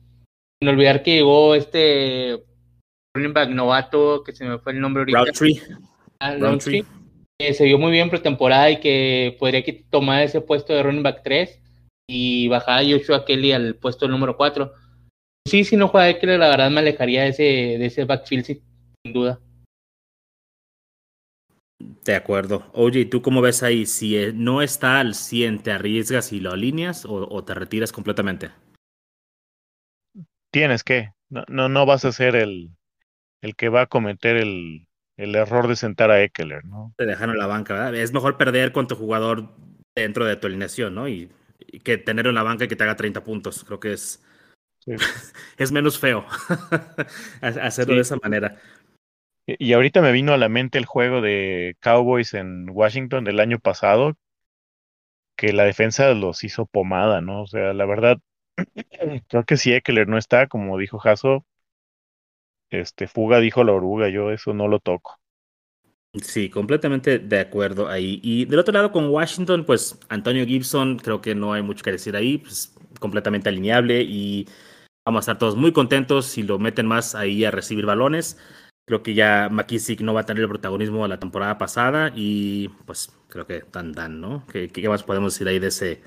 sin 0.61 0.69
olvidar 0.69 1.03
que 1.03 1.17
llegó 1.17 1.55
este 1.55 2.43
running 3.15 3.33
back 3.33 3.51
novato, 3.51 4.23
que 4.25 4.33
se 4.33 4.45
me 4.45 4.59
fue 4.59 4.73
el 4.73 4.81
nombre 4.81 5.01
ahorita. 5.01 5.33
Ah, 6.21 6.37
Roundtree. 6.37 6.85
se 7.39 7.65
vio 7.65 7.79
muy 7.79 7.93
bien 7.93 8.11
pretemporada 8.11 8.71
y 8.71 8.81
que 8.81 9.37
podría 9.39 9.63
tomar 9.91 10.23
ese 10.23 10.41
puesto 10.41 10.73
de 10.73 10.83
running 10.83 11.03
back 11.03 11.23
3 11.23 11.61
y 12.09 12.49
bajar 12.49 12.81
a 12.81 12.85
Joshua 12.85 13.25
Kelly 13.25 13.53
al 13.53 13.77
puesto 13.77 14.09
número 14.09 14.37
4. 14.37 14.73
Sí, 15.47 15.65
si 15.65 15.77
no 15.77 15.89
juega 15.89 16.09
Eckler, 16.09 16.39
la 16.39 16.49
verdad 16.49 16.71
me 16.71 16.81
alejaría 16.81 17.25
de 17.25 17.29
ese, 17.29 17.43
de 17.43 17.87
ese 17.87 18.05
backfield 18.05 18.45
sin 18.45 18.63
duda. 19.05 19.39
De 22.05 22.15
acuerdo. 22.15 22.65
Oye, 22.73 23.05
¿tú 23.05 23.21
cómo 23.21 23.43
ves 23.43 23.63
ahí? 23.63 23.85
Si 23.85 24.17
eh, 24.17 24.33
no 24.35 24.63
está 24.63 25.01
al 25.01 25.15
100, 25.15 25.63
¿te 25.63 25.73
arriesgas 25.73 26.33
y 26.33 26.41
lo 26.41 26.53
alineas 26.53 27.05
o, 27.05 27.29
o 27.31 27.45
te 27.45 27.55
retiras 27.55 27.93
completamente? 27.93 28.51
Tienes 30.55 30.85
que. 30.85 31.11
No, 31.31 31.45
no, 31.49 31.69
no 31.69 31.85
vas 31.85 32.05
a 32.05 32.13
ser 32.13 32.37
el, 32.37 32.71
el 33.43 33.57
que 33.57 33.69
va 33.69 33.83
a 33.83 33.87
cometer 33.87 34.37
el, 34.37 34.87
el 35.17 35.35
error 35.35 35.67
de 35.67 35.75
sentar 35.75 36.13
a 36.13 36.23
Eckler, 36.23 36.65
¿no? 36.65 36.95
Te 36.97 37.07
dejan 37.07 37.31
en 37.31 37.39
la 37.39 37.49
banca, 37.49 37.75
¿verdad? 37.75 37.97
Es 37.97 38.13
mejor 38.13 38.37
perder 38.37 38.71
con 38.71 38.87
tu 38.87 38.95
jugador 38.95 39.49
dentro 39.97 40.25
de 40.25 40.37
tu 40.37 40.47
alineación, 40.47 40.95
¿no? 40.95 41.09
Y, 41.09 41.29
y 41.59 41.81
que 41.81 41.99
tenerlo 41.99 42.29
en 42.29 42.37
la 42.37 42.45
banca 42.45 42.67
y 42.67 42.69
que 42.69 42.77
te 42.77 42.85
haga 42.85 42.95
30 42.95 43.25
puntos. 43.25 43.65
Creo 43.65 43.81
que 43.81 43.95
es, 43.95 44.25
sí. 44.79 44.93
es 45.59 45.73
menos 45.73 45.99
feo 45.99 46.25
hacerlo 47.41 47.95
sí. 47.95 47.97
de 47.97 48.03
esa 48.03 48.17
manera. 48.23 48.57
Y 49.47 49.73
ahorita 49.73 50.03
me 50.03 50.13
vino 50.13 50.35
a 50.35 50.39
la 50.39 50.49
mente 50.49 50.79
el 50.79 50.87
juego 50.87 51.21
de 51.21 51.77
Cowboys 51.81 52.33
en 52.33 52.71
Washington 52.71 53.25
del 53.25 53.41
año 53.41 53.59
pasado, 53.59 54.17
que 55.37 55.53
la 55.53 55.65
defensa 55.65 56.15
los 56.15 56.45
hizo 56.45 56.65
pomada, 56.67 57.21
¿no? 57.21 57.43
O 57.43 57.47
sea, 57.49 57.73
la 57.73 57.87
verdad, 57.87 58.19
creo 59.29 59.45
que 59.45 59.57
si 59.57 59.73
Eckler 59.73 60.09
no 60.09 60.19
está, 60.19 60.47
como 60.47 60.79
dijo 60.79 60.99
Jaso, 60.99 61.45
este, 62.71 63.07
fuga 63.07 63.41
dijo 63.41 63.65
la 63.65 63.73
oruga, 63.73 64.09
yo 64.09 64.31
eso 64.31 64.53
no 64.55 64.69
lo 64.69 64.81
toco. 64.81 65.19
Sí, 66.23 66.49
completamente 66.49 67.19
de 67.19 67.41
acuerdo 67.41 67.89
ahí. 67.89 68.21
Y 68.23 68.45
del 68.45 68.61
otro 68.61 68.73
lado 68.73 68.93
con 68.93 69.09
Washington, 69.09 69.65
pues 69.65 69.99
Antonio 70.09 70.47
Gibson, 70.47 70.99
creo 70.99 71.21
que 71.21 71.35
no 71.35 71.53
hay 71.53 71.63
mucho 71.63 71.83
que 71.83 71.91
decir 71.91 72.15
ahí, 72.15 72.39
pues 72.39 72.73
completamente 73.01 73.49
alineable 73.49 74.03
y 74.03 74.47
vamos 75.05 75.21
a 75.21 75.33
estar 75.33 75.39
todos 75.39 75.57
muy 75.57 75.73
contentos 75.73 76.27
si 76.27 76.45
lo 76.45 76.59
meten 76.59 76.87
más 76.87 77.15
ahí 77.17 77.45
a 77.45 77.51
recibir 77.51 77.85
balones. 77.85 78.39
Creo 78.87 79.03
que 79.03 79.15
ya 79.15 79.49
McKissick 79.51 80.03
no 80.03 80.15
va 80.15 80.21
a 80.21 80.27
tener 80.27 80.43
el 80.43 80.49
protagonismo 80.49 81.03
de 81.03 81.09
la 81.09 81.19
temporada 81.19 81.59
pasada 81.59 82.13
y 82.15 82.69
pues 82.87 83.11
creo 83.29 83.47
que 83.47 83.61
tan 83.63 83.93
dan, 83.93 84.21
¿no? 84.21 84.47
¿Qué, 84.47 84.89
más 84.89 85.03
podemos 85.03 85.35
decir 85.35 85.49
ahí 85.49 85.57
ese, 85.57 85.87
de 85.87 86.03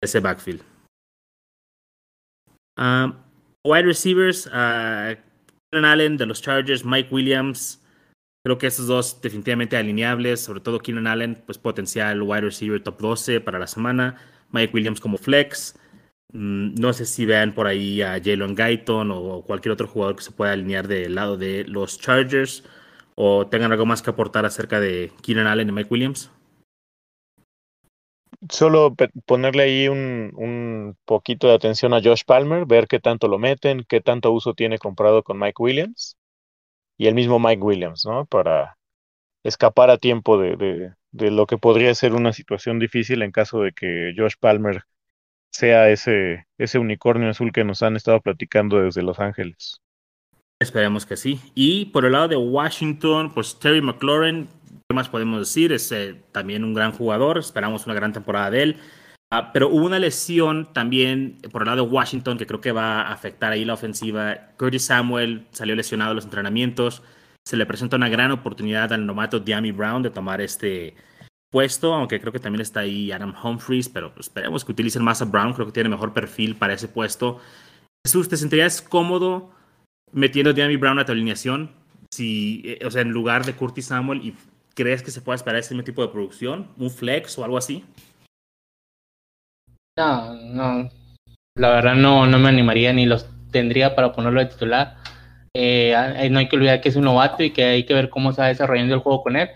ese 0.00 0.20
backfield? 0.20 0.71
Uh, 2.76 3.12
wide 3.64 3.86
receivers, 3.86 4.46
uh, 4.46 5.14
Allen 5.72 6.16
de 6.16 6.26
los 6.26 6.42
Chargers, 6.42 6.84
Mike 6.84 7.08
Williams, 7.12 7.82
creo 8.44 8.58
que 8.58 8.66
esos 8.66 8.86
dos 8.86 9.20
definitivamente 9.20 9.76
alineables, 9.76 10.40
sobre 10.40 10.60
todo 10.60 10.80
Keenan 10.80 11.06
Allen, 11.06 11.42
pues 11.46 11.58
potencial 11.58 12.22
wide 12.22 12.42
receiver 12.42 12.82
top 12.82 13.00
12 13.00 13.40
para 13.40 13.58
la 13.58 13.66
semana, 13.66 14.16
Mike 14.50 14.72
Williams 14.74 15.00
como 15.00 15.18
flex. 15.18 15.78
No 16.32 16.92
sé 16.94 17.04
si 17.04 17.26
vean 17.26 17.54
por 17.54 17.66
ahí 17.66 18.00
a 18.00 18.18
Jalen 18.22 18.54
Guyton 18.54 19.10
o 19.10 19.42
cualquier 19.42 19.72
otro 19.72 19.86
jugador 19.86 20.16
que 20.16 20.22
se 20.22 20.30
pueda 20.30 20.52
alinear 20.52 20.88
del 20.88 21.14
lado 21.14 21.36
de 21.36 21.64
los 21.64 21.98
Chargers 21.98 22.64
o 23.14 23.46
tengan 23.48 23.70
algo 23.70 23.84
más 23.84 24.00
que 24.00 24.10
aportar 24.10 24.46
acerca 24.46 24.80
de 24.80 25.12
Keenan 25.22 25.46
Allen 25.46 25.68
y 25.68 25.72
Mike 25.72 25.88
Williams. 25.90 26.30
Solo 28.50 28.94
ponerle 29.26 29.62
ahí 29.62 29.88
un, 29.88 30.32
un, 30.34 30.96
poquito 31.04 31.48
de 31.48 31.54
atención 31.54 31.94
a 31.94 32.02
Josh 32.02 32.22
Palmer, 32.26 32.66
ver 32.66 32.88
qué 32.88 32.98
tanto 32.98 33.28
lo 33.28 33.38
meten, 33.38 33.84
qué 33.88 34.00
tanto 34.00 34.32
uso 34.32 34.54
tiene 34.54 34.78
comprado 34.78 35.22
con 35.22 35.38
Mike 35.38 35.62
Williams 35.62 36.16
y 36.98 37.06
el 37.06 37.14
mismo 37.14 37.38
Mike 37.38 37.62
Williams, 37.62 38.04
¿no? 38.04 38.26
Para 38.26 38.76
escapar 39.44 39.90
a 39.90 39.98
tiempo 39.98 40.38
de, 40.38 40.56
de, 40.56 40.92
de 41.12 41.30
lo 41.30 41.46
que 41.46 41.58
podría 41.58 41.94
ser 41.94 42.14
una 42.14 42.32
situación 42.32 42.78
difícil 42.78 43.22
en 43.22 43.30
caso 43.30 43.60
de 43.60 43.72
que 43.72 44.12
Josh 44.16 44.34
Palmer 44.40 44.82
sea 45.52 45.90
ese, 45.90 46.46
ese 46.58 46.78
unicornio 46.78 47.28
azul 47.30 47.52
que 47.52 47.64
nos 47.64 47.82
han 47.82 47.96
estado 47.96 48.20
platicando 48.20 48.80
desde 48.80 49.02
Los 49.02 49.20
Ángeles. 49.20 49.80
Esperemos 50.60 51.06
que 51.06 51.16
sí. 51.16 51.40
Y 51.54 51.86
por 51.86 52.04
el 52.04 52.12
lado 52.12 52.28
de 52.28 52.36
Washington, 52.36 53.34
pues 53.34 53.58
Terry 53.58 53.82
McLaurin, 53.82 54.48
¿qué 54.92 54.94
más 54.94 55.08
podemos 55.08 55.38
decir? 55.38 55.72
Es 55.72 55.90
eh, 55.90 56.20
también 56.32 56.64
un 56.64 56.74
gran 56.74 56.92
jugador, 56.92 57.38
esperamos 57.38 57.86
una 57.86 57.94
gran 57.94 58.12
temporada 58.12 58.50
de 58.50 58.62
él. 58.62 58.76
Uh, 59.32 59.50
pero 59.54 59.70
hubo 59.70 59.86
una 59.86 59.98
lesión 59.98 60.70
también 60.74 61.38
por 61.50 61.62
el 61.62 61.66
lado 61.68 61.86
de 61.86 61.90
Washington 61.90 62.36
que 62.36 62.46
creo 62.46 62.60
que 62.60 62.72
va 62.72 63.00
a 63.00 63.12
afectar 63.14 63.52
ahí 63.52 63.64
la 63.64 63.72
ofensiva. 63.72 64.50
Curtis 64.58 64.84
Samuel 64.84 65.46
salió 65.50 65.74
lesionado 65.74 66.10
en 66.10 66.16
los 66.16 66.26
entrenamientos. 66.26 67.02
Se 67.42 67.56
le 67.56 67.64
presenta 67.64 67.96
una 67.96 68.10
gran 68.10 68.32
oportunidad 68.32 68.92
al 68.92 69.06
novato 69.06 69.40
Diami 69.40 69.72
Brown 69.72 70.02
de 70.02 70.10
tomar 70.10 70.42
este, 70.42 70.94
puesto, 71.50 71.94
aunque 71.94 72.20
creo 72.20 72.34
que 72.34 72.38
también 72.38 72.60
está 72.60 72.80
ahí 72.80 73.12
Adam 73.12 73.34
Humphries, 73.42 73.88
pero 73.88 74.12
esperemos 74.20 74.62
que 74.62 74.72
utilicen 74.72 75.02
más 75.02 75.22
a 75.22 75.24
Brown, 75.24 75.54
creo 75.54 75.64
que 75.64 75.72
tiene 75.72 75.88
mejor 75.88 76.12
perfil 76.12 76.54
para 76.54 76.74
ese 76.74 76.88
puesto. 76.88 77.40
Jesús, 78.04 78.28
¿te 78.28 78.36
sentirías 78.36 78.82
cómodo 78.82 79.52
metiendo 80.12 80.50
a 80.50 80.52
Diami 80.52 80.76
Brown 80.76 80.98
a 80.98 81.06
tu 81.06 81.12
alineación? 81.12 81.70
Si, 82.10 82.76
o 82.84 82.90
sea, 82.90 83.00
en 83.00 83.10
lugar 83.10 83.46
de 83.46 83.54
Curtis 83.54 83.86
Samuel, 83.86 84.20
¿y 84.22 84.34
crees 84.74 85.02
que 85.02 85.10
se 85.10 85.20
pueda 85.20 85.36
esperar 85.36 85.60
ese 85.60 85.74
mismo 85.74 85.84
tipo 85.84 86.02
de 86.02 86.08
producción? 86.08 86.68
¿Un 86.78 86.90
flex 86.90 87.38
o 87.38 87.44
algo 87.44 87.58
así? 87.58 87.84
No, 89.98 90.34
no. 90.34 90.90
La 91.56 91.70
verdad 91.70 91.94
no, 91.94 92.26
no 92.26 92.38
me 92.38 92.48
animaría 92.48 92.92
ni 92.92 93.06
los 93.06 93.28
tendría 93.50 93.94
para 93.94 94.12
ponerlo 94.12 94.40
de 94.40 94.46
titular. 94.46 94.96
Eh, 95.54 95.94
no 96.30 96.38
hay 96.38 96.48
que 96.48 96.56
olvidar 96.56 96.80
que 96.80 96.88
es 96.88 96.96
un 96.96 97.04
novato 97.04 97.42
y 97.42 97.50
que 97.50 97.64
hay 97.64 97.84
que 97.84 97.92
ver 97.92 98.08
cómo 98.08 98.32
se 98.32 98.40
va 98.40 98.48
desarrollando 98.48 98.94
el 98.94 99.00
juego 99.00 99.22
con 99.22 99.36
él 99.36 99.50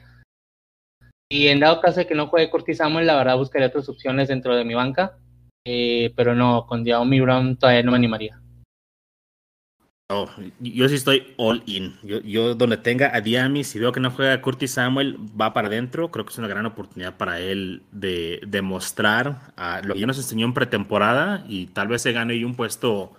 y 1.29 1.49
en 1.49 1.59
dado 1.59 1.81
caso 1.81 2.01
de 2.01 2.07
que 2.07 2.15
no 2.15 2.29
juegue 2.29 2.51
Curtis 2.51 2.79
Samuel, 2.79 3.07
la 3.07 3.17
verdad 3.17 3.37
buscaría 3.37 3.67
otras 3.67 3.89
opciones 3.89 4.29
dentro 4.29 4.55
de 4.57 4.65
mi 4.65 4.75
banca. 4.75 5.19
Eh, 5.65 6.13
pero 6.17 6.35
no, 6.37 6.67
con 6.67 6.85
Diami 6.85 7.21
Brown 7.21 7.57
todavía 7.57 7.83
no 7.83 7.91
me 7.91 7.97
animaría. 7.97 8.41
Oh, 10.09 10.29
yo 10.61 10.89
sí 10.89 10.95
estoy 10.95 11.35
all 11.37 11.65
in. 11.67 11.97
Yo, 12.05 12.55
donde 12.55 12.77
tenga 12.77 13.15
a 13.15 13.21
Diami, 13.21 13.65
si 13.65 13.81
veo 13.81 13.91
que 13.91 13.99
no 13.99 14.13
juega 14.13 14.41
Curtis 14.41 14.71
Samuel, 14.73 15.19
va 15.39 15.53
para 15.53 15.67
adentro. 15.67 16.13
Creo 16.13 16.25
que 16.25 16.31
es 16.31 16.39
una 16.39 16.47
gran 16.47 16.65
oportunidad 16.65 17.17
para 17.17 17.41
él 17.41 17.83
de 17.91 18.41
demostrar 18.47 19.53
uh, 19.59 19.85
lo 19.85 19.95
que 19.95 20.01
ya 20.01 20.07
nos 20.07 20.19
enseñó 20.19 20.47
en 20.47 20.55
pretemporada 20.55 21.45
y 21.49 21.67
tal 21.67 21.89
vez 21.89 22.03
se 22.03 22.13
gane 22.13 22.45
un 22.45 22.55
puesto 22.55 23.15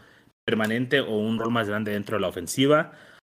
permanente 0.46 1.02
o 1.02 1.18
un 1.18 1.38
rol 1.38 1.52
más 1.52 1.68
grande 1.68 1.92
dentro 1.92 2.16
de 2.16 2.22
la 2.22 2.30
ofensiva. 2.30 2.94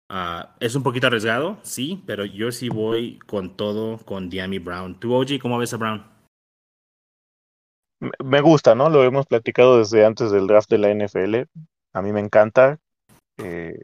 Uh, 0.10 0.48
es 0.62 0.76
un 0.76 0.84
poquito 0.84 1.08
arriesgado, 1.08 1.58
sí, 1.62 2.02
pero 2.06 2.24
yo 2.24 2.54
sí 2.54 2.70
voy 2.70 3.20
con 3.26 3.58
todo 3.58 3.98
con 3.98 4.30
Diami 4.30 4.60
Brown. 4.60 4.98
¿Tú, 4.98 5.14
OG, 5.14 5.40
cómo 5.42 5.58
ves 5.58 5.74
a 5.74 5.78
Brown? 5.78 6.06
Me 8.24 8.40
gusta, 8.40 8.76
¿no? 8.76 8.90
Lo 8.90 9.04
hemos 9.04 9.26
platicado 9.26 9.80
desde 9.80 10.06
antes 10.06 10.32
del 10.32 10.48
draft 10.48 10.70
de 10.70 10.78
la 10.78 10.90
NFL. 10.94 11.50
A 11.92 12.02
mí 12.02 12.14
me 12.14 12.22
encanta. 12.22 12.80
Eh, 13.44 13.80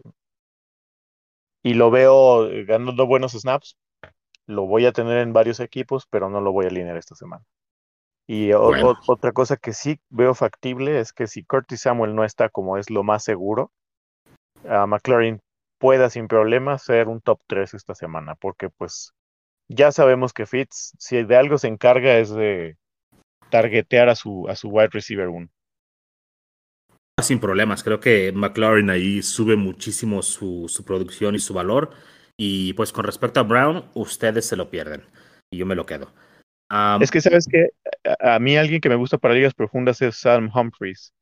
y 1.64 1.74
lo 1.74 1.92
veo 1.92 2.48
ganando 2.66 3.08
buenos 3.08 3.34
snaps. 3.34 3.78
Lo 4.46 4.66
voy 4.66 4.86
a 4.86 4.94
tener 4.94 5.18
en 5.18 5.34
varios 5.34 5.60
equipos, 5.60 6.08
pero 6.10 6.30
no 6.30 6.40
lo 6.40 6.54
voy 6.54 6.66
a 6.66 6.70
alinear 6.70 6.98
esta 6.98 7.16
semana. 7.16 7.44
Y 8.28 8.52
bueno. 8.54 8.90
o, 8.90 8.98
otra 9.08 9.32
cosa 9.32 9.58
que 9.58 9.74
sí 9.74 10.00
veo 10.10 10.34
factible 10.34 11.00
es 11.00 11.14
que 11.14 11.28
si 11.28 11.44
Curtis 11.44 11.82
Samuel 11.82 12.16
no 12.16 12.24
está 12.24 12.50
como 12.50 12.78
es 12.78 12.90
lo 12.90 13.04
más 13.04 13.24
seguro, 13.24 13.72
a 14.68 14.86
McLaren 14.86 15.42
pueda 15.78 16.10
sin 16.10 16.28
problema 16.28 16.78
ser 16.78 17.08
un 17.08 17.22
top 17.22 17.40
3 17.48 17.74
esta 17.74 17.96
semana, 17.96 18.36
porque 18.36 18.70
pues 18.70 19.14
ya 19.70 19.92
sabemos 19.92 20.34
que 20.34 20.46
Fitz, 20.46 20.94
si 20.98 21.24
de 21.24 21.36
algo 21.36 21.58
se 21.58 21.68
encarga 21.68 22.18
es 22.18 22.30
de 22.30 22.78
targetear 23.50 24.10
a 24.10 24.16
su, 24.16 24.48
a 24.50 24.56
su 24.56 24.70
wide 24.70 24.90
receiver 24.92 25.30
1. 25.30 25.48
Sin 27.22 27.40
problemas, 27.40 27.84
creo 27.84 28.00
que 28.00 28.32
McLaurin 28.32 28.92
ahí 28.92 29.24
sube 29.24 29.56
muchísimo 29.56 30.22
su, 30.22 30.66
su, 30.68 30.86
producción 30.86 31.34
y 31.34 31.40
su 31.40 31.54
valor. 31.54 31.90
Y 32.38 32.74
pues 32.74 32.92
con 32.92 33.06
respecto 33.06 33.40
a 33.40 33.44
Brown, 33.44 33.86
ustedes 33.96 34.46
se 34.46 34.56
lo 34.56 34.70
pierden. 34.70 35.04
Y 35.50 35.58
yo 35.58 35.66
me 35.66 35.76
lo 35.76 35.88
quedo. 35.88 36.14
Es 37.02 37.12
que 37.12 37.22
sabes 37.22 37.48
que 37.48 37.70
a, 38.20 38.38
mí 38.40 38.58
alguien 38.58 38.82
que 38.82 38.90
me 38.90 38.96
gusta 38.96 39.18
para 39.18 39.34
ligas 39.34 39.54
profundas 39.54 40.02
es 40.02 40.18
Sam 40.18 40.52
Humphries. 40.54 41.14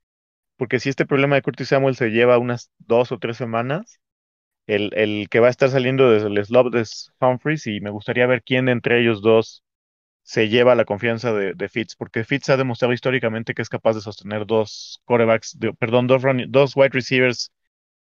Porque 0.57 0.79
si 0.79 0.89
este 0.89 1.05
problema 1.05 1.35
de 1.35 1.41
Curtis 1.41 1.69
Samuel 1.69 1.95
se 1.95 2.09
lleva 2.09 2.39
unas 2.39 2.71
dos 2.79 3.11
o 3.11 3.19
tres 3.19 3.37
semanas, 3.37 3.99
el, 4.67 4.91
el, 4.95 5.29
que 5.29 5.39
va 5.39 5.47
a 5.47 5.51
estar 5.51 5.69
saliendo 5.69 6.09
desde 6.09 6.27
el 6.27 6.43
slot 6.43 6.73
de 6.73 6.85
Humphries 7.21 7.67
y 7.67 7.79
me 7.81 7.91
gustaría 7.91 8.25
ver 8.25 8.41
quién 8.43 8.65
de 8.65 8.71
entre 8.71 8.99
ellos 8.99 9.21
dos 9.21 9.64
se 10.25 10.49
lleva 10.49 10.73
la 10.73 10.85
confianza 10.85 11.31
de, 11.33 11.69
Fitz, 11.69 11.95
porque 11.95 12.23
Fitz 12.23 12.49
ha 12.49 12.57
demostrado 12.57 12.93
históricamente 12.93 13.53
que 13.53 13.61
es 13.61 13.69
capaz 13.69 13.93
de 13.93 14.01
sostener 14.01 14.45
dos 14.45 14.99
corebacks, 15.05 15.57
perdón, 15.79 16.07
dos, 16.07 16.23
run, 16.23 16.45
dos 16.49 16.75
wide 16.75 16.89
receivers 16.89 17.53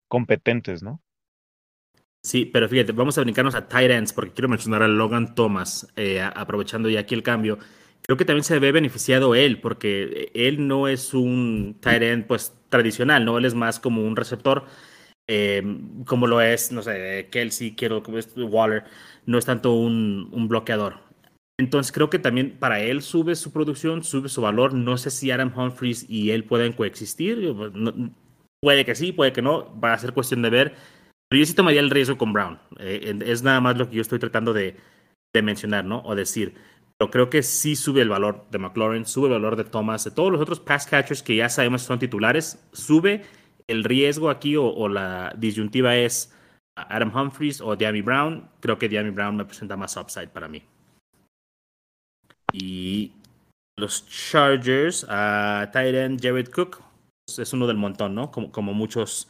competentes, 0.07 0.83
¿no? 0.83 1.03
Sí, 2.23 2.45
pero 2.45 2.69
fíjate, 2.69 2.93
vamos 2.93 3.17
a 3.17 3.23
brincarnos 3.23 3.55
a 3.55 3.67
tight 3.67 3.91
ends 3.91 4.13
porque 4.13 4.35
quiero 4.35 4.51
mencionar 4.51 4.83
a 4.83 4.89
Logan 4.89 5.35
Thomas, 5.35 5.91
eh, 5.97 6.21
aprovechando 6.21 6.91
ya 6.91 7.01
aquí 7.01 7.15
el 7.15 7.23
cambio. 7.23 7.59
Creo 8.03 8.19
que 8.19 8.27
también 8.27 8.45
se 8.45 8.59
ve 8.59 8.71
beneficiado 8.71 9.35
él, 9.35 9.61
porque 9.61 10.31
él 10.35 10.69
no 10.69 10.89
es 10.89 11.15
un 11.15 11.79
tight 11.81 12.03
end 12.03 12.27
pues 12.27 12.53
tradicional, 12.69 13.25
¿no? 13.25 13.39
Él 13.39 13.47
es 13.47 13.55
más 13.55 13.81
como 13.81 14.05
un 14.05 14.17
receptor 14.17 14.67
eh, 15.33 15.63
como 16.07 16.27
lo 16.27 16.41
es, 16.41 16.73
no 16.73 16.83
sé, 16.83 17.29
Kelsey, 17.31 17.77
quiero 17.77 18.03
Waller, 18.37 18.83
no 19.27 19.39
es 19.39 19.45
tanto 19.47 19.75
un, 19.75 20.49
bloqueador. 20.49 20.99
Entonces 21.61 21.93
creo 21.93 22.09
que 22.09 22.19
también 22.19 22.57
para 22.59 22.81
él 22.81 23.03
sube 23.03 23.35
su 23.35 23.53
producción, 23.53 24.03
sube 24.03 24.31
su 24.31 24.41
valor. 24.41 24.73
No 24.73 24.97
sé 24.97 25.11
si 25.11 25.31
Adam 25.31 25.53
Humphries 25.55 26.09
y 26.09 26.31
él 26.31 26.45
pueden 26.45 26.73
coexistir. 26.73 27.55
No, 27.75 27.93
Puede 28.63 28.85
que 28.85 28.95
sí, 28.95 29.13
puede 29.13 29.33
que 29.33 29.43
no, 29.43 29.79
va 29.79 29.93
a 29.93 29.99
ser 29.99 30.13
cuestión 30.15 30.41
de 30.41 30.49
ver. 30.51 30.75
Pero 31.29 31.41
yo 31.41 31.47
sí 31.47 31.55
tomaría 31.55 31.81
el 31.81 31.91
riesgo 31.91 32.17
con 32.17 32.33
Brown. 32.33 32.59
Eh, 32.79 33.15
es 33.27 33.43
nada 33.43 33.61
más 33.61 33.77
lo 33.77 33.89
que 33.89 33.97
yo 33.97 34.03
estoy 34.03 34.19
tratando 34.19 34.55
de, 34.55 34.77
de 35.35 35.43
mencionar, 35.43 35.85
¿no? 35.85 36.03
O 36.05 36.15
decir. 36.15 36.55
Pero 36.99 37.11
creo 37.11 37.29
que 37.29 37.43
sí 37.43 37.77
sube 37.77 38.01
el 38.01 38.09
valor 38.09 38.47
de 38.51 38.59
McLaurin, 38.59 39.05
sube 39.05 39.27
el 39.27 39.35
valor 39.35 39.57
de 39.57 39.65
Thomas, 39.65 40.05
de 40.05 40.13
todos 40.13 40.33
los 40.33 40.41
otros 40.41 40.61
pass 40.61 40.87
catchers 40.87 41.23
que 41.23 41.37
ya 41.37 41.51
sabemos 41.51 41.83
son 41.83 41.99
titulares, 41.99 42.67
sube 42.73 43.23
el 43.67 43.85
riesgo 43.85 44.31
aquí 44.31 44.57
o, 44.57 44.89
la 44.89 45.35
disyuntiva 45.37 45.97
es 45.97 46.35
Adam 46.75 47.15
Humphries 47.15 47.61
o 47.61 47.77
Diami 47.77 48.01
Brown. 48.01 48.49
Creo 48.61 48.79
que 48.79 48.89
Diami 48.89 49.11
Brown 49.11 49.37
me 49.37 49.45
presenta 49.45 49.77
más 49.77 49.97
upside 49.97 50.29
para 50.29 50.49
mí. 50.49 50.63
Y 52.53 53.13
los 53.77 54.07
Chargers, 54.09 55.07
a 55.09 55.67
uh, 55.67 55.73
Tyrant 55.73 56.21
Jared 56.23 56.49
Cook, 56.49 56.83
pues, 57.27 57.39
es 57.39 57.53
uno 57.53 57.67
del 57.67 57.77
montón, 57.77 58.15
¿no? 58.15 58.31
Como, 58.31 58.53
como 58.53 58.75
muchos 58.75 59.29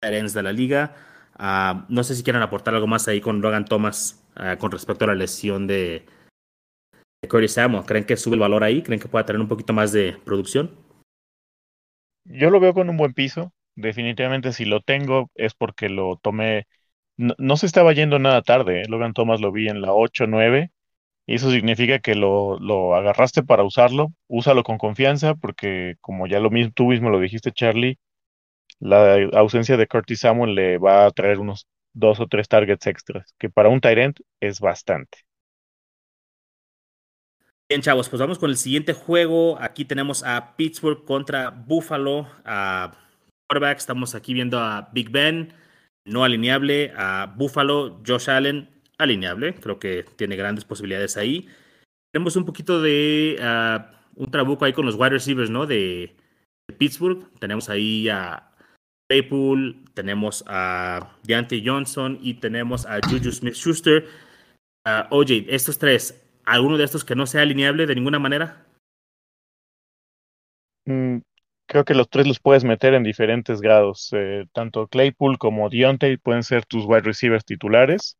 Tyrants 0.00 0.34
de 0.34 0.42
la 0.42 0.52
liga. 0.52 0.94
Ah, 1.38 1.86
no 1.88 2.04
sé 2.04 2.14
si 2.14 2.22
quieren 2.22 2.42
aportar 2.42 2.74
algo 2.74 2.86
más 2.86 3.08
ahí 3.08 3.20
con 3.20 3.40
Logan 3.40 3.64
Thomas 3.64 4.22
ah, 4.36 4.56
con 4.58 4.70
respecto 4.70 5.04
a 5.04 5.08
la 5.08 5.14
lesión 5.14 5.66
de, 5.66 6.04
de 7.22 7.28
Curtis 7.28 7.52
Samuel. 7.52 7.84
¿Creen 7.84 8.04
que 8.04 8.16
sube 8.16 8.34
el 8.34 8.40
valor 8.40 8.64
ahí? 8.64 8.82
¿Creen 8.82 9.00
que 9.00 9.08
pueda 9.08 9.26
tener 9.26 9.40
un 9.40 9.48
poquito 9.48 9.72
más 9.72 9.92
de 9.92 10.16
producción? 10.24 10.70
Yo 12.24 12.50
lo 12.50 12.60
veo 12.60 12.74
con 12.74 12.90
un 12.90 12.96
buen 12.96 13.14
piso. 13.14 13.52
Definitivamente 13.76 14.52
si 14.52 14.64
lo 14.64 14.80
tengo 14.80 15.30
es 15.34 15.54
porque 15.54 15.88
lo 15.88 16.16
tomé. 16.16 16.66
No, 17.16 17.56
se 17.56 17.66
estaba 17.66 17.92
yendo 17.92 18.18
nada 18.18 18.42
tarde. 18.42 18.82
¿eh? 18.82 18.84
Logan 18.88 19.12
Thomas 19.12 19.40
lo 19.40 19.52
vi 19.52 19.68
en 19.68 19.80
la 19.80 19.92
8-9 19.92 20.70
y 21.32 21.36
eso 21.36 21.50
significa 21.50 21.98
que 21.98 22.14
lo, 22.14 22.58
lo, 22.58 22.94
agarraste 22.94 23.42
para 23.42 23.64
usarlo. 23.64 24.12
Úsalo 24.28 24.62
con 24.62 24.76
confianza 24.76 25.34
porque 25.34 25.94
como 26.02 26.26
ya 26.26 26.40
lo 26.40 26.50
mismo, 26.50 26.74
tú 26.74 26.88
mismo 26.88 27.08
lo 27.08 27.18
dijiste 27.18 27.52
Charlie, 27.52 27.98
la 28.80 29.16
ausencia 29.32 29.78
de 29.78 29.86
Curtis 29.86 30.20
Samuel 30.20 30.54
le 30.54 30.76
va 30.76 31.06
a 31.06 31.10
traer 31.10 31.38
unos 31.38 31.66
dos 31.94 32.20
o 32.20 32.26
tres 32.26 32.48
targets 32.48 32.86
extras, 32.86 33.34
que 33.38 33.48
para 33.48 33.70
un 33.70 33.80
Tyrant 33.80 34.20
es 34.40 34.60
bastante. 34.60 35.20
Bien, 37.66 37.80
chavos, 37.80 38.10
pues 38.10 38.20
vamos 38.20 38.38
con 38.38 38.50
el 38.50 38.58
siguiente 38.58 38.92
juego. 38.92 39.56
Aquí 39.58 39.86
tenemos 39.86 40.22
a 40.24 40.54
Pittsburgh 40.56 41.02
contra 41.06 41.48
Buffalo. 41.48 42.26
A 42.44 42.92
quarterback, 43.48 43.78
estamos 43.78 44.14
aquí 44.14 44.34
viendo 44.34 44.58
a 44.58 44.90
Big 44.92 45.08
Ben, 45.08 45.54
no 46.04 46.24
alineable, 46.24 46.92
a 46.94 47.32
Buffalo, 47.34 48.02
Josh 48.06 48.28
Allen, 48.28 48.71
alineable. 49.02 49.54
Creo 49.54 49.78
que 49.78 50.04
tiene 50.16 50.36
grandes 50.36 50.64
posibilidades 50.64 51.16
ahí. 51.16 51.48
Tenemos 52.12 52.36
un 52.36 52.44
poquito 52.44 52.80
de 52.82 53.36
uh, 53.40 54.22
un 54.22 54.30
trabuco 54.30 54.64
ahí 54.64 54.72
con 54.72 54.86
los 54.86 54.96
wide 54.96 55.10
receivers, 55.10 55.50
¿no? 55.50 55.66
De, 55.66 56.14
Pittsburgh. 56.78 57.28
Tenemos 57.38 57.68
ahí 57.68 58.08
a 58.08 58.50
Claypool, 59.08 59.84
tenemos 59.92 60.42
a 60.46 61.16
Deontay 61.24 61.62
Johnson 61.66 62.18
y 62.22 62.34
tenemos 62.34 62.86
a 62.86 62.98
Juju 63.06 63.30
Smith-Schuster. 63.30 64.06
Uh, 64.86 65.04
oye, 65.10 65.44
estos 65.48 65.78
tres, 65.78 66.24
alguno 66.44 66.78
de 66.78 66.84
estos 66.84 67.04
que 67.04 67.14
no 67.14 67.26
sea 67.26 67.42
alineable 67.42 67.86
de 67.86 67.94
ninguna 67.94 68.18
manera? 68.18 68.64
Mm, 70.86 71.18
creo 71.66 71.84
que 71.84 71.94
los 71.94 72.08
tres 72.08 72.26
los 72.26 72.40
puedes 72.40 72.64
meter 72.64 72.94
en 72.94 73.02
diferentes 73.02 73.60
grados. 73.60 74.10
Eh, 74.12 74.46
tanto 74.52 74.88
Claypool 74.88 75.38
como 75.38 75.68
Deontay 75.68 76.16
pueden 76.16 76.42
ser 76.42 76.64
tus 76.64 76.84
wide 76.86 77.02
receivers 77.02 77.44
titulares. 77.44 78.16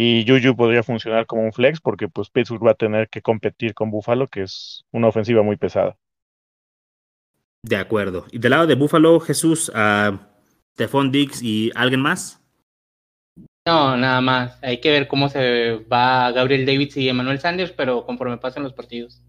Y 0.00 0.24
Juju 0.24 0.54
podría 0.54 0.84
funcionar 0.84 1.26
como 1.26 1.42
un 1.42 1.52
flex 1.52 1.80
porque 1.80 2.06
pues 2.06 2.30
Pittsburgh 2.30 2.64
va 2.64 2.70
a 2.70 2.74
tener 2.74 3.08
que 3.08 3.20
competir 3.20 3.74
con 3.74 3.90
Buffalo, 3.90 4.28
que 4.28 4.42
es 4.42 4.84
una 4.92 5.08
ofensiva 5.08 5.42
muy 5.42 5.56
pesada. 5.56 5.96
De 7.64 7.74
acuerdo. 7.74 8.24
Y 8.30 8.38
del 8.38 8.52
lado 8.52 8.68
de 8.68 8.76
Buffalo, 8.76 9.18
Jesús, 9.18 9.68
uh, 9.70 10.16
Stephon 10.74 11.10
Diggs 11.10 11.42
y 11.42 11.72
alguien 11.74 12.00
más. 12.00 12.40
No, 13.66 13.96
nada 13.96 14.20
más. 14.20 14.62
Hay 14.62 14.80
que 14.80 14.92
ver 14.92 15.08
cómo 15.08 15.28
se 15.28 15.84
va 15.92 16.30
Gabriel 16.30 16.64
Davis 16.64 16.96
y 16.96 17.08
Emmanuel 17.08 17.40
Sanders, 17.40 17.72
pero 17.72 18.06
conforme 18.06 18.38
pasen 18.38 18.62
los 18.62 18.74
partidos. 18.74 19.20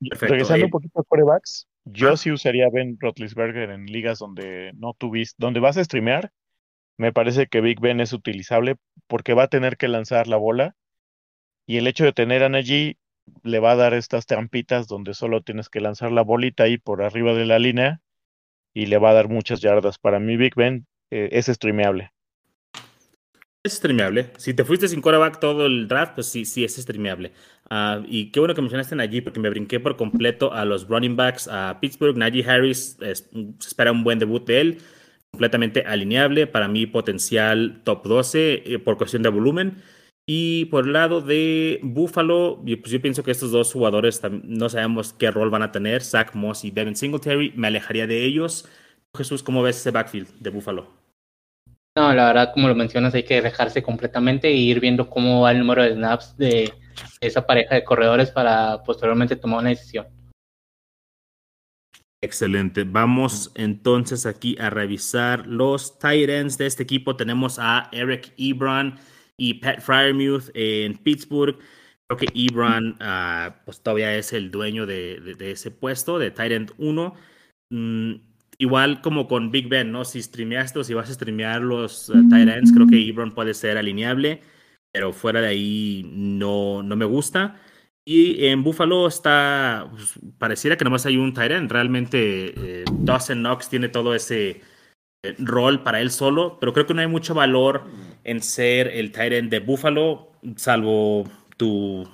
Regresando 0.00 0.66
un 0.66 0.68
eh, 0.68 0.70
poquito 0.70 1.00
a 1.00 1.04
corebacks, 1.04 1.66
yo 1.86 2.14
sí 2.18 2.30
usaría 2.30 2.68
Ben 2.70 2.98
Roethlisberger 3.00 3.70
en 3.70 3.86
ligas 3.86 4.18
donde 4.18 4.72
no 4.74 4.92
tuviste, 4.92 5.36
donde 5.38 5.60
vas 5.60 5.78
a 5.78 5.84
streamear. 5.84 6.30
Me 7.00 7.14
parece 7.14 7.46
que 7.46 7.62
Big 7.62 7.80
Ben 7.80 7.98
es 8.00 8.12
utilizable 8.12 8.76
porque 9.06 9.32
va 9.32 9.44
a 9.44 9.48
tener 9.48 9.78
que 9.78 9.88
lanzar 9.88 10.28
la 10.28 10.36
bola 10.36 10.76
y 11.66 11.78
el 11.78 11.86
hecho 11.86 12.04
de 12.04 12.12
tener 12.12 12.42
a 12.42 12.50
Najee 12.50 12.98
le 13.42 13.58
va 13.58 13.72
a 13.72 13.76
dar 13.76 13.94
estas 13.94 14.26
trampitas 14.26 14.86
donde 14.86 15.14
solo 15.14 15.40
tienes 15.40 15.70
que 15.70 15.80
lanzar 15.80 16.12
la 16.12 16.20
bolita 16.20 16.64
ahí 16.64 16.76
por 16.76 17.02
arriba 17.02 17.32
de 17.32 17.46
la 17.46 17.58
línea 17.58 18.02
y 18.74 18.84
le 18.84 18.98
va 18.98 19.12
a 19.12 19.14
dar 19.14 19.30
muchas 19.30 19.62
yardas. 19.62 19.96
Para 19.96 20.20
mí 20.20 20.36
Big 20.36 20.54
Ben 20.54 20.86
eh, 21.10 21.30
es 21.32 21.46
streameable. 21.46 22.12
Es 23.64 23.72
streameable. 23.72 24.32
Si 24.36 24.52
te 24.52 24.66
fuiste 24.66 24.86
sin 24.86 25.00
quarterback 25.00 25.40
todo 25.40 25.64
el 25.64 25.88
draft, 25.88 26.16
pues 26.16 26.26
sí, 26.26 26.44
sí 26.44 26.64
es 26.64 26.76
streameable. 26.76 27.32
Uh, 27.70 28.04
y 28.08 28.30
qué 28.30 28.40
bueno 28.40 28.54
que 28.54 28.60
mencionaste 28.60 29.00
allí, 29.00 29.22
porque 29.22 29.40
me 29.40 29.48
brinqué 29.48 29.80
por 29.80 29.96
completo 29.96 30.52
a 30.52 30.66
los 30.66 30.86
running 30.86 31.16
backs 31.16 31.48
a 31.48 31.78
Pittsburgh. 31.80 32.18
Najee 32.18 32.44
Harris, 32.46 32.98
se 33.00 33.12
espera 33.58 33.90
un 33.90 34.04
buen 34.04 34.18
debut 34.18 34.46
de 34.46 34.60
él. 34.60 34.78
Completamente 35.32 35.84
alineable. 35.86 36.46
Para 36.46 36.68
mí, 36.68 36.86
potencial 36.86 37.80
top 37.84 38.06
12 38.06 38.62
eh, 38.64 38.78
por 38.78 38.96
cuestión 38.96 39.22
de 39.22 39.28
volumen. 39.28 39.82
Y 40.26 40.66
por 40.66 40.86
el 40.86 40.92
lado 40.92 41.20
de 41.20 41.80
Buffalo, 41.82 42.62
pues 42.64 42.92
yo 42.92 43.02
pienso 43.02 43.24
que 43.24 43.32
estos 43.32 43.50
dos 43.50 43.72
jugadores 43.72 44.20
no 44.44 44.68
sabemos 44.68 45.12
qué 45.12 45.30
rol 45.30 45.50
van 45.50 45.62
a 45.62 45.72
tener. 45.72 46.02
Zach 46.02 46.34
Moss 46.34 46.64
y 46.64 46.70
Devin 46.70 46.94
Singletary. 46.94 47.52
Me 47.56 47.66
alejaría 47.66 48.06
de 48.06 48.24
ellos. 48.24 48.68
Jesús, 49.16 49.42
¿cómo 49.42 49.62
ves 49.62 49.78
ese 49.78 49.90
backfield 49.90 50.28
de 50.38 50.50
Buffalo? 50.50 50.88
No, 51.96 52.14
la 52.14 52.26
verdad, 52.26 52.52
como 52.54 52.68
lo 52.68 52.76
mencionas, 52.76 53.14
hay 53.14 53.24
que 53.24 53.42
dejarse 53.42 53.82
completamente 53.82 54.48
e 54.48 54.54
ir 54.54 54.78
viendo 54.78 55.10
cómo 55.10 55.40
va 55.40 55.50
el 55.50 55.58
número 55.58 55.82
de 55.82 55.94
snaps 55.94 56.36
de 56.36 56.72
esa 57.20 57.44
pareja 57.46 57.74
de 57.74 57.84
corredores 57.84 58.30
para 58.30 58.82
posteriormente 58.84 59.34
tomar 59.34 59.60
una 59.60 59.70
decisión. 59.70 60.06
Excelente. 62.22 62.84
Vamos 62.84 63.50
entonces 63.54 64.26
aquí 64.26 64.54
a 64.60 64.68
revisar 64.68 65.46
los 65.46 65.98
tight 65.98 66.28
ends 66.28 66.58
de 66.58 66.66
este 66.66 66.82
equipo. 66.82 67.16
Tenemos 67.16 67.58
a 67.58 67.88
Eric 67.92 68.34
Ebron 68.36 68.96
y 69.38 69.54
Pat 69.54 69.80
Fryermuth 69.80 70.50
en 70.52 70.98
Pittsburgh. 70.98 71.56
Creo 72.06 72.18
que 72.18 72.26
Ebron 72.34 72.96
ah, 73.00 73.62
pues 73.64 73.82
todavía 73.82 74.14
es 74.16 74.34
el 74.34 74.50
dueño 74.50 74.84
de, 74.84 75.34
ese 75.40 75.70
puesto 75.70 76.18
de 76.18 76.30
tight 76.30 76.52
end 76.52 76.72
1. 76.76 77.14
Igual 78.58 79.00
como 79.00 79.26
con 79.26 79.50
Big 79.50 79.70
Ben, 79.70 79.90
¿no? 79.90 80.04
Si 80.04 80.20
streameaste 80.22 80.80
o 80.80 80.84
si 80.84 80.92
vas 80.92 81.08
a 81.08 81.14
streamear 81.14 81.62
los 81.62 82.10
uh, 82.10 82.28
tight 82.28 82.48
ends, 82.50 82.72
creo 82.72 82.86
que 82.86 83.08
Ebron 83.08 83.34
puede 83.34 83.54
ser 83.54 83.78
alineable, 83.78 84.42
pero 84.92 85.14
fuera 85.14 85.40
de 85.40 85.48
ahí 85.48 86.06
no, 86.12 86.82
no 86.82 86.96
me 86.96 87.06
gusta. 87.06 87.58
Y 88.12 88.48
en 88.48 88.64
Buffalo 88.64 89.06
está, 89.06 89.86
pues, 89.88 90.18
pareciera 90.36 90.76
que 90.76 90.82
nomás 90.82 91.06
hay 91.06 91.16
un 91.16 91.32
end. 91.38 91.70
Realmente 91.70 92.80
eh, 92.80 92.84
Dawson 92.92 93.38
Knox 93.38 93.68
tiene 93.68 93.88
todo 93.88 94.16
ese 94.16 94.62
eh, 95.22 95.34
rol 95.38 95.84
para 95.84 96.00
él 96.00 96.10
solo, 96.10 96.58
pero 96.58 96.72
creo 96.72 96.86
que 96.86 96.94
no 96.94 97.02
hay 97.02 97.06
mucho 97.06 97.34
valor 97.34 97.84
en 98.24 98.42
ser 98.42 98.88
el 98.88 99.12
end 99.14 99.48
de 99.48 99.60
Buffalo, 99.60 100.32
salvo 100.56 101.22
tu 101.56 102.04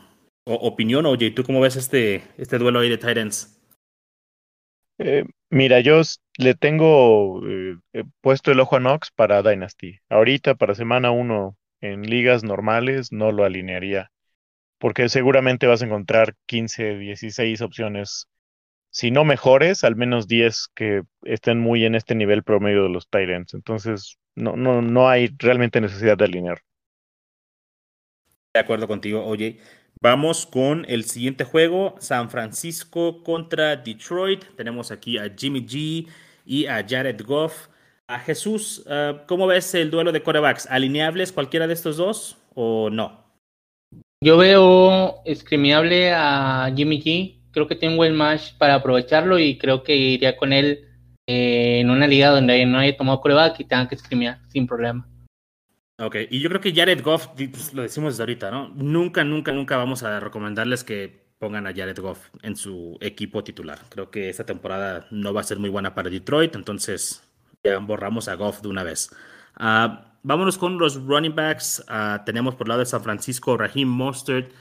opinión. 0.45 1.07
Oye, 1.07 1.31
¿tú 1.31 1.43
cómo 1.45 1.63
ves 1.63 1.77
este, 1.77 2.25
este 2.37 2.59
duelo 2.59 2.81
ahí 2.81 2.91
de 2.95 3.13
ends? 3.19 3.59
Eh, 4.99 5.25
mira, 5.49 5.81
yo 5.81 6.03
le 6.37 6.53
tengo 6.53 7.41
puesto 8.21 8.53
el 8.53 8.61
ojo 8.61 8.77
a 8.77 8.81
Knox 8.81 9.13
para 9.13 9.43
Dynasty. 9.43 10.01
Ahorita, 10.11 10.57
para 10.57 10.75
semana 10.75 11.11
1, 11.11 11.57
en 11.81 12.03
ligas 12.03 12.45
normales, 12.45 13.13
no 13.13 13.33
lo 13.33 13.45
alinearía, 13.45 14.11
porque 14.79 15.09
seguramente 15.09 15.67
vas 15.67 15.83
a 15.83 15.87
encontrar 15.87 16.35
15, 16.47 16.99
16 16.99 17.61
opciones, 17.63 18.29
si 18.91 19.11
no 19.11 19.25
mejores, 19.25 19.85
al 19.85 19.97
menos 19.97 20.29
10 20.29 20.69
que 20.75 21.03
estén 21.23 21.59
muy 21.59 21.85
en 21.85 21.95
este 21.95 22.15
nivel 22.15 22.43
promedio 22.43 22.85
de 22.85 22.91
los 22.91 23.09
Tyrants. 23.09 23.55
Entonces, 23.55 24.19
no, 24.35 24.57
no, 24.57 24.83
no 24.83 25.09
hay 25.09 25.35
realmente 25.39 25.81
necesidad 25.81 26.17
de 26.17 26.25
alinear. 26.25 26.61
De 28.55 28.61
acuerdo 28.61 28.89
contigo, 28.89 29.25
oye. 29.25 29.59
Vamos 30.03 30.45
con 30.45 30.85
el 30.89 31.05
siguiente 31.05 31.45
juego, 31.45 31.95
San 31.99 32.29
Francisco 32.29 33.23
contra 33.23 33.77
Detroit. 33.77 34.45
Tenemos 34.55 34.91
aquí 34.91 35.17
a 35.17 35.35
Jimmy 35.35 35.67
G 35.67 36.07
y 36.45 36.67
a 36.67 36.87
Jared 36.87 37.21
Goff. 37.25 37.69
A 38.07 38.19
Jesús, 38.19 38.85
ah, 38.89 39.25
¿cómo 39.27 39.47
ves 39.47 39.75
el 39.75 39.91
duelo 39.91 40.13
de 40.13 40.23
corebacks? 40.23 40.67
¿Alineables 40.67 41.33
cualquiera 41.33 41.67
de 41.67 41.73
estos 41.73 41.97
dos 41.97 42.37
o 42.55 42.91
no? 42.91 43.26
Yo 44.27 44.37
veo 44.37 45.23
escrimiable 45.25 46.13
a 46.13 46.69
Jimmy 46.75 47.01
G. 47.01 47.39
Creo 47.53 47.69
que 47.69 47.87
un 47.87 47.97
buen 47.97 48.17
match 48.17 48.55
para 48.59 48.75
aprovecharlo 48.75 49.39
y 49.39 49.57
creo 49.57 49.85
que 49.85 49.95
iría 49.95 50.37
con 50.37 50.53
él 50.53 50.81
eh, 51.29 51.79
en 51.79 51.91
una 51.91 52.09
liga 52.09 52.31
donde 52.31 52.67
no 52.67 52.81
haya 52.81 52.97
tomado 52.97 53.21
coreback 53.21 53.61
y 53.61 53.65
tenga 53.67 53.89
que 53.89 53.95
escrimear 53.95 54.41
sin 54.49 54.67
problema. 54.67 55.07
Ok, 56.01 56.17
y 56.29 56.41
yo 56.41 56.49
creo 56.49 56.61
que 56.61 56.75
Jared 56.75 57.05
Goff, 57.05 57.29
pues, 57.37 57.73
lo 57.73 57.83
decimos 57.83 58.15
desde 58.15 58.25
ahorita, 58.25 58.51
¿no? 58.51 58.71
Nunca, 58.71 59.23
nunca, 59.23 59.53
nunca 59.53 59.77
vamos 59.77 60.03
a 60.03 60.19
recomendarles 60.19 60.83
que 60.83 61.29
pongan 61.39 61.69
a 61.69 61.73
Jared 61.73 62.01
Goff 62.01 62.31
en 62.43 62.57
su 62.57 62.99
equipo 63.01 63.45
titular. 63.45 63.79
Creo 63.91 64.11
que 64.11 64.29
esta 64.29 64.45
temporada 64.45 65.07
no 65.13 65.33
va 65.33 65.43
a 65.43 65.45
ser 65.45 65.61
muy 65.61 65.71
buena 65.71 65.95
para 65.95 66.11
Detroit, 66.11 66.57
entonces 66.57 67.23
ya 67.63 67.79
borramos 67.79 68.27
a 68.27 68.35
Goff 68.35 68.61
de 68.61 68.67
una 68.67 68.83
vez. 68.83 69.09
Uh, 69.61 69.99
vámonos 70.27 70.59
con 70.59 70.77
los 70.77 71.03
running 71.07 71.35
backs. 71.35 71.85
Uh, 71.89 72.23
tenemos 72.25 72.57
por 72.57 72.67
el 72.67 72.71
lado 72.71 72.81
de 72.81 72.87
San 72.87 73.03
Francisco 73.03 73.57
Raheem 73.57 73.89
Mostert, 73.89 74.53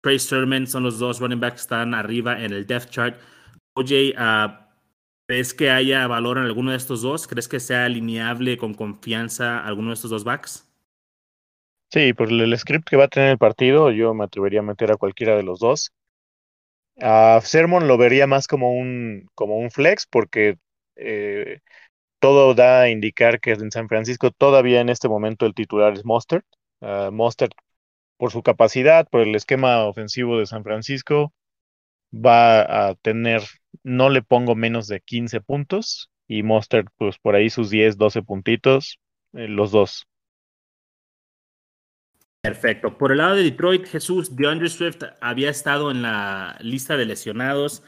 Trey 0.00 0.18
Sermon, 0.18 0.66
son 0.66 0.82
los 0.82 0.98
dos 0.98 1.20
running 1.20 1.38
backs 1.38 1.54
que 1.54 1.60
están 1.60 1.94
arriba 1.94 2.42
en 2.42 2.52
el 2.52 2.66
depth 2.66 2.90
chart. 2.90 3.16
OJ, 3.74 4.14
uh, 4.18 4.52
¿crees 5.26 5.54
que 5.54 5.70
haya 5.70 6.06
valor 6.08 6.38
en 6.38 6.44
alguno 6.44 6.72
de 6.72 6.76
estos 6.76 7.02
dos? 7.02 7.28
¿Crees 7.28 7.46
que 7.46 7.60
sea 7.60 7.84
alineable 7.84 8.58
con 8.58 8.74
confianza 8.74 9.64
alguno 9.64 9.88
de 9.88 9.94
estos 9.94 10.10
dos 10.10 10.24
backs? 10.24 10.68
Sí, 11.92 12.12
por 12.14 12.28
el 12.28 12.58
script 12.58 12.88
que 12.88 12.96
va 12.96 13.04
a 13.04 13.08
tener 13.08 13.30
el 13.30 13.38
partido, 13.38 13.92
yo 13.92 14.14
me 14.14 14.24
atrevería 14.24 14.60
a 14.60 14.64
meter 14.64 14.90
a 14.90 14.96
cualquiera 14.96 15.36
de 15.36 15.44
los 15.44 15.60
dos. 15.60 15.92
A 17.00 17.40
Sermon 17.42 17.86
lo 17.86 17.96
vería 17.96 18.26
más 18.26 18.48
como 18.48 18.72
un, 18.72 19.28
como 19.34 19.58
un 19.58 19.70
flex 19.70 20.06
porque 20.06 20.58
eh, 20.96 21.60
todo 22.22 22.54
da 22.54 22.82
a 22.82 22.88
indicar 22.88 23.40
que 23.40 23.50
en 23.50 23.72
San 23.72 23.88
Francisco 23.88 24.30
todavía 24.30 24.80
en 24.80 24.88
este 24.88 25.08
momento 25.08 25.44
el 25.44 25.54
titular 25.54 25.92
es 25.94 26.04
Mostert. 26.04 26.46
Uh, 26.78 27.10
Mostert, 27.10 27.52
por 28.16 28.30
su 28.30 28.44
capacidad, 28.44 29.08
por 29.10 29.22
el 29.22 29.34
esquema 29.34 29.84
ofensivo 29.86 30.38
de 30.38 30.46
San 30.46 30.62
Francisco, 30.62 31.32
va 32.14 32.90
a 32.90 32.94
tener, 32.94 33.42
no 33.82 34.08
le 34.08 34.22
pongo 34.22 34.54
menos 34.54 34.86
de 34.86 35.00
15 35.00 35.40
puntos 35.40 36.10
y 36.28 36.44
Mostert, 36.44 36.86
pues 36.96 37.18
por 37.18 37.34
ahí 37.34 37.50
sus 37.50 37.70
10, 37.70 37.98
12 37.98 38.22
puntitos, 38.22 39.00
eh, 39.32 39.48
los 39.48 39.72
dos. 39.72 40.06
Perfecto. 42.40 42.98
Por 42.98 43.10
el 43.10 43.18
lado 43.18 43.34
de 43.34 43.42
Detroit, 43.42 43.84
Jesús, 43.86 44.36
DeAndre 44.36 44.68
Swift 44.68 45.02
había 45.20 45.50
estado 45.50 45.90
en 45.90 46.02
la 46.02 46.56
lista 46.60 46.96
de 46.96 47.04
lesionados. 47.04 47.82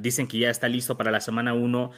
Dicen 0.00 0.26
que 0.26 0.38
ya 0.38 0.50
está 0.50 0.68
listo 0.68 0.96
para 0.96 1.12
la 1.12 1.20
semana 1.20 1.54
1. 1.54 1.92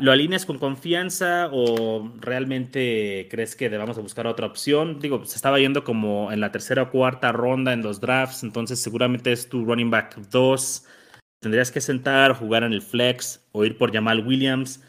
¿Lo 0.00 0.12
alineas 0.12 0.46
con 0.46 0.58
confianza 0.58 1.48
o 1.52 2.12
realmente 2.20 3.28
crees 3.30 3.56
que 3.56 3.70
debamos 3.70 3.98
buscar 3.98 4.26
otra 4.26 4.46
opción? 4.46 5.00
Digo, 5.00 5.24
se 5.24 5.36
estaba 5.36 5.58
yendo 5.58 5.84
como 5.84 6.30
en 6.32 6.40
la 6.40 6.52
tercera 6.52 6.82
o 6.82 6.90
cuarta 6.90 7.32
ronda 7.32 7.72
en 7.72 7.82
los 7.82 8.00
drafts, 8.00 8.42
entonces 8.42 8.80
seguramente 8.80 9.32
es 9.32 9.48
tu 9.48 9.64
running 9.64 9.90
back 9.90 10.16
2. 10.30 10.86
Tendrías 11.40 11.70
que 11.70 11.80
sentar, 11.80 12.34
jugar 12.34 12.62
en 12.62 12.72
el 12.72 12.82
flex 12.82 13.46
o 13.52 13.64
ir 13.64 13.78
por 13.78 13.92
Jamal 13.92 14.26
Williams. 14.26 14.82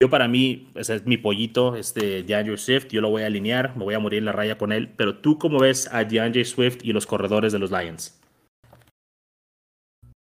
Yo 0.00 0.10
para 0.10 0.28
mí, 0.28 0.70
ese 0.74 0.96
es 0.96 1.06
mi 1.06 1.16
pollito, 1.16 1.74
este 1.74 2.22
DeAndre 2.22 2.56
Swift, 2.58 2.88
yo 2.88 3.00
lo 3.00 3.10
voy 3.10 3.22
a 3.22 3.26
alinear, 3.26 3.76
me 3.76 3.84
voy 3.84 3.94
a 3.94 3.98
morir 3.98 4.18
en 4.18 4.26
la 4.26 4.32
raya 4.32 4.58
con 4.58 4.72
él, 4.72 4.90
pero 4.96 5.16
tú 5.18 5.38
cómo 5.38 5.58
ves 5.58 5.88
a 5.92 6.04
DeAndre 6.04 6.44
Swift 6.44 6.78
y 6.82 6.92
los 6.92 7.06
corredores 7.06 7.52
de 7.52 7.58
los 7.58 7.70
Lions? 7.70 8.20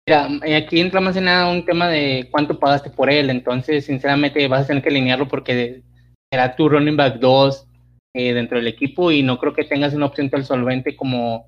Mira, 0.07 0.57
aquí 0.57 0.79
entra 0.79 0.99
más 0.99 1.15
en 1.15 1.25
nada 1.25 1.51
un 1.51 1.63
tema 1.63 1.87
de 1.87 2.27
cuánto 2.31 2.59
pagaste 2.59 2.89
por 2.89 3.09
él, 3.09 3.29
entonces 3.29 3.85
sinceramente 3.85 4.47
vas 4.47 4.63
a 4.63 4.67
tener 4.67 4.83
que 4.83 4.89
alinearlo 4.89 5.27
porque 5.27 5.83
será 6.31 6.55
tu 6.55 6.69
running 6.69 6.97
back 6.97 7.19
2 7.19 7.67
eh, 8.15 8.33
dentro 8.33 8.57
del 8.57 8.67
equipo 8.67 9.11
y 9.11 9.21
no 9.21 9.37
creo 9.37 9.53
que 9.53 9.63
tengas 9.63 9.93
una 9.93 10.07
opción 10.07 10.29
tan 10.29 10.43
solvente 10.43 10.95
como, 10.95 11.45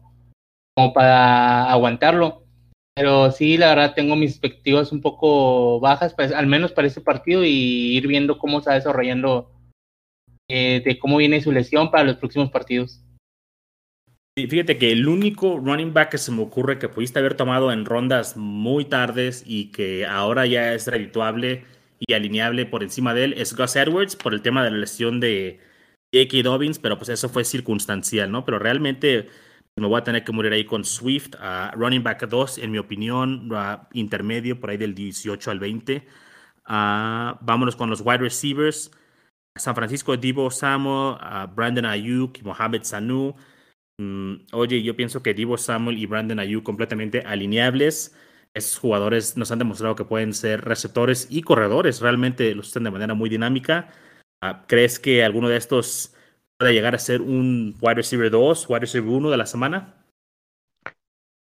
como 0.75 0.93
para 0.93 1.71
aguantarlo. 1.71 2.43
Pero 2.95 3.31
sí, 3.31 3.57
la 3.57 3.69
verdad, 3.69 3.95
tengo 3.95 4.15
mis 4.15 4.31
expectativas 4.31 4.91
un 4.91 5.01
poco 5.01 5.79
bajas, 5.79 6.13
pues, 6.13 6.31
al 6.31 6.45
menos 6.45 6.71
para 6.71 6.87
este 6.87 7.01
partido, 7.01 7.43
y 7.43 7.97
ir 7.97 8.07
viendo 8.07 8.37
cómo 8.37 8.59
está 8.59 8.73
desarrollando, 8.73 9.51
eh, 10.47 10.81
de 10.85 10.99
cómo 10.99 11.17
viene 11.17 11.41
su 11.41 11.51
lesión 11.51 11.89
para 11.89 12.03
los 12.03 12.17
próximos 12.17 12.51
partidos. 12.51 13.01
Fíjate 14.35 14.79
que 14.79 14.91
el 14.91 15.07
único 15.07 15.59
running 15.59 15.93
back 15.93 16.09
que 16.09 16.17
se 16.17 16.31
me 16.31 16.41
ocurre 16.41 16.79
que 16.79 16.89
pudiste 16.89 17.19
haber 17.19 17.35
tomado 17.35 17.71
en 17.71 17.85
rondas 17.85 18.35
muy 18.35 18.83
tardes 18.85 19.43
y 19.45 19.71
que 19.71 20.07
ahora 20.07 20.47
ya 20.47 20.73
es 20.73 20.87
redituable 20.87 21.65
y 21.99 22.13
alineable 22.13 22.65
por 22.65 22.81
encima 22.81 23.13
de 23.13 23.25
él 23.25 23.33
es 23.33 23.55
Gus 23.55 23.75
Edwards 23.75 24.15
por 24.15 24.33
el 24.33 24.41
tema 24.41 24.63
de 24.63 24.71
la 24.71 24.77
lesión 24.77 25.19
de 25.19 25.59
J.K. 26.11 26.41
Dobbins, 26.49 26.79
pero 26.79 26.97
pues 26.97 27.09
eso 27.09 27.29
fue 27.29 27.43
circunstancial, 27.43 28.31
¿no? 28.31 28.43
Pero 28.43 28.57
realmente 28.57 29.27
me 29.75 29.85
voy 29.85 29.99
a 29.99 30.03
tener 30.03 30.23
que 30.23 30.31
morir 30.31 30.51
ahí 30.51 30.65
con 30.65 30.83
Swift, 30.83 31.35
running 31.73 32.01
back 32.01 32.27
2, 32.27 32.57
en 32.57 32.71
mi 32.71 32.79
opinión, 32.79 33.47
intermedio, 33.93 34.59
por 34.59 34.71
ahí 34.71 34.77
del 34.77 34.95
18 34.95 35.51
al 35.51 35.59
20. 35.59 36.07
Ah, 36.65 37.37
vámonos 37.41 37.75
con 37.75 37.87
los 37.87 38.01
wide 38.01 38.17
receivers. 38.17 38.89
San 39.55 39.75
Francisco, 39.75 40.17
Divo 40.17 40.49
Samuel, 40.49 41.17
Brandon 41.55 41.85
Ayuk 41.85 42.41
Mohamed 42.41 42.81
Sanu. 42.81 43.35
Mm, 43.99 44.45
oye, 44.53 44.81
yo 44.81 44.95
pienso 44.95 45.21
que 45.21 45.33
Divo 45.33 45.57
Samuel 45.57 45.97
y 45.97 46.05
Brandon 46.05 46.39
Ayuk 46.39 46.63
completamente 46.63 47.21
alineables. 47.21 48.15
Esos 48.53 48.79
jugadores 48.79 49.37
nos 49.37 49.51
han 49.51 49.59
demostrado 49.59 49.95
que 49.95 50.05
pueden 50.05 50.33
ser 50.33 50.61
receptores 50.61 51.27
y 51.29 51.41
corredores. 51.41 52.01
Realmente 52.01 52.53
los 52.55 52.69
usan 52.69 52.83
de 52.83 52.91
manera 52.91 53.13
muy 53.13 53.29
dinámica. 53.29 53.89
Ah, 54.41 54.65
¿Crees 54.67 54.99
que 54.99 55.23
alguno 55.23 55.49
de 55.49 55.57
estos 55.57 56.15
puede 56.57 56.73
llegar 56.73 56.95
a 56.95 56.99
ser 56.99 57.21
un 57.21 57.75
wide 57.81 57.95
receiver 57.95 58.29
2, 58.29 58.69
wide 58.69 58.81
receiver 58.81 59.09
1 59.09 59.29
de 59.29 59.37
la 59.37 59.45
semana? 59.45 60.05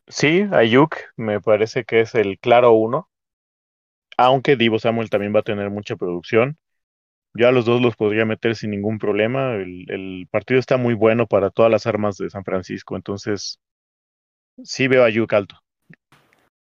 Sí, 0.07 0.47
Ayuk 0.51 0.95
me 1.17 1.39
parece 1.39 1.85
que 1.85 2.01
es 2.01 2.15
el 2.15 2.39
claro 2.39 2.73
uno. 2.73 3.09
Aunque 4.17 4.55
Divo 4.55 4.79
Samuel 4.79 5.09
también 5.09 5.33
va 5.33 5.39
a 5.39 5.43
tener 5.43 5.69
mucha 5.69 5.95
producción. 5.95 6.57
Yo 7.33 7.47
a 7.47 7.51
los 7.51 7.65
dos 7.65 7.81
los 7.81 7.95
podría 7.95 8.25
meter 8.25 8.55
sin 8.55 8.71
ningún 8.71 8.99
problema. 8.99 9.55
El, 9.55 9.85
el 9.89 10.27
partido 10.31 10.59
está 10.59 10.77
muy 10.77 10.93
bueno 10.93 11.27
para 11.27 11.49
todas 11.51 11.71
las 11.71 11.87
armas 11.87 12.17
de 12.17 12.29
San 12.29 12.43
Francisco. 12.43 12.95
Entonces, 12.95 13.59
sí 14.63 14.87
veo 14.87 15.03
a 15.03 15.07
Ayuk 15.07 15.33
alto. 15.33 15.55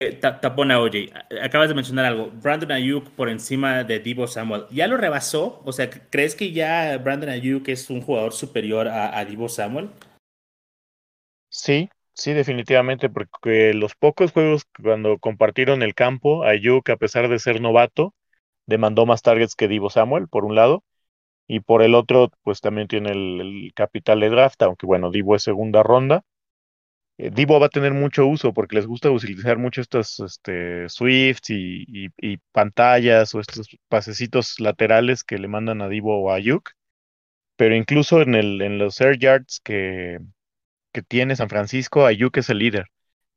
Eh, 0.01 0.15
tapona, 0.15 0.81
oye, 0.81 1.13
acabas 1.43 1.69
de 1.69 1.77
mencionar 1.77 2.05
algo. 2.07 2.31
Brandon 2.43 2.73
Ayuk 2.73 3.09
por 3.11 3.29
encima 3.29 3.85
de 3.85 4.01
Divo 4.01 4.27
Samuel. 4.27 4.65
¿Ya 4.71 4.89
lo 4.89 4.97
rebasó? 4.97 5.63
O 5.65 5.73
sea, 5.73 5.89
¿crees 6.11 6.35
que 6.35 6.51
ya 6.53 6.99
Brandon 6.99 7.31
Ayuk 7.31 7.69
es 7.69 7.89
un 7.89 8.01
jugador 8.01 8.33
superior 8.33 8.89
a, 8.89 9.17
a 9.17 9.25
Divo 9.25 9.49
Samuel? 9.49 9.91
Sí, 11.51 11.89
sí, 12.15 12.33
definitivamente, 12.33 13.09
porque 13.11 13.75
los 13.75 13.95
pocos 13.95 14.33
juegos 14.33 14.65
cuando 14.83 15.19
compartieron 15.19 15.83
el 15.83 15.95
campo, 15.95 16.45
Ayuk, 16.45 16.89
a 16.91 16.97
pesar 16.97 17.29
de 17.29 17.39
ser 17.39 17.61
novato, 17.61 18.15
demandó 18.67 19.07
más 19.07 19.23
targets 19.23 19.55
que 19.57 19.69
Divo 19.69 19.91
Samuel, 19.91 20.29
por 20.29 20.45
un 20.45 20.55
lado, 20.55 20.85
y 21.49 21.61
por 21.61 21.83
el 21.83 21.95
otro, 21.95 22.31
pues 22.43 22.61
también 22.61 22.89
tiene 22.89 23.11
el, 23.13 23.73
capital 23.75 24.21
de 24.21 24.31
draft, 24.31 24.63
aunque 24.63 24.87
bueno, 24.87 25.11
Divo 25.11 25.37
es 25.37 25.43
segunda 25.45 25.83
ronda 25.83 26.25
eh, 27.19 27.31
Divo 27.31 27.61
va 27.61 27.67
a 27.67 27.69
tener 27.69 27.93
mucho 27.93 28.27
uso 28.27 28.53
porque 28.53 28.77
les 28.77 28.87
gusta 28.87 29.11
utilizar 29.11 29.59
mucho 29.59 29.81
estos 29.81 30.21
este, 30.21 30.89
Swifts 30.89 31.51
y, 31.51 31.85
y, 31.89 32.09
y, 32.19 32.39
pantallas 32.53 33.35
o 33.35 33.41
estos 33.41 33.69
pasecitos 33.89 34.59
laterales 34.61 35.25
que 35.25 35.39
le 35.39 35.49
mandan 35.49 35.83
a 35.83 35.89
Divo 35.89 36.21
o 36.23 36.31
a 36.31 36.37
Ayuk. 36.37 36.71
Pero 37.57 37.77
incluso 37.77 38.23
en, 38.23 38.35
el, 38.35 38.63
en 38.63 38.79
los 38.79 39.01
air 39.01 39.19
yards 39.19 39.61
que, 39.65 40.19
que 40.93 41.03
tiene 41.03 41.37
San 41.37 41.49
Francisco, 41.51 42.07
Ayuk 42.07 42.37
es 42.39 42.51
el 42.51 42.59
líder. 42.59 42.87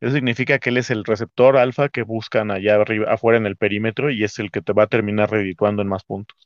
Eso 0.01 0.13
significa 0.13 0.59
que 0.59 0.69
él 0.69 0.77
es 0.77 0.91
el 0.91 1.05
receptor 1.05 1.57
alfa 1.57 1.89
que 1.89 2.03
buscan 2.03 2.51
allá 2.51 2.75
arriba, 2.75 3.11
afuera 3.11 3.37
en 3.37 3.45
el 3.45 3.55
perímetro 3.55 4.11
y 4.11 4.23
es 4.23 4.39
el 4.39 4.51
que 4.51 4.61
te 4.61 4.73
va 4.73 4.83
a 4.83 4.87
terminar 4.87 5.31
redituando 5.31 5.81
en 5.81 5.87
más 5.87 6.03
puntos. 6.03 6.37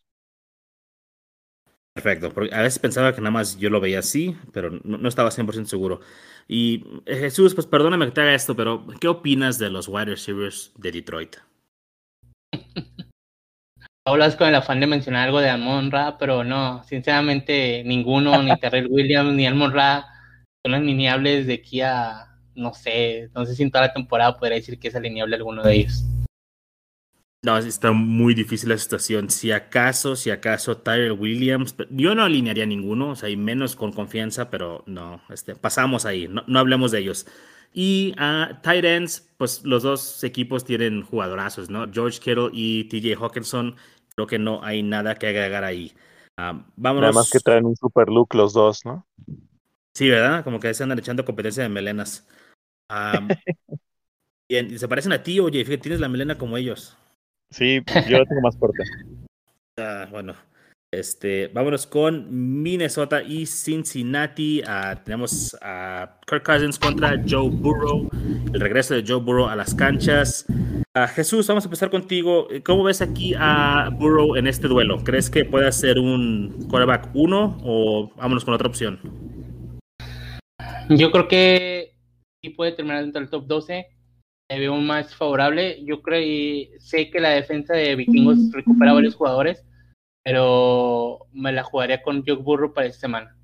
Perfecto, 1.94 2.32
porque 2.32 2.54
a 2.54 2.62
veces 2.62 2.80
pensaba 2.80 3.14
que 3.14 3.20
nada 3.20 3.32
más 3.32 3.58
yo 3.58 3.70
lo 3.70 3.82
veía 3.82 4.00
así, 4.00 4.38
pero 4.54 4.70
no, 4.70 4.98
no 4.98 5.10
estaba 5.10 5.32
100% 5.32 5.66
seguro. 5.66 6.00
Y 6.48 6.86
eh, 7.06 7.18
Jesús, 7.18 7.56
pues 7.56 7.68
perdóname 7.68 8.06
que 8.06 8.12
te 8.12 8.22
haga 8.22 8.36
esto, 8.36 8.56
pero 8.56 8.86
¿qué 9.02 9.08
opinas 9.08 9.58
de 9.60 9.70
los 9.70 9.88
wide 9.88 10.06
receivers 10.06 10.72
de 10.78 10.92
Detroit? 10.92 11.36
Hablas 14.08 14.36
con 14.36 14.48
el 14.48 14.56
afán 14.56 14.80
de 14.80 14.88
mencionar 14.88 15.28
algo 15.28 15.42
de 15.42 15.50
Amon 15.50 15.92
Ra, 15.92 16.18
pero 16.18 16.44
no, 16.44 16.84
sinceramente 16.84 17.84
ninguno, 17.84 18.42
ni 18.42 18.56
Terrell 18.60 18.88
Williams, 18.90 19.34
ni 19.34 19.46
Amon 19.46 19.74
Ra 19.74 20.06
son 20.66 20.76
alineables 20.76 21.48
de 21.48 21.56
aquí 21.56 21.82
a, 21.82 22.29
no 22.60 22.74
sé, 22.74 23.30
no 23.34 23.46
sé 23.46 23.56
si 23.56 23.64
en 23.64 23.72
toda 23.72 23.88
la 23.88 23.94
temporada 23.94 24.38
podría 24.38 24.58
decir 24.58 24.80
que 24.80 24.90
es 24.90 24.96
alineable 24.96 25.36
alguno 25.36 25.64
de 25.64 25.76
ellos. 25.76 26.04
No, 27.42 27.58
está 27.58 27.94
muy 27.94 28.34
difícil 28.34 28.68
la 28.68 28.78
situación. 28.78 29.30
Si 29.30 29.52
acaso, 29.52 30.18
si 30.18 30.30
acaso 30.30 30.78
Tyler 30.78 31.14
Williams, 31.14 31.74
yo 31.90 32.14
no 32.14 32.24
alinearía 32.24 32.66
ninguno, 32.66 33.12
o 33.12 33.16
sea, 33.16 33.30
y 33.30 33.38
menos 33.38 33.78
con 33.78 33.94
confianza, 33.94 34.50
pero 34.50 34.84
no, 34.88 35.22
este, 35.30 35.56
pasamos 35.56 36.06
ahí, 36.06 36.28
no, 36.28 36.44
no 36.48 36.60
hablemos 36.60 36.92
de 36.92 37.00
ellos. 37.00 37.26
Y 37.74 38.14
a 38.18 38.50
uh, 38.52 38.62
tight 38.62 38.84
ends, 38.84 39.30
pues 39.38 39.64
los 39.64 39.84
dos 39.84 40.24
equipos 40.24 40.66
tienen 40.66 41.04
jugadorazos, 41.04 41.70
¿no? 41.70 41.86
George 41.92 42.20
Kittle 42.20 42.50
y 42.52 42.86
TJ 42.86 43.16
Hawkinson, 43.16 43.76
creo 44.16 44.28
que 44.28 44.40
no 44.40 44.62
hay 44.64 44.84
nada 44.84 45.16
que 45.16 45.28
agregar 45.28 45.64
ahí. 45.64 45.94
Uh, 46.38 46.60
vámonos. 46.76 47.02
Nada 47.02 47.14
más 47.14 47.30
que 47.30 47.40
traen 47.40 47.66
un 47.66 47.76
super 47.76 48.10
look 48.10 48.34
los 48.34 48.52
dos, 48.52 48.84
¿no? 48.86 49.06
Sí, 49.94 50.10
¿verdad? 50.10 50.44
Como 50.44 50.60
que 50.60 50.74
se 50.74 50.84
andan 50.84 51.00
echando 51.00 51.26
competencia 51.26 51.64
de 51.64 51.70
melenas. 51.70 52.28
Um, 52.90 53.28
y, 54.50 54.78
se 54.78 54.88
parecen 54.88 55.12
a 55.12 55.24
ti, 55.24 55.40
oye, 55.40 55.64
fíjate, 55.64 55.84
tienes 55.84 56.00
la 56.00 56.10
melena 56.10 56.38
como 56.38 56.58
ellos. 56.58 56.98
Sí, 57.52 57.82
yo 58.08 58.18
la 58.18 58.26
tengo 58.26 58.42
más 58.42 58.56
corta. 58.56 58.84
Ah, 59.78 60.08
bueno. 60.12 60.36
Este, 60.92 61.50
vámonos 61.50 61.86
con 61.86 62.64
Minnesota 62.64 63.22
y 63.22 63.46
Cincinnati. 63.46 64.64
Ah, 64.66 65.00
tenemos 65.04 65.56
a 65.62 66.18
Kirk 66.26 66.44
Cousins 66.44 66.80
contra 66.80 67.22
Joe 67.28 67.50
Burrow. 67.50 68.10
El 68.52 68.60
regreso 68.60 68.96
de 68.96 69.04
Joe 69.08 69.22
Burrow 69.22 69.48
a 69.48 69.56
las 69.56 69.76
canchas. 69.76 70.48
Ah, 70.96 71.08
Jesús, 71.08 71.48
vamos 71.48 71.64
a 71.64 71.68
empezar 71.68 71.92
contigo. 71.92 72.48
¿Cómo 72.66 72.84
ves 72.84 73.04
aquí 73.04 73.36
a 73.38 73.90
Burrow 73.94 74.36
en 74.36 74.48
este 74.48 74.68
duelo? 74.68 75.04
¿Crees 75.04 75.30
que 75.30 75.46
pueda 75.46 75.72
ser 75.72 76.00
un 76.00 76.66
quarterback 76.68 77.12
1 77.14 77.60
o 77.64 78.12
vámonos 78.18 78.44
con 78.44 78.56
otra 78.56 78.68
opción? 78.68 79.00
Yo 80.90 81.12
creo 81.12 81.28
que 81.28 81.79
sí 82.42 82.50
puede 82.52 82.74
terminar 82.74 83.02
dentro 83.02 83.22
del 83.22 83.30
top 83.30 83.48
12. 83.48 83.88
Me 84.50 84.60
veo 84.60 84.76
más 84.76 85.16
favorable. 85.16 85.84
Yo 85.86 86.02
creo 86.02 86.22
y 86.22 86.72
sé 86.80 87.10
que 87.10 87.20
la 87.20 87.30
defensa 87.30 87.74
de 87.74 87.96
Vikingos 87.96 88.52
recupera 88.52 88.94
varios 88.94 89.16
jugadores 89.16 89.64
pero 90.24 91.28
me 91.32 91.52
la 91.52 91.64
jugaría 91.64 92.02
con 92.02 92.24
Joe 92.26 92.36
Burrow 92.36 92.74
para 92.74 92.88
esta 92.88 93.02
semana. 93.02 93.36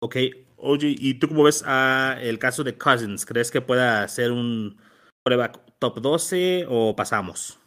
Ok, 0.00 0.16
oye, 0.56 0.94
¿y 0.98 1.18
tú 1.18 1.28
cómo 1.28 1.44
ves 1.44 1.62
a 1.66 2.16
el 2.20 2.38
caso 2.38 2.64
de 2.64 2.76
Cousins? 2.76 3.26
¿Crees 3.26 3.50
que 3.50 3.60
pueda 3.60 4.06
ser 4.08 4.32
un 4.32 4.78
prueba 5.22 5.52
top 5.78 6.00
12 6.00 6.64
o 6.68 6.94
pasamos? 6.94 7.58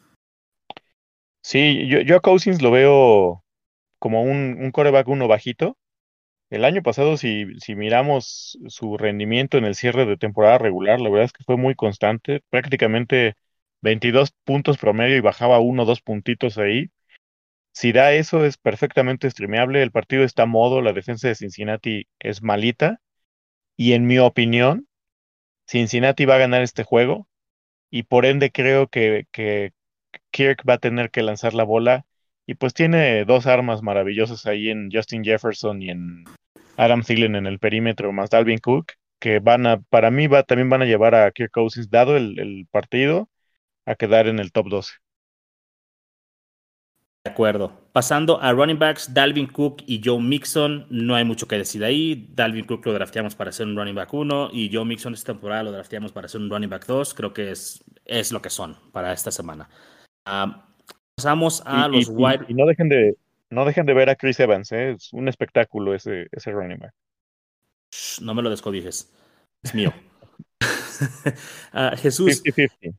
Sí, 1.43 1.87
yo, 1.87 2.01
yo 2.01 2.17
a 2.17 2.21
Cousins 2.21 2.61
lo 2.61 2.71
veo 2.71 3.43
como 3.99 4.23
un, 4.23 4.57
un 4.59 4.71
coreback 4.71 5.07
uno 5.07 5.27
bajito. 5.27 5.77
El 6.49 6.65
año 6.65 6.81
pasado, 6.81 7.15
si, 7.17 7.45
si 7.59 7.75
miramos 7.75 8.57
su 8.67 8.97
rendimiento 8.97 9.57
en 9.57 9.65
el 9.65 9.75
cierre 9.75 10.05
de 10.05 10.17
temporada 10.17 10.57
regular, 10.57 10.99
la 10.99 11.09
verdad 11.09 11.25
es 11.25 11.33
que 11.33 11.43
fue 11.43 11.57
muy 11.57 11.75
constante, 11.75 12.41
prácticamente 12.49 13.35
22 13.81 14.31
puntos 14.43 14.77
promedio 14.77 15.17
y 15.17 15.21
bajaba 15.21 15.59
uno 15.59 15.83
o 15.83 15.85
dos 15.85 16.01
puntitos 16.01 16.57
ahí. 16.57 16.91
Si 17.71 17.91
da 17.91 18.13
eso, 18.13 18.45
es 18.45 18.57
perfectamente 18.57 19.29
streameable. 19.29 19.83
El 19.83 19.91
partido 19.91 20.23
está 20.23 20.43
a 20.43 20.45
modo, 20.47 20.81
la 20.81 20.93
defensa 20.93 21.27
de 21.27 21.35
Cincinnati 21.35 22.07
es 22.19 22.41
malita. 22.43 22.99
Y 23.77 23.93
en 23.93 24.05
mi 24.07 24.19
opinión, 24.19 24.87
Cincinnati 25.67 26.25
va 26.25 26.35
a 26.35 26.39
ganar 26.39 26.63
este 26.63 26.83
juego. 26.83 27.27
Y 27.91 28.03
por 28.03 28.25
ende 28.25 28.51
creo 28.51 28.87
que, 28.87 29.27
que 29.31 29.73
Kirk 30.31 30.63
va 30.67 30.75
a 30.75 30.79
tener 30.79 31.11
que 31.11 31.23
lanzar 31.23 31.53
la 31.53 31.63
bola. 31.63 32.05
Y 32.45 32.55
pues 32.55 32.73
tiene 32.73 33.25
dos 33.25 33.47
armas 33.47 33.83
maravillosas 33.83 34.45
ahí 34.47 34.69
en 34.69 34.89
Justin 34.91 35.23
Jefferson 35.23 35.81
y 35.81 35.91
en 35.91 36.25
Adam 36.79 37.03
Thielen 37.03 37.35
en 37.35 37.45
el 37.45 37.59
perímetro, 37.59 38.13
más 38.13 38.29
Dalvin 38.29 38.59
Cook, 38.59 38.93
que 39.19 39.39
van 39.39 39.67
a, 39.67 39.81
para 39.81 40.11
mí 40.11 40.27
va, 40.27 40.43
también 40.43 40.69
van 40.69 40.81
a 40.81 40.85
llevar 40.85 41.13
a 41.13 41.29
Kirk 41.31 41.51
Cousins, 41.51 41.89
dado 41.89 42.15
el, 42.15 42.39
el 42.39 42.67
partido, 42.71 43.29
a 43.85 43.95
quedar 43.95 44.27
en 44.27 44.39
el 44.39 44.53
top 44.53 44.69
12. 44.69 44.93
De 47.25 47.31
acuerdo. 47.31 47.73
Pasando 47.91 48.41
a 48.41 48.53
running 48.53 48.79
backs, 48.79 49.13
Dalvin 49.13 49.47
Cook 49.47 49.83
y 49.87 50.01
Joe 50.01 50.21
Mixon, 50.21 50.87
no 50.89 51.15
hay 51.15 51.25
mucho 51.25 51.49
que 51.49 51.57
decir 51.57 51.83
ahí. 51.83 52.29
Dalvin 52.33 52.65
Cook 52.65 52.85
lo 52.85 52.93
drafteamos 52.93 53.35
para 53.35 53.51
ser 53.51 53.67
un 53.67 53.75
running 53.75 53.95
back 53.95 54.13
1 54.13 54.51
y 54.53 54.73
Joe 54.73 54.85
Mixon 54.85 55.13
esta 55.13 55.33
temporada 55.33 55.63
lo 55.63 55.73
drafteamos 55.73 56.13
para 56.13 56.29
ser 56.29 56.39
un 56.39 56.49
running 56.49 56.69
back 56.69 56.85
2. 56.85 57.13
Creo 57.13 57.33
que 57.33 57.51
es, 57.51 57.83
es 58.05 58.31
lo 58.31 58.41
que 58.41 58.49
son 58.49 58.77
para 58.93 59.11
esta 59.11 59.31
semana. 59.31 59.67
pasamos 61.17 61.61
a 61.65 61.89
los 61.89 62.07
wide. 62.07 62.45
Y, 62.47 62.53
no, 62.53 62.65
dejen 62.65 62.87
de, 62.87 63.17
no 63.49 63.65
dejen 63.65 63.85
de 63.85 63.93
ver 63.93 64.09
a 64.09 64.15
Chris 64.15 64.39
Evans, 64.39 64.71
¿eh? 64.71 64.91
es 64.91 65.13
un 65.13 65.27
espectáculo 65.27 65.93
ese, 65.93 66.27
ese 66.31 66.51
running 66.51 66.79
back. 66.79 66.93
no 68.21 68.33
me 68.33 68.41
lo 68.41 68.49
descodijes, 68.49 69.11
es 69.63 69.73
mío. 69.73 69.93
uh, 70.61 71.95
Jesús. 71.97 72.43
50-50. 72.43 72.95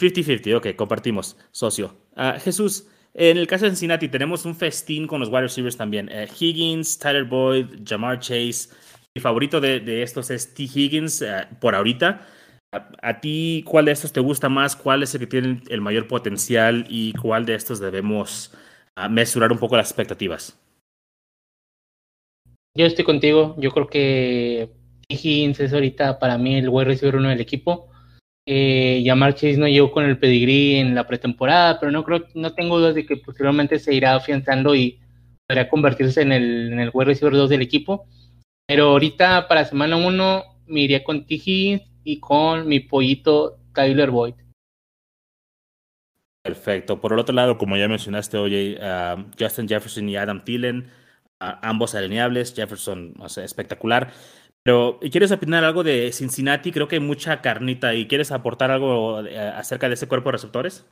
50-50, 0.00 0.56
ok, 0.56 0.76
compartimos, 0.76 1.36
socio. 1.50 1.96
Uh, 2.16 2.38
Jesús. 2.40 2.88
En 3.12 3.38
el 3.38 3.46
caso 3.46 3.64
de 3.64 3.72
Cincinnati 3.72 4.08
tenemos 4.08 4.44
un 4.44 4.54
festín 4.54 5.06
con 5.06 5.20
los 5.20 5.28
wide 5.28 5.42
receivers 5.42 5.76
también. 5.76 6.08
Eh, 6.12 6.28
Higgins, 6.38 6.98
Tyler 6.98 7.24
Boyd, 7.24 7.66
Jamar 7.84 8.20
Chase. 8.20 8.70
Mi 9.14 9.20
favorito 9.20 9.60
de, 9.60 10.02
estos 10.02 10.30
es 10.30 10.54
T. 10.54 10.62
Higgins 10.62 11.20
eh, 11.22 11.48
por 11.60 11.74
ahorita. 11.74 12.24
A, 13.02 13.20
ti, 13.20 13.64
¿cuál 13.66 13.86
de 13.86 13.92
estos 13.92 14.12
te 14.12 14.20
gusta 14.20 14.48
más? 14.48 14.76
¿Cuál 14.76 15.02
es 15.02 15.12
el 15.14 15.20
que 15.20 15.26
tiene 15.26 15.60
el 15.70 15.80
mayor 15.80 16.06
potencial? 16.06 16.86
¿Y 16.88 17.12
cuál 17.14 17.44
de 17.44 17.56
estos 17.56 17.80
debemos 17.80 18.54
uh, 18.96 19.08
mesurar 19.10 19.52
un 19.52 19.58
poco 19.58 19.76
las 19.76 19.88
expectativas? 19.88 20.58
Yo 22.74 22.86
estoy 22.86 23.04
contigo. 23.04 23.56
Yo 23.58 23.70
creo 23.70 23.86
que. 23.88 24.70
Higgins 25.10 25.58
es 25.58 25.72
ahorita 25.72 26.20
para 26.20 26.38
mí 26.38 26.54
el 26.54 26.68
wide 26.68 26.84
receiver 26.84 27.16
uno 27.16 27.28
del 27.30 27.40
equipo. 27.40 27.88
Eh, 28.46 29.02
Yamar 29.04 29.34
Chase 29.34 29.58
no 29.58 29.68
llegó 29.68 29.90
con 29.90 30.04
el 30.04 30.18
pedigrí 30.18 30.76
en 30.76 30.94
la 30.94 31.06
pretemporada, 31.06 31.78
pero 31.78 31.92
no 31.92 32.04
creo, 32.04 32.24
no 32.34 32.54
tengo 32.54 32.78
dudas 32.78 32.94
de 32.94 33.04
que 33.04 33.16
posteriormente 33.16 33.78
se 33.78 33.94
irá 33.94 34.14
afianzando 34.14 34.74
y 34.74 34.98
podría 35.46 35.68
convertirse 35.68 36.22
en 36.22 36.32
el, 36.32 36.72
en 36.72 36.80
el 36.80 36.92
receiver 36.92 37.34
2 37.34 37.50
del 37.50 37.62
equipo. 37.62 38.06
Pero 38.66 38.90
ahorita 38.90 39.48
para 39.48 39.64
semana 39.64 39.96
1 39.96 40.44
me 40.66 40.80
iría 40.80 41.04
con 41.04 41.26
T. 41.26 41.40
y 42.04 42.20
con 42.20 42.66
mi 42.68 42.80
pollito 42.80 43.58
Tyler 43.74 44.10
Boyd. 44.10 44.34
Perfecto. 46.42 47.00
Por 47.00 47.12
el 47.12 47.18
otro 47.18 47.34
lado, 47.34 47.58
como 47.58 47.76
ya 47.76 47.88
mencionaste, 47.88 48.38
oye, 48.38 48.78
uh, 48.80 49.24
Justin 49.38 49.68
Jefferson 49.68 50.08
y 50.08 50.16
Adam 50.16 50.42
Thielen, 50.42 50.90
uh, 51.40 51.56
ambos 51.62 51.94
alineables. 51.94 52.54
Jefferson, 52.54 53.14
espectacular. 53.36 54.12
Pero, 54.62 54.98
¿quieres 55.10 55.32
opinar 55.32 55.64
algo 55.64 55.82
de 55.82 56.12
Cincinnati? 56.12 56.70
Creo 56.72 56.88
que 56.88 56.96
hay 56.96 57.00
mucha 57.00 57.40
carnita. 57.40 57.94
¿Y 57.94 58.06
quieres 58.06 58.30
aportar 58.30 58.70
algo 58.70 59.24
eh, 59.26 59.38
acerca 59.38 59.88
de 59.88 59.94
ese 59.94 60.06
cuerpo 60.06 60.28
de 60.28 60.32
receptores? 60.32 60.86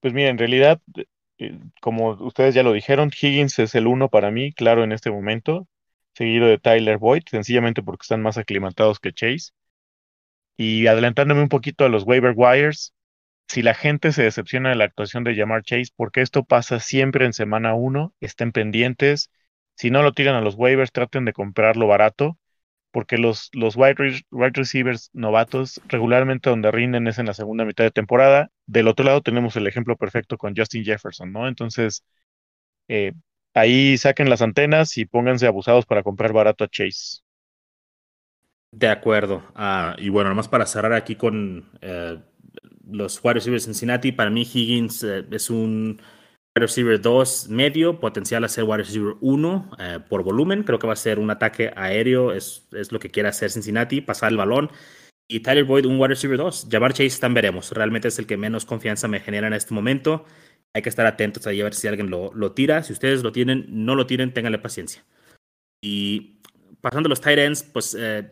Pues 0.00 0.12
mira, 0.14 0.28
en 0.28 0.38
realidad, 0.38 0.80
eh, 1.38 1.58
como 1.80 2.10
ustedes 2.10 2.54
ya 2.54 2.62
lo 2.62 2.72
dijeron, 2.72 3.10
Higgins 3.10 3.58
es 3.58 3.74
el 3.74 3.86
uno 3.86 4.08
para 4.08 4.30
mí, 4.30 4.52
claro, 4.52 4.84
en 4.84 4.92
este 4.92 5.10
momento, 5.10 5.66
seguido 6.14 6.46
de 6.46 6.58
Tyler 6.58 6.98
Boyd, 6.98 7.22
sencillamente 7.30 7.82
porque 7.82 8.02
están 8.02 8.22
más 8.22 8.38
aclimatados 8.38 9.00
que 9.00 9.12
Chase. 9.12 9.52
Y 10.58 10.86
adelantándome 10.86 11.42
un 11.42 11.48
poquito 11.48 11.84
a 11.84 11.88
los 11.88 12.04
waiver 12.04 12.34
wires, 12.36 12.92
si 13.50 13.62
la 13.62 13.74
gente 13.74 14.12
se 14.12 14.22
decepciona 14.22 14.68
de 14.68 14.76
la 14.76 14.84
actuación 14.84 15.24
de 15.24 15.34
Jamar 15.34 15.64
Chase, 15.64 15.90
porque 15.96 16.20
esto 16.20 16.44
pasa 16.44 16.78
siempre 16.78 17.26
en 17.26 17.32
semana 17.32 17.74
uno, 17.74 18.14
estén 18.20 18.52
pendientes 18.52 19.28
si 19.74 19.90
no 19.90 20.04
lo 20.04 20.12
tiran 20.12 20.36
a 20.36 20.40
los 20.40 20.54
waivers, 20.54 20.92
traten 20.92 21.24
de 21.24 21.32
comprarlo 21.32 21.88
barato, 21.88 22.38
porque 22.92 23.18
los, 23.18 23.50
los 23.52 23.74
wide, 23.74 24.22
receivers 24.52 25.10
novatos 25.14 25.80
regularmente 25.88 26.48
donde 26.48 26.70
rinden 26.70 27.08
es 27.08 27.18
en 27.18 27.26
la 27.26 27.34
segunda 27.34 27.64
mitad 27.64 27.82
de 27.82 27.90
temporada. 27.90 28.52
Del 28.66 28.86
otro 28.86 29.04
lado 29.04 29.20
tenemos 29.20 29.56
el 29.56 29.66
ejemplo 29.66 29.96
perfecto 29.96 30.38
con 30.38 30.54
Justin 30.56 30.84
Jefferson, 30.84 31.32
¿no? 31.32 31.48
Entonces, 31.48 32.04
eh, 32.86 33.14
ahí 33.52 33.98
saquen 33.98 34.30
las 34.30 34.42
antenas 34.42 34.96
y 34.96 35.06
pónganse 35.06 35.48
abusados 35.48 35.86
para 35.86 36.04
comprar 36.04 36.32
barato 36.32 36.62
a 36.62 36.68
Chase. 36.68 37.22
De 38.70 38.86
acuerdo. 38.86 39.42
Ah, 39.56 39.96
y 39.98 40.08
bueno, 40.08 40.28
nomás 40.28 40.46
para 40.46 40.66
cerrar 40.66 40.92
aquí 40.92 41.16
con 41.16 41.68
eh, 41.80 42.20
los 42.92 43.20
wide 43.22 43.34
receivers 43.34 43.64
Cincinnati, 43.64 44.12
para 44.12 44.30
mí 44.30 44.42
Higgins 44.42 45.02
eh, 45.02 45.24
es 45.30 45.50
un 45.50 46.00
wide 46.56 46.66
receiver 46.66 47.00
2 47.00 47.48
medio, 47.48 48.00
potencial 48.00 48.44
a 48.44 48.48
ser 48.48 48.64
wide 48.64 48.78
receiver 48.78 49.14
1 49.20 49.70
eh, 49.78 49.98
por 50.08 50.22
volumen. 50.22 50.62
Creo 50.64 50.78
que 50.78 50.86
va 50.86 50.94
a 50.94 50.96
ser 50.96 51.18
un 51.18 51.30
ataque 51.30 51.72
aéreo, 51.76 52.32
es, 52.32 52.68
es, 52.72 52.92
lo 52.92 52.98
que 52.98 53.10
quiere 53.10 53.28
hacer 53.28 53.50
Cincinnati, 53.50 54.00
pasar 54.00 54.30
el 54.30 54.36
balón. 54.36 54.70
Y 55.28 55.40
Tyler 55.40 55.64
Boyd, 55.64 55.86
un 55.86 56.00
wide 56.00 56.08
receiver 56.08 56.36
2. 56.36 56.68
Jamar 56.70 56.92
Chase, 56.92 57.20
también 57.20 57.34
veremos. 57.34 57.70
Realmente 57.70 58.08
es 58.08 58.18
el 58.18 58.26
que 58.26 58.36
menos 58.36 58.64
confianza 58.64 59.06
me 59.06 59.20
genera 59.20 59.46
en 59.46 59.52
este 59.52 59.72
momento. 59.74 60.24
Hay 60.74 60.82
que 60.82 60.88
estar 60.88 61.06
atentos 61.06 61.46
a 61.46 61.50
ver 61.50 61.74
si 61.74 61.86
alguien 61.86 62.10
lo, 62.10 62.32
lo 62.34 62.52
tira. 62.52 62.82
Si 62.82 62.92
ustedes 62.92 63.22
lo 63.22 63.30
tienen, 63.30 63.66
no 63.68 63.94
lo 63.94 64.06
tiren, 64.06 64.34
ténganle 64.34 64.58
paciencia. 64.58 65.04
Y 65.80 66.40
pasando 66.80 67.06
a 67.06 67.10
los 67.10 67.20
tight 67.20 67.38
ends, 67.38 67.62
pues 67.62 67.96
eh, 67.98 68.28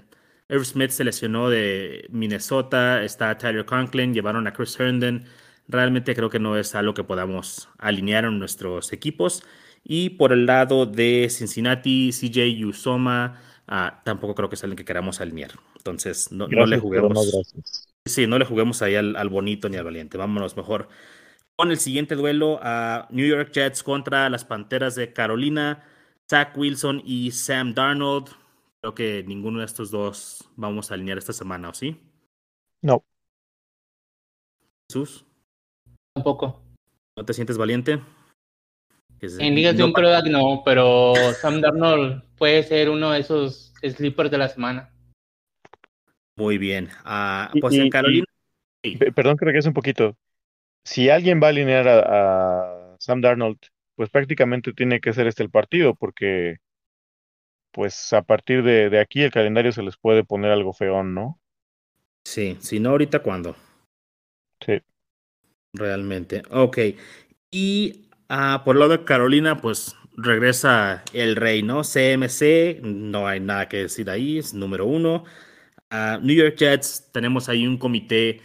Irv 0.49 0.64
Smith 0.64 0.90
se 0.90 1.05
lesionó 1.05 1.51
de 1.51 2.07
Minnesota, 2.11 3.03
está 3.03 3.36
Tyler 3.36 3.64
Conklin, 3.64 4.14
llevaron 4.14 4.46
a 4.46 4.53
Chris 4.53 4.78
Herndon 4.78 5.24
realmente 5.68 6.14
creo 6.14 6.30
que 6.30 6.40
no 6.40 6.57
es 6.57 6.74
algo 6.74 6.94
que 6.94 7.05
podamos 7.05 7.68
alinear 7.78 8.24
en 8.24 8.38
nuestros 8.38 8.92
equipos. 8.92 9.44
Y 9.84 10.11
por 10.11 10.32
el 10.32 10.46
lado 10.46 10.86
de 10.86 11.28
Cincinnati, 11.30 12.11
CJ 12.11 12.66
Usoma, 12.66 13.40
ah, 13.68 14.01
tampoco 14.05 14.34
creo 14.34 14.49
que 14.49 14.57
es 14.57 14.64
alguien 14.64 14.76
que 14.76 14.84
queramos 14.84 15.20
alinear. 15.20 15.53
Entonces, 15.76 16.32
no, 16.32 16.49
le 16.49 16.78
juguemos. 16.78 17.55
sí, 18.05 18.26
no 18.26 18.38
le 18.38 18.44
juguemos 18.44 18.82
ahí 18.82 18.96
al, 18.96 19.28
bonito 19.28 19.68
ni 19.68 19.76
al 19.76 19.84
valiente. 19.84 20.18
Vámonos 20.18 20.57
mejor 20.57 20.88
con 21.55 21.70
el 21.70 21.78
siguiente 21.78 22.14
duelo 22.14 22.59
a 22.62 23.07
New 23.11 23.26
York 23.26 23.53
Jets 23.53 23.82
contra 23.82 24.28
las 24.30 24.44
Panteras 24.44 24.94
de 24.94 25.12
Carolina, 25.12 25.84
Zach 26.28 26.57
Wilson 26.57 27.03
y 27.05 27.30
Sam 27.30 27.74
Darnold. 27.74 28.30
Creo 28.80 28.94
que 28.94 29.24
ninguno 29.24 29.58
de 29.58 29.64
estos 29.64 29.90
dos 29.90 30.50
vamos 30.56 30.90
a 30.90 30.94
alinear 30.94 31.18
esta 31.18 31.32
semana, 31.32 31.70
¿o 31.70 31.74
sí? 31.74 32.00
No. 32.82 33.04
Jesús 34.88 35.26
tampoco. 36.14 36.62
¿No 37.16 37.24
te 37.24 37.32
sientes 37.32 37.58
valiente? 37.58 38.00
En 39.20 39.54
ligas 39.54 39.76
de 39.76 39.82
un 39.82 39.92
quarterback 39.92 40.26
no, 40.26 40.62
pero 40.64 41.14
Sam 41.40 41.60
Darnold 41.60 42.22
puede 42.36 42.62
ser 42.62 42.88
uno 42.88 43.10
de 43.10 43.20
esos 43.20 43.72
sleepers 43.82 44.30
de 44.30 44.38
la 44.38 44.48
semana. 44.48 44.92
Muy 46.36 46.56
bien. 46.58 46.88
Ah, 47.04 47.50
pues 47.60 47.74
en 47.74 47.90
Carolina. 47.90 48.26
Perdón 49.14 49.36
que 49.36 49.44
regrese 49.44 49.68
un 49.68 49.74
poquito. 49.74 50.16
Si 50.84 51.10
alguien 51.10 51.40
va 51.42 51.48
a 51.48 51.50
alinear 51.50 51.88
a, 51.88 52.96
Sam 53.00 53.20
Darnold, 53.20 53.58
pues 53.96 54.08
prácticamente 54.10 54.72
tiene 54.72 55.00
que 55.00 55.12
ser 55.12 55.26
este 55.26 55.42
el 55.42 55.50
partido, 55.50 55.94
porque 55.96 56.58
pues 57.72 58.12
a 58.12 58.22
partir 58.22 58.62
de, 58.62 58.90
de 58.90 59.00
aquí 59.00 59.22
el 59.22 59.30
calendario 59.30 59.72
se 59.72 59.82
les 59.82 59.96
puede 59.96 60.24
poner 60.24 60.50
algo 60.50 60.72
feón, 60.72 61.14
¿no? 61.14 61.40
Sí, 62.24 62.56
si 62.60 62.80
no 62.80 62.90
ahorita, 62.90 63.20
¿cuándo? 63.20 63.56
Sí. 64.64 64.80
Realmente. 65.72 66.42
Ok. 66.50 66.78
Y 67.50 68.08
ah, 68.28 68.62
por 68.64 68.76
el 68.76 68.80
lado 68.80 68.92
de 68.92 69.04
Carolina, 69.04 69.58
pues 69.58 69.96
regresa 70.16 71.04
el 71.12 71.36
rey, 71.36 71.62
¿no? 71.62 71.82
CMC, 71.84 72.80
no 72.82 73.26
hay 73.26 73.40
nada 73.40 73.68
que 73.68 73.78
decir 73.78 74.10
ahí, 74.10 74.38
es 74.38 74.52
número 74.52 74.86
uno. 74.86 75.24
Ah, 75.90 76.18
New 76.22 76.36
York 76.36 76.56
Jets, 76.56 77.10
tenemos 77.12 77.48
ahí 77.48 77.66
un 77.66 77.78
comité, 77.78 78.42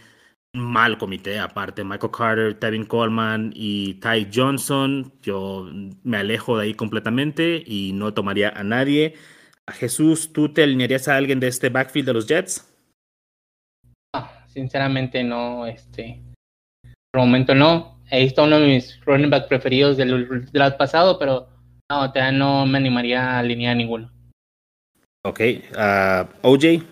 mal 0.54 0.96
comité, 0.98 1.38
aparte, 1.38 1.84
Michael 1.84 2.12
Carter, 2.16 2.54
Tevin 2.54 2.84
Coleman 2.84 3.52
y 3.54 3.94
Ty 3.94 4.28
Johnson. 4.32 5.12
Yo 5.22 5.68
me 6.02 6.16
alejo 6.16 6.56
de 6.56 6.64
ahí 6.64 6.74
completamente 6.74 7.62
y 7.66 7.92
no 7.92 8.14
tomaría 8.14 8.50
a 8.50 8.64
nadie. 8.64 9.14
A 9.66 9.72
Jesús, 9.72 10.32
¿tú 10.32 10.52
te 10.52 10.62
alinearías 10.62 11.08
a 11.08 11.16
alguien 11.16 11.40
de 11.40 11.48
este 11.48 11.68
backfield 11.68 12.06
de 12.06 12.12
los 12.14 12.26
Jets? 12.26 12.70
sinceramente 14.54 15.24
no, 15.24 15.66
este, 15.66 16.22
por 17.10 17.22
el 17.22 17.26
momento 17.26 17.54
no. 17.54 18.00
Ahí 18.10 18.26
está 18.26 18.44
uno 18.44 18.60
de 18.60 18.66
mis 18.68 19.00
running 19.04 19.30
back 19.30 19.48
preferidos 19.48 19.96
del 19.96 20.46
draft 20.52 20.78
pasado, 20.78 21.18
pero 21.18 21.48
no, 21.90 22.12
todavía 22.12 22.38
no 22.38 22.64
me 22.64 22.78
animaría 22.78 23.32
a 23.32 23.38
alinear 23.40 23.76
ninguno. 23.76 24.12
Ok, 25.24 25.40
uh, 25.72 26.26
OJ, 26.42 26.84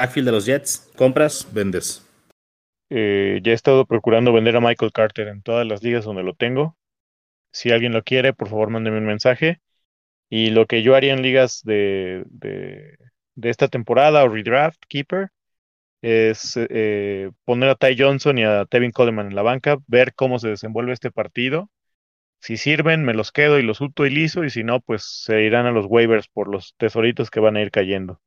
backfield 0.00 0.26
de 0.26 0.32
los 0.32 0.46
Jets, 0.46 0.90
compras, 0.96 1.46
vendes. 1.52 2.07
Eh, 2.90 3.40
ya 3.42 3.52
he 3.52 3.54
estado 3.54 3.86
procurando 3.86 4.32
vender 4.32 4.56
a 4.56 4.60
Michael 4.60 4.92
Carter 4.92 5.28
en 5.28 5.42
todas 5.42 5.66
las 5.66 5.82
ligas 5.82 6.04
donde 6.04 6.22
lo 6.22 6.34
tengo. 6.34 6.76
Si 7.52 7.70
alguien 7.70 7.92
lo 7.92 8.02
quiere, 8.04 8.32
por 8.34 8.48
favor, 8.48 8.70
mándeme 8.70 8.98
un 8.98 9.06
mensaje. 9.06 9.60
Y 10.30 10.50
lo 10.50 10.66
que 10.66 10.82
yo 10.82 10.94
haría 10.94 11.14
en 11.14 11.22
ligas 11.22 11.62
de, 11.64 12.24
de, 12.28 12.96
esta 13.42 13.68
temporada 13.68 14.24
o 14.24 14.28
redraft, 14.28 14.78
keeper, 14.88 15.30
es 16.02 16.54
eh, 16.56 17.30
poner 17.44 17.70
a 17.70 17.74
Ty 17.76 17.96
Johnson 17.98 18.38
y 18.38 18.44
a 18.44 18.66
Tevin 18.66 18.92
Coleman 18.92 19.28
en 19.28 19.34
la 19.36 19.42
banca, 19.42 19.78
ver 19.86 20.14
cómo 20.14 20.38
se 20.38 20.48
desenvuelve 20.48 20.92
este 20.92 21.10
partido. 21.10 21.70
Si 22.40 22.56
sirven, 22.56 23.04
me 23.04 23.14
los 23.14 23.32
quedo 23.32 23.58
y 23.58 23.62
los 23.62 23.80
liso, 23.98 24.44
y 24.44 24.50
si 24.50 24.64
no, 24.64 24.80
pues 24.80 25.04
se 25.04 25.42
irán 25.42 25.66
a 25.66 25.72
los 25.72 25.86
waivers 25.86 26.28
por 26.28 26.48
los 26.48 26.74
tesoritos 26.78 27.30
que 27.30 27.40
van 27.40 27.56
a 27.56 27.62
ir 27.62 27.70
cayendo. 27.70 28.20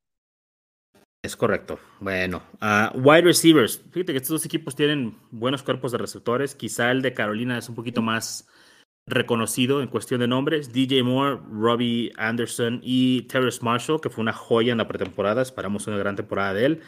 Es 1.24 1.36
correcto. 1.36 1.80
Bueno, 2.00 2.42
uh, 2.62 2.98
wide 2.98 3.22
receivers. 3.22 3.84
Fíjate 3.92 4.14
que 4.14 4.18
estos 4.18 4.30
dos 4.30 4.46
equipos 4.46 4.76
tienen 4.76 5.20
buenos 5.30 5.62
cuerpos 5.62 5.92
de 5.92 6.00
receptores. 6.00 6.56
Quizá 6.56 6.90
el 6.90 7.04
de 7.04 7.14
Carolina 7.14 7.60
es 7.60 7.70
un 7.70 7.76
poquito 7.76 8.02
más 8.02 8.48
reconocido 9.08 9.84
en 9.84 9.88
cuestión 9.88 10.20
de 10.20 10.28
nombres. 10.28 10.74
DJ 10.74 11.04
Moore, 11.04 11.40
Robbie 11.52 12.12
Anderson 12.18 12.80
y 12.82 13.24
Terrence 13.24 13.60
Marshall, 13.62 14.02
que 14.02 14.10
fue 14.10 14.24
una 14.24 14.34
joya 14.34 14.72
en 14.72 14.80
la 14.80 14.88
pretemporada. 14.88 15.44
Esperamos 15.44 15.86
una 15.86 15.98
gran 15.98 16.16
temporada 16.16 16.56
de 16.56 16.66
él. 16.66 16.82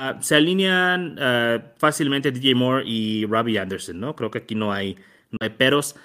Uh, 0.00 0.22
se 0.22 0.36
alinean 0.36 1.18
uh, 1.18 1.62
fácilmente 1.76 2.32
DJ 2.32 2.54
Moore 2.54 2.82
y 2.86 3.26
Robbie 3.26 3.58
Anderson, 3.58 4.00
¿no? 4.00 4.16
Creo 4.16 4.30
que 4.30 4.38
aquí 4.38 4.54
no 4.54 4.72
hay, 4.72 4.96
no 5.30 5.38
hay 5.40 5.50
peros. 5.50 5.96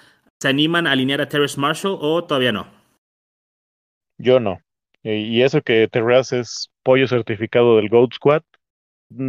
¿Se 0.42 0.48
animan 0.48 0.86
a 0.86 0.92
alinear 0.92 1.22
a 1.22 1.28
Terrence 1.28 1.58
Marshall 1.58 1.96
o 2.00 2.22
todavía 2.24 2.52
no? 2.52 2.66
Yo 4.18 4.40
no. 4.40 4.60
Y 5.02 5.40
eso 5.40 5.62
que 5.62 5.88
Terrace 5.88 6.40
es 6.40 6.71
pollo 6.82 7.06
certificado 7.06 7.76
del 7.76 7.88
Goat 7.88 8.14
Squad, 8.14 8.42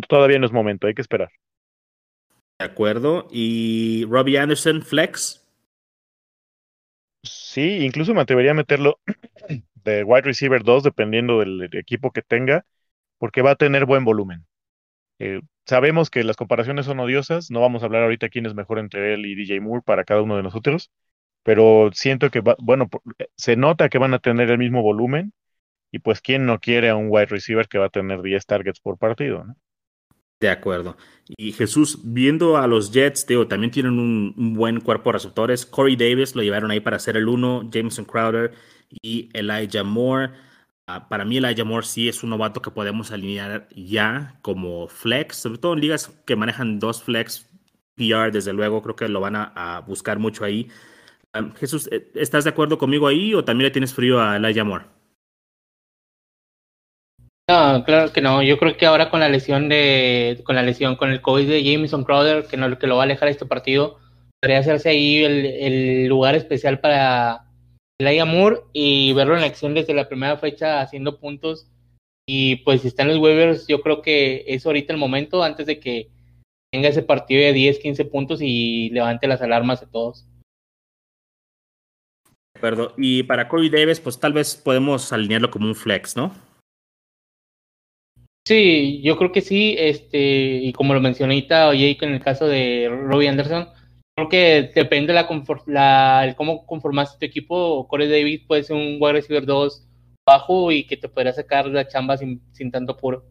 todavía 0.07 0.39
no 0.39 0.45
es 0.45 0.51
momento, 0.51 0.87
hay 0.87 0.93
que 0.93 1.01
esperar. 1.01 1.29
De 2.59 2.65
acuerdo. 2.65 3.27
¿Y 3.31 4.05
Robbie 4.05 4.37
Anderson, 4.37 4.81
flex? 4.81 5.43
Sí, 7.23 7.79
incluso 7.85 8.13
me 8.13 8.21
atrevería 8.21 8.51
a 8.51 8.55
meterlo 8.55 8.99
de 9.83 10.03
wide 10.03 10.21
receiver 10.21 10.63
2, 10.63 10.83
dependiendo 10.83 11.39
del 11.39 11.69
equipo 11.73 12.11
que 12.11 12.21
tenga, 12.21 12.65
porque 13.17 13.41
va 13.41 13.51
a 13.51 13.55
tener 13.55 13.85
buen 13.85 14.03
volumen. 14.05 14.45
Eh, 15.19 15.41
sabemos 15.65 16.09
que 16.09 16.23
las 16.23 16.35
comparaciones 16.35 16.85
son 16.85 16.99
odiosas, 16.99 17.51
no 17.51 17.61
vamos 17.61 17.81
a 17.83 17.85
hablar 17.85 18.03
ahorita 18.03 18.29
quién 18.29 18.45
es 18.45 18.55
mejor 18.55 18.79
entre 18.79 19.13
él 19.13 19.25
y 19.25 19.35
DJ 19.35 19.61
Moore 19.61 19.83
para 19.85 20.03
cada 20.03 20.21
uno 20.21 20.35
de 20.35 20.43
nosotros, 20.43 20.91
pero 21.43 21.91
siento 21.93 22.29
que, 22.29 22.41
va, 22.41 22.55
bueno, 22.59 22.89
eh, 23.19 23.27
se 23.37 23.55
nota 23.55 23.89
que 23.89 23.97
van 23.99 24.13
a 24.13 24.19
tener 24.19 24.49
el 24.51 24.57
mismo 24.57 24.81
volumen 24.81 25.33
y 25.93 25.99
pues 25.99 26.21
quién 26.21 26.47
no 26.47 26.59
quiere 26.59 26.89
a 26.89 26.95
un 26.95 27.07
wide 27.09 27.27
receiver 27.27 27.67
que 27.67 27.77
va 27.77 27.85
a 27.85 27.89
tener 27.89 28.23
10 28.23 28.47
targets 28.47 28.79
por 28.79 28.97
partido, 28.97 29.43
¿no? 29.43 29.55
De 30.39 30.49
acuerdo. 30.49 30.97
Y 31.37 31.51
Jesús, 31.53 31.99
viendo 32.03 32.57
a 32.57 32.65
los 32.65 32.91
Jets, 32.91 33.27
digo, 33.27 33.47
también 33.47 33.69
tienen 33.69 33.99
un, 33.99 34.55
buen 34.55 34.81
cuerpo 34.81 35.11
de 35.11 35.13
receptores. 35.13 35.67
Corey 35.67 35.95
Davis 35.95 36.35
lo 36.35 36.41
llevaron 36.41 36.71
ahí 36.71 36.79
para 36.79 36.97
ser 36.97 37.15
el 37.15 37.29
uno, 37.29 37.69
Jameson 37.71 38.05
Crowder 38.05 38.53
y 38.89 39.29
Elijah 39.33 39.83
Moore. 39.83 40.31
Uh, 40.87 41.07
para 41.07 41.25
mí 41.25 41.37
Elijah 41.37 41.63
Moore 41.63 41.85
sí 41.85 42.09
es 42.09 42.23
un 42.23 42.31
novato 42.31 42.61
que 42.61 42.71
podemos 42.71 43.11
alinear 43.11 43.69
ya 43.75 44.39
como 44.41 44.87
flex, 44.87 45.37
sobre 45.37 45.59
todo 45.59 45.73
en 45.73 45.81
ligas 45.81 46.09
que 46.25 46.35
manejan 46.35 46.79
dos 46.79 47.03
flex 47.03 47.47
PR, 47.95 48.31
desde 48.31 48.51
luego, 48.51 48.81
creo 48.81 48.95
que 48.95 49.07
lo 49.07 49.21
van 49.21 49.35
a, 49.35 49.83
buscar 49.87 50.17
mucho 50.17 50.43
ahí. 50.43 50.69
Um, 51.39 51.53
Jesús, 51.53 51.87
eh, 51.91 52.11
¿estás 52.15 52.45
de 52.45 52.49
acuerdo 52.49 52.79
conmigo 52.79 53.07
ahí 53.07 53.35
o 53.35 53.45
también 53.45 53.67
le 53.67 53.71
tienes 53.71 53.93
frío 53.93 54.19
a 54.19 54.37
Elijah 54.37 54.63
Moore? 54.63 54.85
No, 57.49 57.83
claro 57.83 58.13
que 58.13 58.21
no. 58.21 58.41
Yo 58.41 58.57
creo 58.57 58.77
que 58.77 58.85
ahora 58.85 59.09
con 59.09 59.19
la 59.19 59.27
lesión 59.27 59.67
de, 59.67 60.41
con 60.45 60.55
la 60.55 60.63
lesión, 60.63 60.95
con 60.95 61.11
el 61.11 61.21
COVID 61.21 61.47
de 61.47 61.63
Jameson 61.63 62.05
Crowder, 62.05 62.45
que 62.45 62.55
no, 62.55 62.77
que 62.79 62.87
lo 62.87 62.95
va 62.95 63.03
a 63.03 63.05
alejar 63.05 63.27
este 63.27 63.45
partido, 63.45 63.99
podría 64.41 64.59
hacerse 64.59 64.89
ahí 64.89 65.23
el, 65.23 66.07
lugar 66.07 66.35
especial 66.35 66.79
para 66.79 67.45
Elijah 67.99 68.25
Moore 68.25 68.61
y 68.71 69.11
verlo 69.13 69.37
en 69.37 69.43
acción 69.43 69.73
desde 69.73 69.93
la 69.93 70.07
primera 70.07 70.37
fecha 70.37 70.81
haciendo 70.81 71.19
puntos. 71.19 71.67
Y 72.25 72.57
pues 72.57 72.81
si 72.81 72.87
está 72.87 73.03
en 73.03 73.09
los 73.09 73.17
waivers, 73.17 73.67
yo 73.67 73.81
creo 73.81 74.01
que 74.01 74.45
es 74.47 74.65
ahorita 74.65 74.93
el 74.93 74.99
momento 74.99 75.43
antes 75.43 75.65
de 75.65 75.79
que 75.81 76.09
tenga 76.71 76.87
ese 76.87 77.03
partido 77.03 77.41
de 77.43 77.51
10, 77.51 77.79
15 77.79 78.05
puntos 78.05 78.39
y 78.41 78.89
levante 78.91 79.27
las 79.27 79.41
alarmas 79.41 79.83
a 79.83 79.91
todos. 79.91 80.25
De 82.53 82.59
acuerdo. 82.59 82.93
Y 82.97 83.23
para 83.23 83.49
Corey 83.49 83.69
Davis, 83.69 83.99
pues 83.99 84.17
tal 84.17 84.31
vez 84.31 84.55
podemos 84.55 85.11
alinearlo 85.11 85.51
como 85.51 85.67
un 85.67 85.75
flex, 85.75 86.15
¿no? 86.15 86.33
Sí, 88.45 89.01
yo 89.01 89.17
creo 89.17 89.31
que 89.31 89.41
sí, 89.41 89.75
este, 89.77 90.17
y 90.17 90.73
como 90.73 90.93
lo 90.93 90.99
mencioné 90.99 91.35
ahorita, 91.35 91.69
oye, 91.69 91.97
en 92.01 92.13
el 92.13 92.21
caso 92.21 92.45
de 92.45 92.89
Robbie 92.89 93.29
Anderson, 93.29 93.69
creo 94.15 94.27
que 94.27 94.71
depende 94.75 95.13
de 95.13 95.21
la, 95.21 95.29
la 95.67 96.25
el 96.25 96.35
cómo 96.35 96.65
conformaste 96.65 97.19
tu 97.19 97.25
equipo. 97.25 97.87
Corey 97.87 98.09
Davis 98.09 98.41
puede 98.45 98.63
ser 98.63 98.75
un 98.75 98.97
wide 98.99 99.13
receiver 99.13 99.45
2 99.45 99.87
bajo 100.25 100.71
y 100.71 100.85
que 100.85 100.97
te 100.97 101.07
podrá 101.07 101.31
sacar 101.31 101.67
la 101.67 101.87
chamba 101.87 102.17
sin, 102.17 102.41
sin 102.51 102.69
tanto 102.69 102.97
puro. 102.97 103.25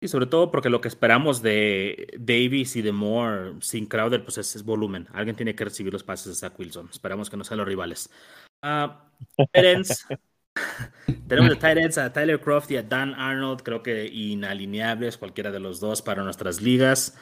Y 0.00 0.08
sobre 0.08 0.26
todo 0.26 0.50
porque 0.50 0.70
lo 0.70 0.80
que 0.80 0.88
esperamos 0.88 1.42
de 1.42 2.08
Davis 2.18 2.74
y 2.76 2.82
de 2.82 2.92
Moore 2.92 3.56
sin 3.60 3.86
Crowder, 3.86 4.24
pues 4.24 4.38
es, 4.38 4.56
es 4.56 4.64
volumen. 4.64 5.06
Alguien 5.12 5.36
tiene 5.36 5.54
que 5.54 5.64
recibir 5.64 5.92
los 5.92 6.02
pases 6.02 6.26
de 6.26 6.34
Zach 6.34 6.58
Wilson. 6.58 6.88
Esperamos 6.90 7.30
que 7.30 7.36
no 7.36 7.44
sean 7.44 7.58
los 7.58 7.68
rivales. 7.68 8.10
Uh, 8.64 8.88
Tenemos 11.28 11.58
tight 11.58 11.78
ends 11.78 11.98
a 11.98 12.12
Tyler 12.12 12.40
Croft 12.40 12.70
y 12.70 12.76
a 12.76 12.82
Dan 12.82 13.14
Arnold, 13.14 13.62
creo 13.62 13.82
que 13.82 14.06
inalineables 14.06 15.18
cualquiera 15.18 15.50
de 15.50 15.60
los 15.60 15.80
dos 15.80 16.02
para 16.02 16.22
nuestras 16.22 16.60
ligas. 16.60 17.16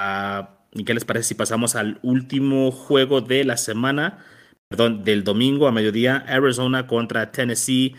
Uh, 0.00 0.46
¿Y 0.72 0.84
qué 0.84 0.94
les 0.94 1.04
parece 1.04 1.28
si 1.28 1.34
pasamos 1.34 1.74
al 1.74 1.98
último 2.02 2.70
juego 2.70 3.20
de 3.20 3.44
la 3.44 3.56
semana? 3.56 4.24
Perdón, 4.68 5.02
del 5.02 5.24
domingo 5.24 5.66
a 5.66 5.72
mediodía, 5.72 6.24
Arizona 6.28 6.86
contra 6.86 7.32
Tennessee. 7.32 7.96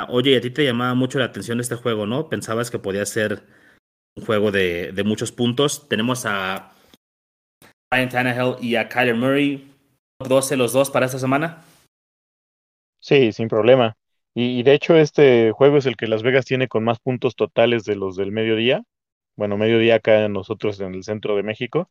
Uh, 0.00 0.12
oye, 0.14 0.36
a 0.36 0.40
ti 0.40 0.50
te 0.50 0.64
llamaba 0.64 0.94
mucho 0.94 1.18
la 1.18 1.26
atención 1.26 1.60
este 1.60 1.76
juego, 1.76 2.06
¿no? 2.06 2.28
Pensabas 2.28 2.70
que 2.70 2.78
podía 2.78 3.04
ser 3.06 3.42
un 4.16 4.24
juego 4.24 4.50
de, 4.50 4.92
muchos 5.04 5.32
puntos. 5.32 5.88
Tenemos 5.88 6.26
a 6.26 6.72
Ryan 7.92 8.08
Tannehill 8.08 8.56
y 8.60 8.76
a 8.76 8.88
Kyler 8.88 9.14
Murray. 9.14 9.66
12 10.20 10.56
los 10.56 10.72
dos 10.72 10.90
para 10.90 11.06
esta 11.06 11.18
semana. 11.18 11.64
Sí, 13.00 13.32
sin 13.32 13.48
problema. 13.48 13.96
Y, 14.34 14.62
de 14.62 14.74
hecho 14.74 14.96
este 14.96 15.50
juego 15.52 15.78
es 15.78 15.86
el 15.86 15.96
que 15.96 16.06
Las 16.06 16.22
Vegas 16.22 16.44
tiene 16.44 16.68
con 16.68 16.84
más 16.84 17.00
puntos 17.00 17.34
totales 17.34 17.84
de 17.84 17.96
los 17.96 18.16
del 18.16 18.32
mediodía. 18.32 18.82
Bueno, 19.36 19.56
mediodía 19.56 19.96
acá 19.96 20.28
nosotros 20.28 20.80
en 20.80 20.94
el 20.94 21.04
centro 21.04 21.36
de 21.36 21.42
México. 21.42 21.90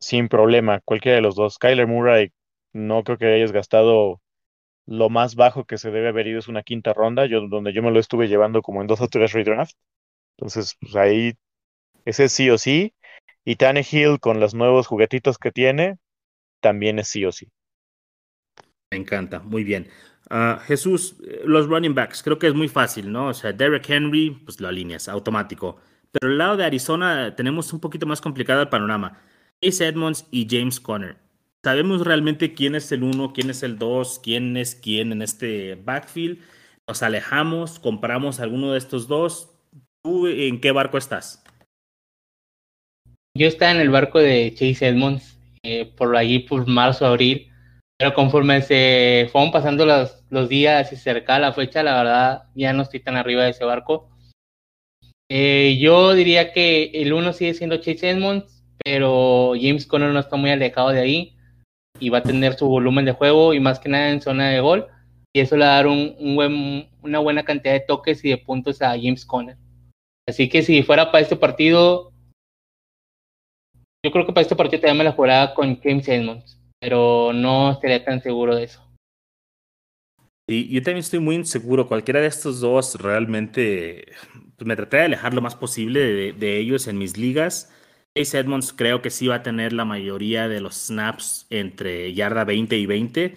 Sin 0.00 0.28
problema, 0.28 0.80
cualquiera 0.84 1.16
de 1.16 1.22
los 1.22 1.34
dos. 1.34 1.58
Kyler 1.58 1.86
Murray, 1.86 2.32
no 2.72 3.02
creo 3.02 3.18
que 3.18 3.26
hayas 3.26 3.52
gastado 3.52 4.20
lo 4.86 5.10
más 5.10 5.34
bajo 5.34 5.64
que 5.64 5.76
se 5.76 5.90
debe 5.90 6.08
haber 6.08 6.28
ido 6.28 6.38
es 6.38 6.48
una 6.48 6.62
quinta 6.62 6.94
ronda, 6.94 7.26
yo, 7.26 7.46
donde 7.46 7.74
yo 7.74 7.82
me 7.82 7.90
lo 7.90 8.00
estuve 8.00 8.26
llevando 8.26 8.62
como 8.62 8.80
en 8.80 8.86
dos 8.86 9.02
o 9.02 9.08
tres 9.08 9.32
redraft. 9.32 9.74
Entonces, 10.38 10.76
pues 10.80 10.96
ahí, 10.96 11.34
ese 12.06 12.30
sí 12.30 12.48
o 12.48 12.56
sí. 12.56 12.94
Y 13.44 13.56
Tannehill 13.56 14.18
con 14.18 14.40
los 14.40 14.54
nuevos 14.54 14.86
juguetitos 14.86 15.36
que 15.36 15.52
tiene, 15.52 15.98
también 16.60 16.98
es 16.98 17.08
sí 17.08 17.24
o 17.26 17.32
sí. 17.32 17.50
Me 18.90 18.96
encanta, 18.96 19.40
muy 19.40 19.62
bien. 19.62 19.88
Jesús, 20.66 21.16
los 21.44 21.66
running 21.66 21.94
backs, 21.94 22.22
creo 22.22 22.38
que 22.38 22.48
es 22.48 22.54
muy 22.54 22.68
fácil, 22.68 23.10
¿no? 23.10 23.28
O 23.28 23.34
sea, 23.34 23.52
Derek 23.52 23.88
Henry, 23.88 24.30
pues 24.44 24.60
lo 24.60 24.68
alineas, 24.68 25.08
automático. 25.08 25.80
Pero 26.12 26.32
al 26.32 26.38
lado 26.38 26.56
de 26.56 26.64
Arizona 26.64 27.34
tenemos 27.36 27.72
un 27.72 27.80
poquito 27.80 28.06
más 28.06 28.20
complicado 28.20 28.62
el 28.62 28.68
panorama. 28.68 29.18
Chase 29.62 29.86
Edmonds 29.86 30.26
y 30.30 30.46
James 30.48 30.80
Conner. 30.80 31.16
sabemos 31.64 32.04
realmente 32.06 32.54
quién 32.54 32.74
es 32.74 32.92
el 32.92 33.02
uno, 33.02 33.32
quién 33.32 33.50
es 33.50 33.62
el 33.62 33.78
dos, 33.78 34.20
quién 34.22 34.56
es 34.56 34.74
quién 34.74 35.12
en 35.12 35.22
este 35.22 35.74
backfield. 35.74 36.38
Nos 36.86 37.02
alejamos, 37.02 37.78
compramos 37.78 38.40
alguno 38.40 38.72
de 38.72 38.78
estos 38.78 39.08
dos. 39.08 39.50
¿Tú 40.02 40.26
en 40.28 40.60
qué 40.60 40.72
barco 40.72 40.96
estás? 40.96 41.44
Yo 43.36 43.46
estaba 43.46 43.72
en 43.72 43.80
el 43.80 43.90
barco 43.90 44.18
de 44.18 44.52
Chase 44.54 44.88
Edmonds, 44.88 45.38
eh, 45.62 45.92
por 45.96 46.16
allí 46.16 46.40
por 46.40 46.66
marzo, 46.66 47.06
abril. 47.06 47.47
Pero 47.98 48.14
conforme 48.14 48.62
se 48.62 49.28
fueron 49.32 49.50
pasando 49.50 49.84
los, 49.84 50.48
días 50.48 50.92
y 50.92 50.96
se 50.96 51.10
acercaba 51.10 51.40
la 51.40 51.52
fecha, 51.52 51.82
la 51.82 51.96
verdad 51.96 52.42
ya 52.54 52.72
no 52.72 52.82
estoy 52.82 53.00
tan 53.00 53.16
arriba 53.16 53.44
de 53.44 53.50
ese 53.50 53.64
barco. 53.64 54.08
Eh, 55.30 55.78
yo 55.80 56.14
diría 56.14 56.52
que 56.52 56.90
el 56.94 57.12
uno 57.12 57.32
sigue 57.32 57.54
siendo 57.54 57.78
Chase 57.78 58.10
Edmonds, 58.10 58.64
pero 58.84 59.52
James 59.60 59.86
Conner 59.86 60.10
no 60.10 60.20
está 60.20 60.36
muy 60.36 60.50
alejado 60.50 60.90
de 60.90 61.00
ahí 61.00 61.36
y 61.98 62.08
va 62.08 62.18
a 62.18 62.22
tener 62.22 62.54
su 62.54 62.68
volumen 62.68 63.04
de 63.04 63.12
juego 63.12 63.52
y 63.52 63.60
más 63.60 63.80
que 63.80 63.88
nada 63.88 64.10
en 64.10 64.22
zona 64.22 64.50
de 64.50 64.60
gol. 64.60 64.86
Y 65.34 65.40
eso 65.40 65.56
le 65.56 65.64
va 65.64 65.72
a 65.72 65.74
dar 65.74 65.88
un 65.88 66.34
buen, 66.36 66.88
una 67.02 67.18
buena 67.18 67.44
cantidad 67.44 67.74
de 67.74 67.80
toques 67.80 68.24
y 68.24 68.30
de 68.30 68.38
puntos 68.38 68.80
a 68.80 68.90
James 68.90 69.26
Conner. 69.26 69.56
Así 70.28 70.48
que 70.48 70.62
si 70.62 70.82
fuera 70.82 71.10
para 71.10 71.22
este 71.22 71.36
partido, 71.36 72.12
yo 74.04 74.12
creo 74.12 74.26
que 74.26 74.32
para 74.32 74.42
este 74.42 74.56
partido 74.56 74.82
también 74.82 74.98
me 74.98 75.04
la 75.04 75.12
jugaba 75.12 75.54
con 75.54 75.80
James 75.80 76.06
Edmonds, 76.06 76.57
pero 76.80 77.32
no 77.32 77.72
estaría 77.72 78.04
tan 78.04 78.22
seguro 78.22 78.54
de 78.56 78.64
eso. 78.64 78.84
Y 80.46 80.68
yo 80.68 80.82
también 80.82 81.00
estoy 81.00 81.18
muy 81.18 81.34
inseguro. 81.34 81.86
Cualquiera 81.86 82.20
de 82.20 82.26
estos 82.26 82.60
dos 82.60 82.94
realmente 82.94 84.06
pues 84.56 84.66
me 84.66 84.76
traté 84.76 84.96
de 84.96 85.04
alejar 85.04 85.34
lo 85.34 85.42
más 85.42 85.54
posible 85.54 86.32
de, 86.32 86.58
ellos 86.58 86.88
en 86.88 86.98
mis 86.98 87.16
ligas. 87.16 87.72
Chase 88.16 88.38
Edmonds 88.38 88.72
creo 88.72 89.02
que 89.02 89.10
sí 89.10 89.28
va 89.28 89.36
a 89.36 89.42
tener 89.42 89.72
la 89.72 89.84
mayoría 89.84 90.48
de 90.48 90.60
los 90.60 90.74
snaps 90.74 91.46
entre 91.50 92.14
yarda 92.14 92.44
20 92.44 92.76
y 92.76 92.86
20. 92.86 93.34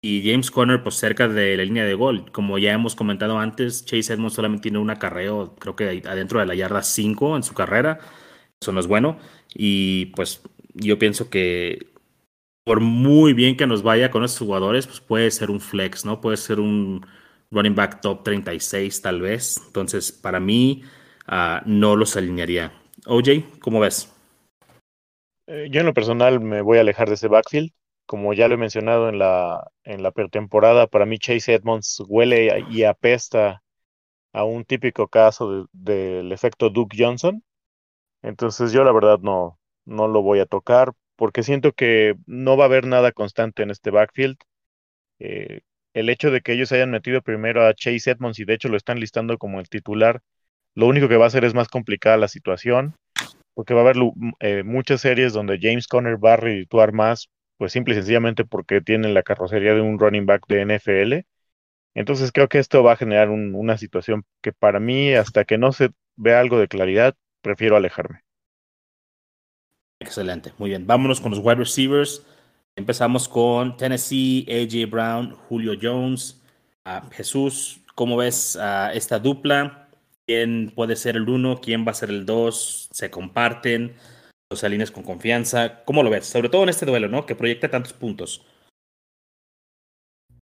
Y 0.00 0.30
James 0.30 0.50
Conner, 0.50 0.82
pues 0.82 0.96
cerca 0.96 1.28
de 1.28 1.56
la 1.56 1.64
línea 1.64 1.84
de 1.84 1.94
gol. 1.94 2.30
Como 2.30 2.58
ya 2.58 2.72
hemos 2.72 2.94
comentado 2.94 3.38
antes, 3.38 3.84
Chase 3.84 4.12
Edmonds 4.12 4.34
solamente 4.34 4.64
tiene 4.64 4.78
un 4.78 4.90
acarreo, 4.90 5.56
creo 5.56 5.76
que 5.76 6.02
adentro 6.06 6.40
de 6.40 6.46
la 6.46 6.54
yarda 6.54 6.82
5 6.82 7.36
en 7.36 7.42
su 7.42 7.54
carrera. 7.54 7.98
Eso 8.60 8.72
no 8.72 8.80
es 8.80 8.86
bueno. 8.86 9.18
Y 9.54 10.06
pues 10.16 10.42
yo 10.74 10.98
pienso 10.98 11.30
que 11.30 11.93
por 12.64 12.80
muy 12.80 13.34
bien 13.34 13.56
que 13.56 13.66
nos 13.66 13.82
vaya 13.82 14.10
con 14.10 14.24
estos 14.24 14.46
jugadores, 14.46 14.86
pues 14.86 15.00
puede 15.00 15.30
ser 15.30 15.50
un 15.50 15.60
flex, 15.60 16.04
¿no? 16.04 16.20
Puede 16.20 16.38
ser 16.38 16.60
un 16.60 17.06
running 17.50 17.74
back 17.74 18.00
top 18.00 18.24
36 18.24 19.02
tal 19.02 19.20
vez. 19.20 19.62
Entonces, 19.66 20.10
para 20.10 20.40
mí, 20.40 20.82
uh, 21.28 21.60
no 21.66 21.94
los 21.94 22.16
alinearía. 22.16 22.72
OJ, 23.06 23.60
¿cómo 23.60 23.80
ves? 23.80 24.10
Eh, 25.46 25.68
yo 25.70 25.80
en 25.80 25.86
lo 25.86 25.92
personal 25.92 26.40
me 26.40 26.62
voy 26.62 26.78
a 26.78 26.80
alejar 26.80 27.08
de 27.08 27.14
ese 27.14 27.28
backfield. 27.28 27.70
Como 28.06 28.32
ya 28.34 28.48
lo 28.48 28.54
he 28.54 28.58
mencionado 28.58 29.08
en 29.08 29.18
la, 29.18 29.70
en 29.84 30.02
la 30.02 30.10
pretemporada, 30.10 30.86
para 30.86 31.06
mí 31.06 31.18
Chase 31.18 31.54
Edmonds 31.54 32.02
huele 32.06 32.64
y 32.70 32.84
apesta 32.84 33.62
a 34.32 34.44
un 34.44 34.64
típico 34.64 35.08
caso 35.08 35.50
del 35.72 36.28
de, 36.28 36.34
efecto 36.34 36.70
Duke 36.70 36.96
Johnson. 36.98 37.42
Entonces 38.22 38.72
yo 38.72 38.84
la 38.84 38.92
verdad 38.92 39.20
no, 39.20 39.58
no 39.84 40.08
lo 40.08 40.22
voy 40.22 40.40
a 40.40 40.46
tocar 40.46 40.92
porque 41.16 41.42
siento 41.42 41.72
que 41.72 42.14
no 42.26 42.56
va 42.56 42.64
a 42.64 42.66
haber 42.66 42.86
nada 42.86 43.12
constante 43.12 43.62
en 43.62 43.70
este 43.70 43.90
backfield. 43.90 44.36
Eh, 45.18 45.60
el 45.94 46.08
hecho 46.08 46.30
de 46.30 46.40
que 46.40 46.52
ellos 46.52 46.72
hayan 46.72 46.90
metido 46.90 47.22
primero 47.22 47.66
a 47.66 47.74
Chase 47.74 48.10
Edmonds 48.10 48.38
y 48.40 48.44
de 48.44 48.54
hecho 48.54 48.68
lo 48.68 48.76
están 48.76 49.00
listando 49.00 49.38
como 49.38 49.60
el 49.60 49.68
titular, 49.68 50.22
lo 50.74 50.88
único 50.88 51.08
que 51.08 51.16
va 51.16 51.24
a 51.24 51.28
hacer 51.28 51.44
es 51.44 51.54
más 51.54 51.68
complicada 51.68 52.16
la 52.16 52.28
situación, 52.28 52.96
porque 53.54 53.74
va 53.74 53.80
a 53.82 53.84
haber 53.84 53.96
eh, 54.40 54.64
muchas 54.64 55.00
series 55.00 55.32
donde 55.32 55.58
James 55.60 55.86
Conner 55.86 56.22
va 56.22 56.34
a 56.34 56.36
redituar 56.36 56.92
más, 56.92 57.30
pues 57.58 57.72
simple 57.72 57.94
y 57.94 57.96
sencillamente 57.96 58.44
porque 58.44 58.80
tienen 58.80 59.14
la 59.14 59.22
carrocería 59.22 59.74
de 59.74 59.80
un 59.80 59.98
running 59.98 60.26
back 60.26 60.46
de 60.48 60.62
NFL. 60.62 61.26
Entonces 61.94 62.32
creo 62.32 62.48
que 62.48 62.58
esto 62.58 62.82
va 62.82 62.94
a 62.94 62.96
generar 62.96 63.30
un, 63.30 63.54
una 63.54 63.78
situación 63.78 64.24
que 64.42 64.52
para 64.52 64.80
mí, 64.80 65.14
hasta 65.14 65.44
que 65.44 65.58
no 65.58 65.72
se 65.72 65.90
vea 66.16 66.40
algo 66.40 66.58
de 66.58 66.68
claridad, 66.68 67.14
prefiero 67.40 67.76
alejarme. 67.76 68.23
Excelente, 70.04 70.52
muy 70.58 70.68
bien. 70.68 70.86
Vámonos 70.86 71.18
con 71.18 71.30
los 71.30 71.40
wide 71.40 71.54
receivers. 71.54 72.22
Empezamos 72.76 73.26
con 73.26 73.78
Tennessee, 73.78 74.46
AJ 74.50 74.90
Brown, 74.90 75.34
Julio 75.48 75.72
Jones. 75.80 76.42
Jesús, 77.12 77.80
¿cómo 77.94 78.18
ves 78.18 78.58
esta 78.92 79.18
dupla? 79.18 79.88
¿Quién 80.26 80.72
puede 80.74 80.96
ser 80.96 81.16
el 81.16 81.26
uno? 81.26 81.58
¿Quién 81.62 81.86
va 81.86 81.92
a 81.92 81.94
ser 81.94 82.10
el 82.10 82.26
dos? 82.26 82.88
¿Se 82.92 83.10
comparten? 83.10 83.94
¿Los 84.50 84.62
alineas 84.62 84.90
con 84.90 85.04
confianza? 85.04 85.82
¿Cómo 85.86 86.02
lo 86.02 86.10
ves? 86.10 86.26
Sobre 86.26 86.50
todo 86.50 86.64
en 86.64 86.68
este 86.68 86.84
duelo, 86.84 87.08
¿no? 87.08 87.24
Que 87.24 87.34
proyecta 87.34 87.70
tantos 87.70 87.94
puntos. 87.94 88.44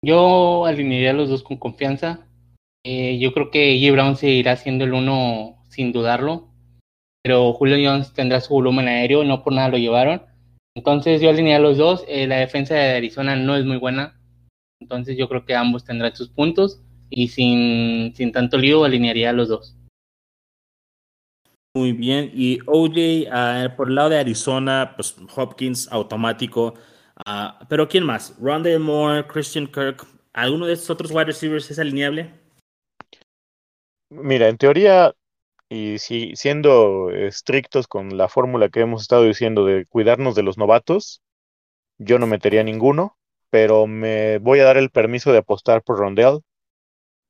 Yo 0.05 0.66
alinearía 0.66 1.12
a 1.12 1.14
los 1.14 1.30
dos 1.30 1.42
con 1.42 1.57
confianza. 1.57 2.26
Eh, 2.84 3.18
yo 3.18 3.32
creo 3.32 3.51
que 3.51 3.72
AJ 3.72 3.92
Brown 3.92 4.16
seguirá 4.16 4.57
siendo 4.57 4.84
el 4.84 4.92
uno 4.92 5.64
sin 5.70 5.92
dudarlo. 5.92 6.49
Pero 7.29 7.53
Julio 7.53 7.76
Jones 7.76 8.14
tendrá 8.14 8.41
su 8.41 8.55
volumen 8.55 8.89
aéreo, 8.89 9.22
no 9.22 9.45
por 9.45 9.53
nada 9.53 9.68
lo 9.68 9.76
llevaron. 9.76 10.22
Entonces 10.74 11.20
yo 11.20 11.29
alineé 11.29 11.57
a 11.57 11.59
los 11.59 11.76
dos. 11.76 12.03
Eh, 12.09 12.26
la 12.26 12.37
defensa 12.37 12.74
de 12.74 12.97
Arizona 12.97 13.37
no 13.37 13.55
es 13.55 13.66
muy 13.66 13.76
buena. 13.76 14.18
Entonces 14.81 15.14
yo 15.18 15.29
creo 15.29 15.45
que 15.45 15.55
ambos 15.55 15.85
tendrán 15.85 16.16
sus 16.16 16.31
puntos. 16.31 16.81
Y 17.11 17.29
sin, 17.29 18.14
sin 18.16 18.33
tanto 18.33 18.57
lío 18.57 18.83
alinearía 18.83 19.29
a 19.29 19.35
los 19.35 19.49
dos. 19.49 19.76
Muy 21.76 21.93
bien. 21.93 22.31
Y 22.33 22.61
OJ, 22.64 23.29
uh, 23.29 23.76
por 23.76 23.91
el 23.91 23.97
lado 23.97 24.09
de 24.09 24.20
Arizona, 24.20 24.95
pues 24.97 25.14
Hopkins 25.37 25.87
automático. 25.93 26.76
Uh, 27.26 27.62
pero 27.68 27.87
¿quién 27.91 28.05
más? 28.05 28.35
Rondell 28.41 28.81
Moore, 28.81 29.26
Christian 29.26 29.66
Kirk. 29.66 30.07
¿Alguno 30.33 30.64
de 30.64 30.72
estos 30.72 30.89
otros 30.89 31.11
wide 31.11 31.26
receivers 31.26 31.70
es 31.70 31.79
alineable? 31.79 32.31
Mira, 34.09 34.49
en 34.49 34.57
teoría 34.57 35.12
y 35.69 35.99
si, 35.99 36.35
siendo 36.37 37.11
estrictos 37.11 37.87
con 37.89 38.16
la 38.16 38.29
fórmula 38.29 38.69
que 38.71 38.81
hemos 38.81 39.03
estado 39.03 39.25
diciendo 39.25 39.64
de 39.64 39.87
cuidarnos 39.87 40.35
de 40.35 40.43
los 40.43 40.59
novatos, 40.59 41.23
yo 41.99 42.19
no 42.19 42.27
metería 42.27 42.62
ninguno, 42.64 43.19
pero 43.51 43.87
me 43.87 44.39
voy 44.39 44.61
a 44.61 44.64
dar 44.64 44.77
el 44.79 44.91
permiso 44.91 45.33
de 45.33 45.39
apostar 45.39 45.83
por 45.83 45.99
Rondell. 45.99 46.41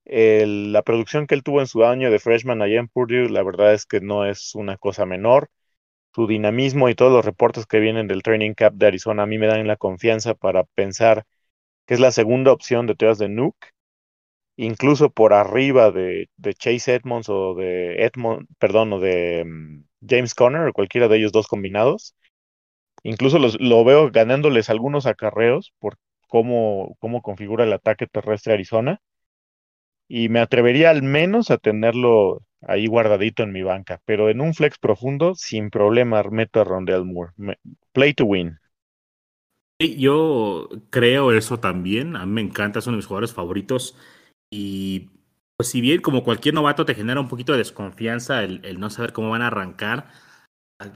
El, 0.04 0.72
la 0.72 0.82
producción 0.82 1.26
que 1.26 1.34
él 1.34 1.42
tuvo 1.42 1.60
en 1.60 1.66
su 1.66 1.84
año 1.84 2.10
de 2.10 2.18
freshman 2.18 2.62
allá 2.62 2.80
en 2.80 2.88
Purdue, 2.88 3.30
la 3.30 3.42
verdad 3.42 3.74
es 3.74 3.86
que 3.86 4.00
no 4.00 4.24
es 4.26 4.54
una 4.54 4.76
cosa 4.78 5.06
menor. 5.06 5.50
Su 6.14 6.26
dinamismo 6.26 6.88
y 6.88 6.94
todos 6.94 7.12
los 7.12 7.24
reportes 7.24 7.66
que 7.66 7.80
vienen 7.80 8.08
del 8.08 8.22
training 8.22 8.54
camp 8.54 8.76
de 8.78 8.86
Arizona 8.88 9.24
a 9.24 9.26
mí 9.26 9.38
me 9.38 9.46
dan 9.48 9.66
la 9.66 9.76
confianza 9.76 10.34
para 10.34 10.64
pensar 10.64 11.24
que 11.86 11.94
es 11.94 12.00
la 12.00 12.12
segunda 12.12 12.52
opción 12.52 12.86
detrás 12.86 13.18
de 13.18 13.28
Nuke 13.28 13.68
incluso 14.58 15.10
por 15.10 15.32
arriba 15.32 15.92
de, 15.92 16.28
Chase 16.58 16.96
Edmonds 16.96 17.28
o 17.28 17.54
de 17.54 18.04
Edmond, 18.04 18.48
perdón, 18.58 18.92
o 18.92 18.98
de 18.98 19.44
um, 19.46 19.84
James 20.06 20.34
Conner, 20.34 20.68
o 20.68 20.72
cualquiera 20.72 21.06
de 21.08 21.16
ellos 21.16 21.32
dos 21.32 21.46
combinados. 21.46 22.16
Incluso 23.04 23.38
los, 23.38 23.58
lo 23.60 23.84
veo 23.84 24.10
ganándoles 24.10 24.68
algunos 24.68 25.06
acarreos 25.06 25.72
por 25.78 25.96
cómo, 26.26 26.96
cómo 26.98 27.22
configura 27.22 27.64
el 27.64 27.72
ataque 27.72 28.08
terrestre 28.08 28.52
Arizona. 28.52 29.00
Y 30.08 30.28
me 30.28 30.40
atrevería 30.40 30.90
al 30.90 31.02
menos 31.02 31.52
a 31.52 31.58
tenerlo 31.58 32.42
ahí 32.62 32.88
guardadito 32.88 33.44
en 33.44 33.52
mi 33.52 33.62
banca, 33.62 34.00
pero 34.06 34.28
en 34.28 34.40
un 34.40 34.54
flex 34.54 34.78
profundo, 34.78 35.36
sin 35.36 35.70
problema, 35.70 36.20
meto 36.24 36.60
a 36.60 36.64
Rondell 36.64 37.04
Moore. 37.04 37.32
Play 37.92 38.12
to 38.14 38.24
win. 38.24 38.58
Yo 39.78 40.68
creo 40.90 41.30
eso 41.32 41.60
también. 41.60 42.16
A 42.16 42.26
mí 42.26 42.32
me 42.32 42.40
encanta, 42.40 42.80
es 42.80 42.88
uno 42.88 42.96
de 42.96 42.98
mis 42.98 43.06
jugadores 43.06 43.32
favoritos. 43.32 43.96
Y 44.50 45.10
pues 45.56 45.70
si 45.70 45.80
bien 45.80 46.00
como 46.00 46.24
cualquier 46.24 46.54
novato 46.54 46.84
te 46.84 46.94
genera 46.94 47.20
un 47.20 47.28
poquito 47.28 47.52
de 47.52 47.58
desconfianza 47.58 48.44
el, 48.44 48.78
no 48.78 48.90
saber 48.90 49.12
cómo 49.12 49.30
van 49.30 49.42
a 49.42 49.48
arrancar, 49.48 50.08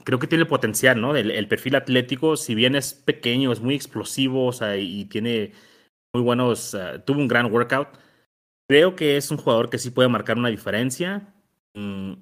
creo 0.05 0.19
que 0.19 0.27
tiene 0.27 0.45
potencial, 0.45 1.01
¿no? 1.01 1.15
El, 1.15 1.47
perfil 1.47 1.75
atlético, 1.75 2.37
si 2.37 2.55
bien 2.55 2.75
es 2.75 2.93
pequeño, 2.93 3.51
es 3.51 3.59
muy 3.59 3.75
explosivo, 3.75 4.47
o 4.47 4.53
sea, 4.53 4.77
y 4.77 5.05
tiene 5.05 5.51
muy 6.13 6.23
buenos, 6.23 6.73
uh, 6.73 6.99
tuvo 7.05 7.19
un 7.19 7.27
gran 7.27 7.51
workout, 7.51 7.89
creo 8.69 8.95
que 8.95 9.17
es 9.17 9.31
un 9.31 9.37
jugador 9.37 9.69
que 9.69 9.79
sí 9.79 9.91
puede 9.91 10.09
marcar 10.09 10.37
una 10.37 10.49
diferencia. 10.49 11.33
Mm, 11.75 12.13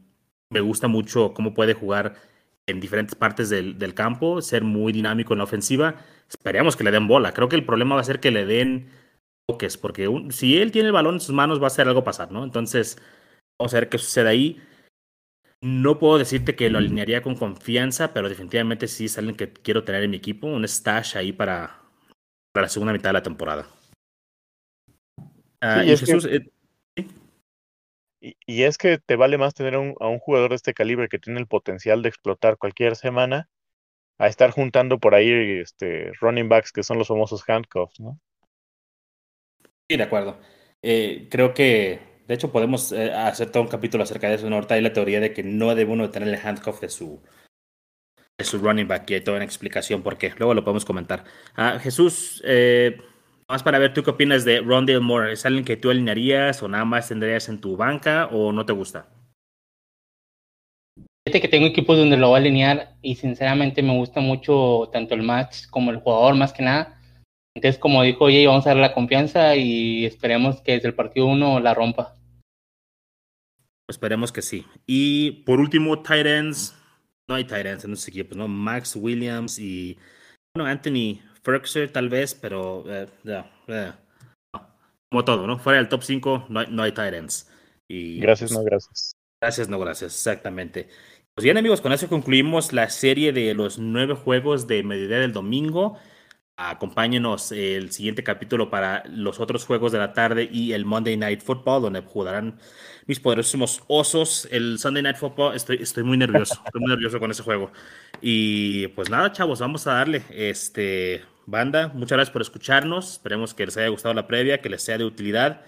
me 0.49 0.61
gusta 0.61 0.87
mucho 0.87 1.33
cómo 1.33 1.53
puede 1.53 1.73
jugar 1.73 2.15
en 2.67 2.79
diferentes 2.79 3.15
partes 3.15 3.49
del, 3.49 3.77
del, 3.77 3.93
campo, 3.93 4.41
ser 4.41 4.63
muy 4.63 4.93
dinámico 4.93 5.33
en 5.33 5.39
la 5.39 5.43
ofensiva. 5.45 5.95
Esperemos 6.29 6.75
que 6.75 6.83
le 6.83 6.91
den 6.91 7.07
bola. 7.07 7.33
Creo 7.33 7.49
que 7.49 7.55
el 7.55 7.65
problema 7.65 7.95
va 7.95 8.01
a 8.01 8.05
ser 8.05 8.19
que 8.19 8.31
le 8.31 8.45
den 8.45 8.89
toques, 9.51 9.77
porque 9.77 10.07
un, 10.07 10.31
si 10.31 10.57
él 10.57 10.71
tiene 10.71 10.87
el 10.87 10.93
balón 10.93 11.15
en 11.15 11.19
sus 11.21 11.35
manos 11.35 11.59
va 11.59 11.65
a 11.65 11.67
hacer 11.67 11.87
algo 11.87 12.03
pasar, 12.03 12.31
¿no? 12.31 12.43
Entonces, 12.43 12.97
vamos 13.59 13.73
a 13.73 13.77
ver 13.77 13.89
qué 13.89 13.97
sucede 13.97 14.29
ahí. 14.29 14.61
No 15.61 15.99
puedo 15.99 16.17
decirte 16.17 16.55
que 16.55 16.69
lo 16.69 16.79
alinearía 16.79 17.21
con 17.21 17.35
confianza, 17.35 18.13
pero 18.13 18.29
definitivamente 18.29 18.87
sí 18.87 19.05
es 19.05 19.17
alguien 19.17 19.35
que 19.35 19.51
quiero 19.51 19.83
tener 19.83 20.03
en 20.03 20.11
mi 20.11 20.17
equipo, 20.17 20.47
un 20.47 20.65
stash 20.65 21.17
ahí 21.17 21.31
para, 21.31 21.81
para 22.51 22.65
la 22.65 22.69
segunda 22.69 22.93
mitad 22.93 23.09
de 23.09 23.13
la 23.13 23.23
temporada. 23.23 23.67
Uh, 25.63 25.81
sí, 25.81 25.87
y, 25.87 25.91
y, 25.91 25.97
Jesús, 25.97 26.27
que, 26.27 26.35
eh, 26.35 27.07
y, 28.21 28.35
y, 28.47 28.63
es 28.63 28.77
que 28.77 28.97
te 28.97 29.15
vale 29.15 29.37
más 29.37 29.53
tener 29.53 29.77
un, 29.77 29.95
a 29.99 30.07
un 30.07 30.17
jugador 30.17 30.49
de 30.49 30.55
este 30.55 30.73
calibre 30.73 31.09
que 31.09 31.19
tiene 31.19 31.39
el 31.39 31.47
potencial 31.47 32.01
de 32.01 32.09
explotar 32.09 32.57
cualquier 32.57 32.95
semana 32.95 33.47
a 34.17 34.27
estar 34.27 34.51
juntando 34.51 34.99
por 34.99 35.13
ahí 35.13 35.59
este 35.59 36.11
running 36.19 36.49
backs 36.49 36.71
que 36.71 36.83
son 36.83 36.97
los 36.97 37.07
famosos 37.07 37.43
handcuffs, 37.47 37.99
¿no? 37.99 38.19
Sí, 39.91 39.97
de 39.97 40.03
acuerdo. 40.03 40.39
Eh, 40.81 41.27
creo 41.29 41.53
que, 41.53 41.99
de 42.25 42.33
hecho, 42.33 42.49
podemos 42.49 42.93
eh, 42.93 43.11
hacer 43.11 43.51
todo 43.51 43.63
un 43.63 43.67
capítulo 43.67 44.05
acerca 44.05 44.29
de 44.29 44.35
eso. 44.35 44.49
¿no? 44.49 44.55
Ahorita 44.55 44.75
hay 44.75 44.81
la 44.81 44.93
teoría 44.93 45.19
de 45.19 45.33
que 45.33 45.43
no 45.43 45.75
debe 45.75 45.91
uno 45.91 46.09
tener 46.09 46.29
el 46.29 46.39
handcuff 46.41 46.79
de 46.79 46.87
su, 46.87 47.21
running 48.53 48.87
back 48.87 49.09
y 49.09 49.15
hay 49.15 49.21
toda 49.21 49.35
una 49.35 49.43
explicación 49.43 50.01
por 50.01 50.17
qué. 50.17 50.31
Luego 50.37 50.53
lo 50.53 50.63
podemos 50.63 50.85
comentar. 50.85 51.25
Ah, 51.57 51.77
Jesús, 51.77 52.41
eh, 52.45 53.01
más 53.49 53.63
para 53.63 53.79
ver, 53.79 53.93
¿tú 53.93 54.01
qué 54.01 54.11
opinas 54.11 54.45
de 54.45 54.61
Rondale 54.61 55.01
Moore? 55.01 55.33
¿Es 55.33 55.45
alguien 55.45 55.65
que 55.65 55.75
tú 55.75 55.89
alinearías 55.89 56.63
o 56.63 56.69
nada 56.69 56.85
más 56.85 57.09
tendrías 57.09 57.49
en 57.49 57.59
tu 57.59 57.75
banca 57.75 58.27
o 58.31 58.53
no 58.53 58.65
te 58.65 58.71
gusta? 58.71 59.09
Fíjate 61.25 61.41
que 61.41 61.49
tengo 61.49 61.67
equipos 61.67 61.97
donde 61.97 62.15
lo 62.15 62.29
voy 62.29 62.37
a 62.37 62.39
alinear 62.39 62.95
y 63.01 63.15
sinceramente 63.15 63.83
me 63.83 63.97
gusta 63.97 64.21
mucho 64.21 64.89
tanto 64.93 65.15
el 65.15 65.23
match 65.23 65.67
como 65.69 65.91
el 65.91 65.97
jugador 65.97 66.35
más 66.35 66.53
que 66.53 66.63
nada. 66.63 67.00
Entonces, 67.55 67.79
como 67.79 68.03
dijo 68.03 68.25
Jay, 68.25 68.45
vamos 68.45 68.65
a 68.65 68.69
darle 68.69 68.83
la 68.83 68.93
confianza 68.93 69.55
y 69.55 70.05
esperemos 70.05 70.61
que 70.61 70.73
desde 70.73 70.87
el 70.87 70.95
partido 70.95 71.25
1 71.27 71.59
la 71.59 71.73
rompa. 71.73 72.17
Esperemos 73.89 74.31
que 74.31 74.41
sí. 74.41 74.65
Y 74.85 75.43
por 75.43 75.59
último, 75.59 76.01
Titans. 76.01 76.77
No 77.29 77.35
hay 77.35 77.43
Titans 77.43 77.83
en 77.83 77.93
esos 77.93 78.07
equipos, 78.07 78.37
¿no? 78.37 78.47
Max 78.47 78.95
Williams 78.95 79.59
y. 79.59 79.97
Bueno, 80.55 80.69
Anthony 80.69 81.19
Ferguson 81.43 81.89
tal 81.89 82.09
vez, 82.09 82.33
pero. 82.33 82.85
Eh, 82.87 83.07
eh, 83.25 83.93
como 85.11 85.25
todo, 85.25 85.45
¿no? 85.45 85.59
Fuera 85.59 85.79
del 85.79 85.89
top 85.89 86.03
5 86.03 86.45
no 86.49 86.59
hay, 86.61 86.67
no 86.69 86.83
hay 86.83 86.91
Titans. 86.91 87.51
Y, 87.89 88.19
gracias, 88.19 88.53
no 88.53 88.63
gracias. 88.63 89.11
Gracias, 89.41 89.67
no 89.67 89.79
gracias, 89.79 90.13
exactamente. 90.13 90.87
Pues 91.35 91.43
bien, 91.43 91.57
amigos, 91.57 91.81
con 91.81 91.91
eso 91.91 92.07
concluimos 92.07 92.71
la 92.71 92.89
serie 92.89 93.33
de 93.33 93.53
los 93.53 93.79
nueve 93.79 94.15
juegos 94.15 94.67
de 94.67 94.83
mediodía 94.83 95.17
del 95.17 95.33
domingo. 95.33 95.97
Acompáñenos 96.69 97.51
el 97.51 97.91
siguiente 97.91 98.23
capítulo 98.23 98.69
para 98.69 99.03
los 99.07 99.39
otros 99.39 99.65
juegos 99.65 99.91
de 99.91 99.97
la 99.97 100.13
tarde 100.13 100.47
y 100.51 100.73
el 100.73 100.85
Monday 100.85 101.17
Night 101.17 101.41
Football, 101.41 101.81
donde 101.81 102.01
jugarán 102.01 102.59
mis 103.07 103.19
poderosos 103.19 103.81
osos. 103.87 104.47
El 104.51 104.77
Sunday 104.77 105.01
Night 105.01 105.17
Football, 105.17 105.55
estoy, 105.55 105.77
estoy 105.81 106.03
muy 106.03 106.17
nervioso, 106.17 106.61
estoy 106.65 106.81
muy 106.81 106.91
nervioso 106.91 107.19
con 107.19 107.31
ese 107.31 107.41
juego. 107.41 107.71
Y 108.21 108.89
pues 108.89 109.09
nada, 109.09 109.31
chavos, 109.31 109.59
vamos 109.59 109.87
a 109.87 109.93
darle. 109.93 110.21
Este, 110.29 111.23
banda, 111.47 111.87
muchas 111.95 112.17
gracias 112.17 112.31
por 112.31 112.43
escucharnos. 112.43 113.13
Esperemos 113.13 113.55
que 113.55 113.65
les 113.65 113.75
haya 113.77 113.87
gustado 113.87 114.13
la 114.13 114.27
previa, 114.27 114.61
que 114.61 114.69
les 114.69 114.83
sea 114.83 114.99
de 114.99 115.05
utilidad. 115.05 115.61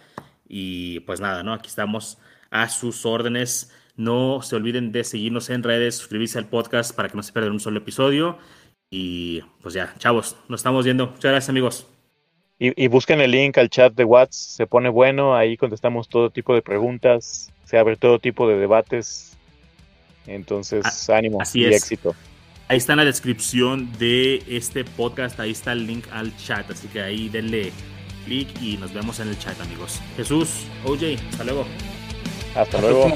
Y 0.48 1.00
pues 1.02 1.20
nada, 1.20 1.42
¿no? 1.42 1.54
Aquí 1.54 1.70
estamos 1.70 2.20
a 2.52 2.70
sus 2.70 3.04
órdenes. 3.08 3.74
No 3.96 4.42
se 4.44 4.56
olviden 4.56 4.92
de 4.92 5.04
seguirnos 5.04 5.50
en 5.50 5.64
redes, 5.64 5.96
suscribirse 5.96 6.38
al 6.38 6.50
podcast 6.50 6.96
para 6.96 7.10
que 7.10 7.18
no 7.18 7.24
se 7.24 7.34
pierdan 7.34 7.54
un 7.54 7.60
solo 7.60 7.80
episodio. 7.80 8.38
Y 8.96 9.42
pues 9.64 9.74
ya, 9.74 9.92
chavos, 9.98 10.38
nos 10.48 10.60
estamos 10.60 10.86
viendo. 10.86 11.08
Muchas 11.08 11.32
gracias, 11.32 11.50
amigos. 11.50 11.88
Y, 12.60 12.88
busquen 12.88 13.22
el 13.22 13.32
link 13.32 13.58
al 13.58 13.68
chat 13.68 13.92
de 13.92 14.04
WhatsApp, 14.04 14.32
se 14.32 14.68
pone 14.68 14.88
bueno, 14.88 15.36
ahí 15.36 15.58
contestamos 15.58 16.08
todo 16.08 16.30
tipo 16.30 16.54
de 16.54 16.62
preguntas, 16.62 17.52
se 17.66 17.80
abre 17.80 17.98
todo 17.98 18.20
tipo 18.20 18.48
de 18.48 18.56
debates. 18.56 19.36
Entonces, 20.28 21.10
ah, 21.10 21.18
ánimo 21.18 21.40
y 21.56 21.66
éxito. 21.66 22.16
Ahí 22.68 22.78
está 22.78 22.94
en 22.94 22.98
la 22.98 23.06
descripción 23.06 23.92
de 23.98 24.44
este 24.48 24.86
podcast, 24.86 25.40
ahí 25.40 25.52
está 25.52 25.72
el 25.72 25.88
link 25.88 26.06
al 26.12 26.32
chat, 26.38 26.70
así 26.70 26.88
que 26.88 27.02
ahí 27.02 27.30
denle 27.30 27.72
clic 28.26 28.48
y 28.62 28.78
nos 28.78 28.94
vemos 28.94 29.20
en 29.20 29.30
el 29.30 29.40
chat, 29.40 29.60
amigos. 29.60 30.00
Jesús, 30.16 30.68
OJ, 30.86 31.18
hasta 31.32 31.44
luego. 31.44 31.66
Hasta 32.56 32.80
luego. 32.80 33.12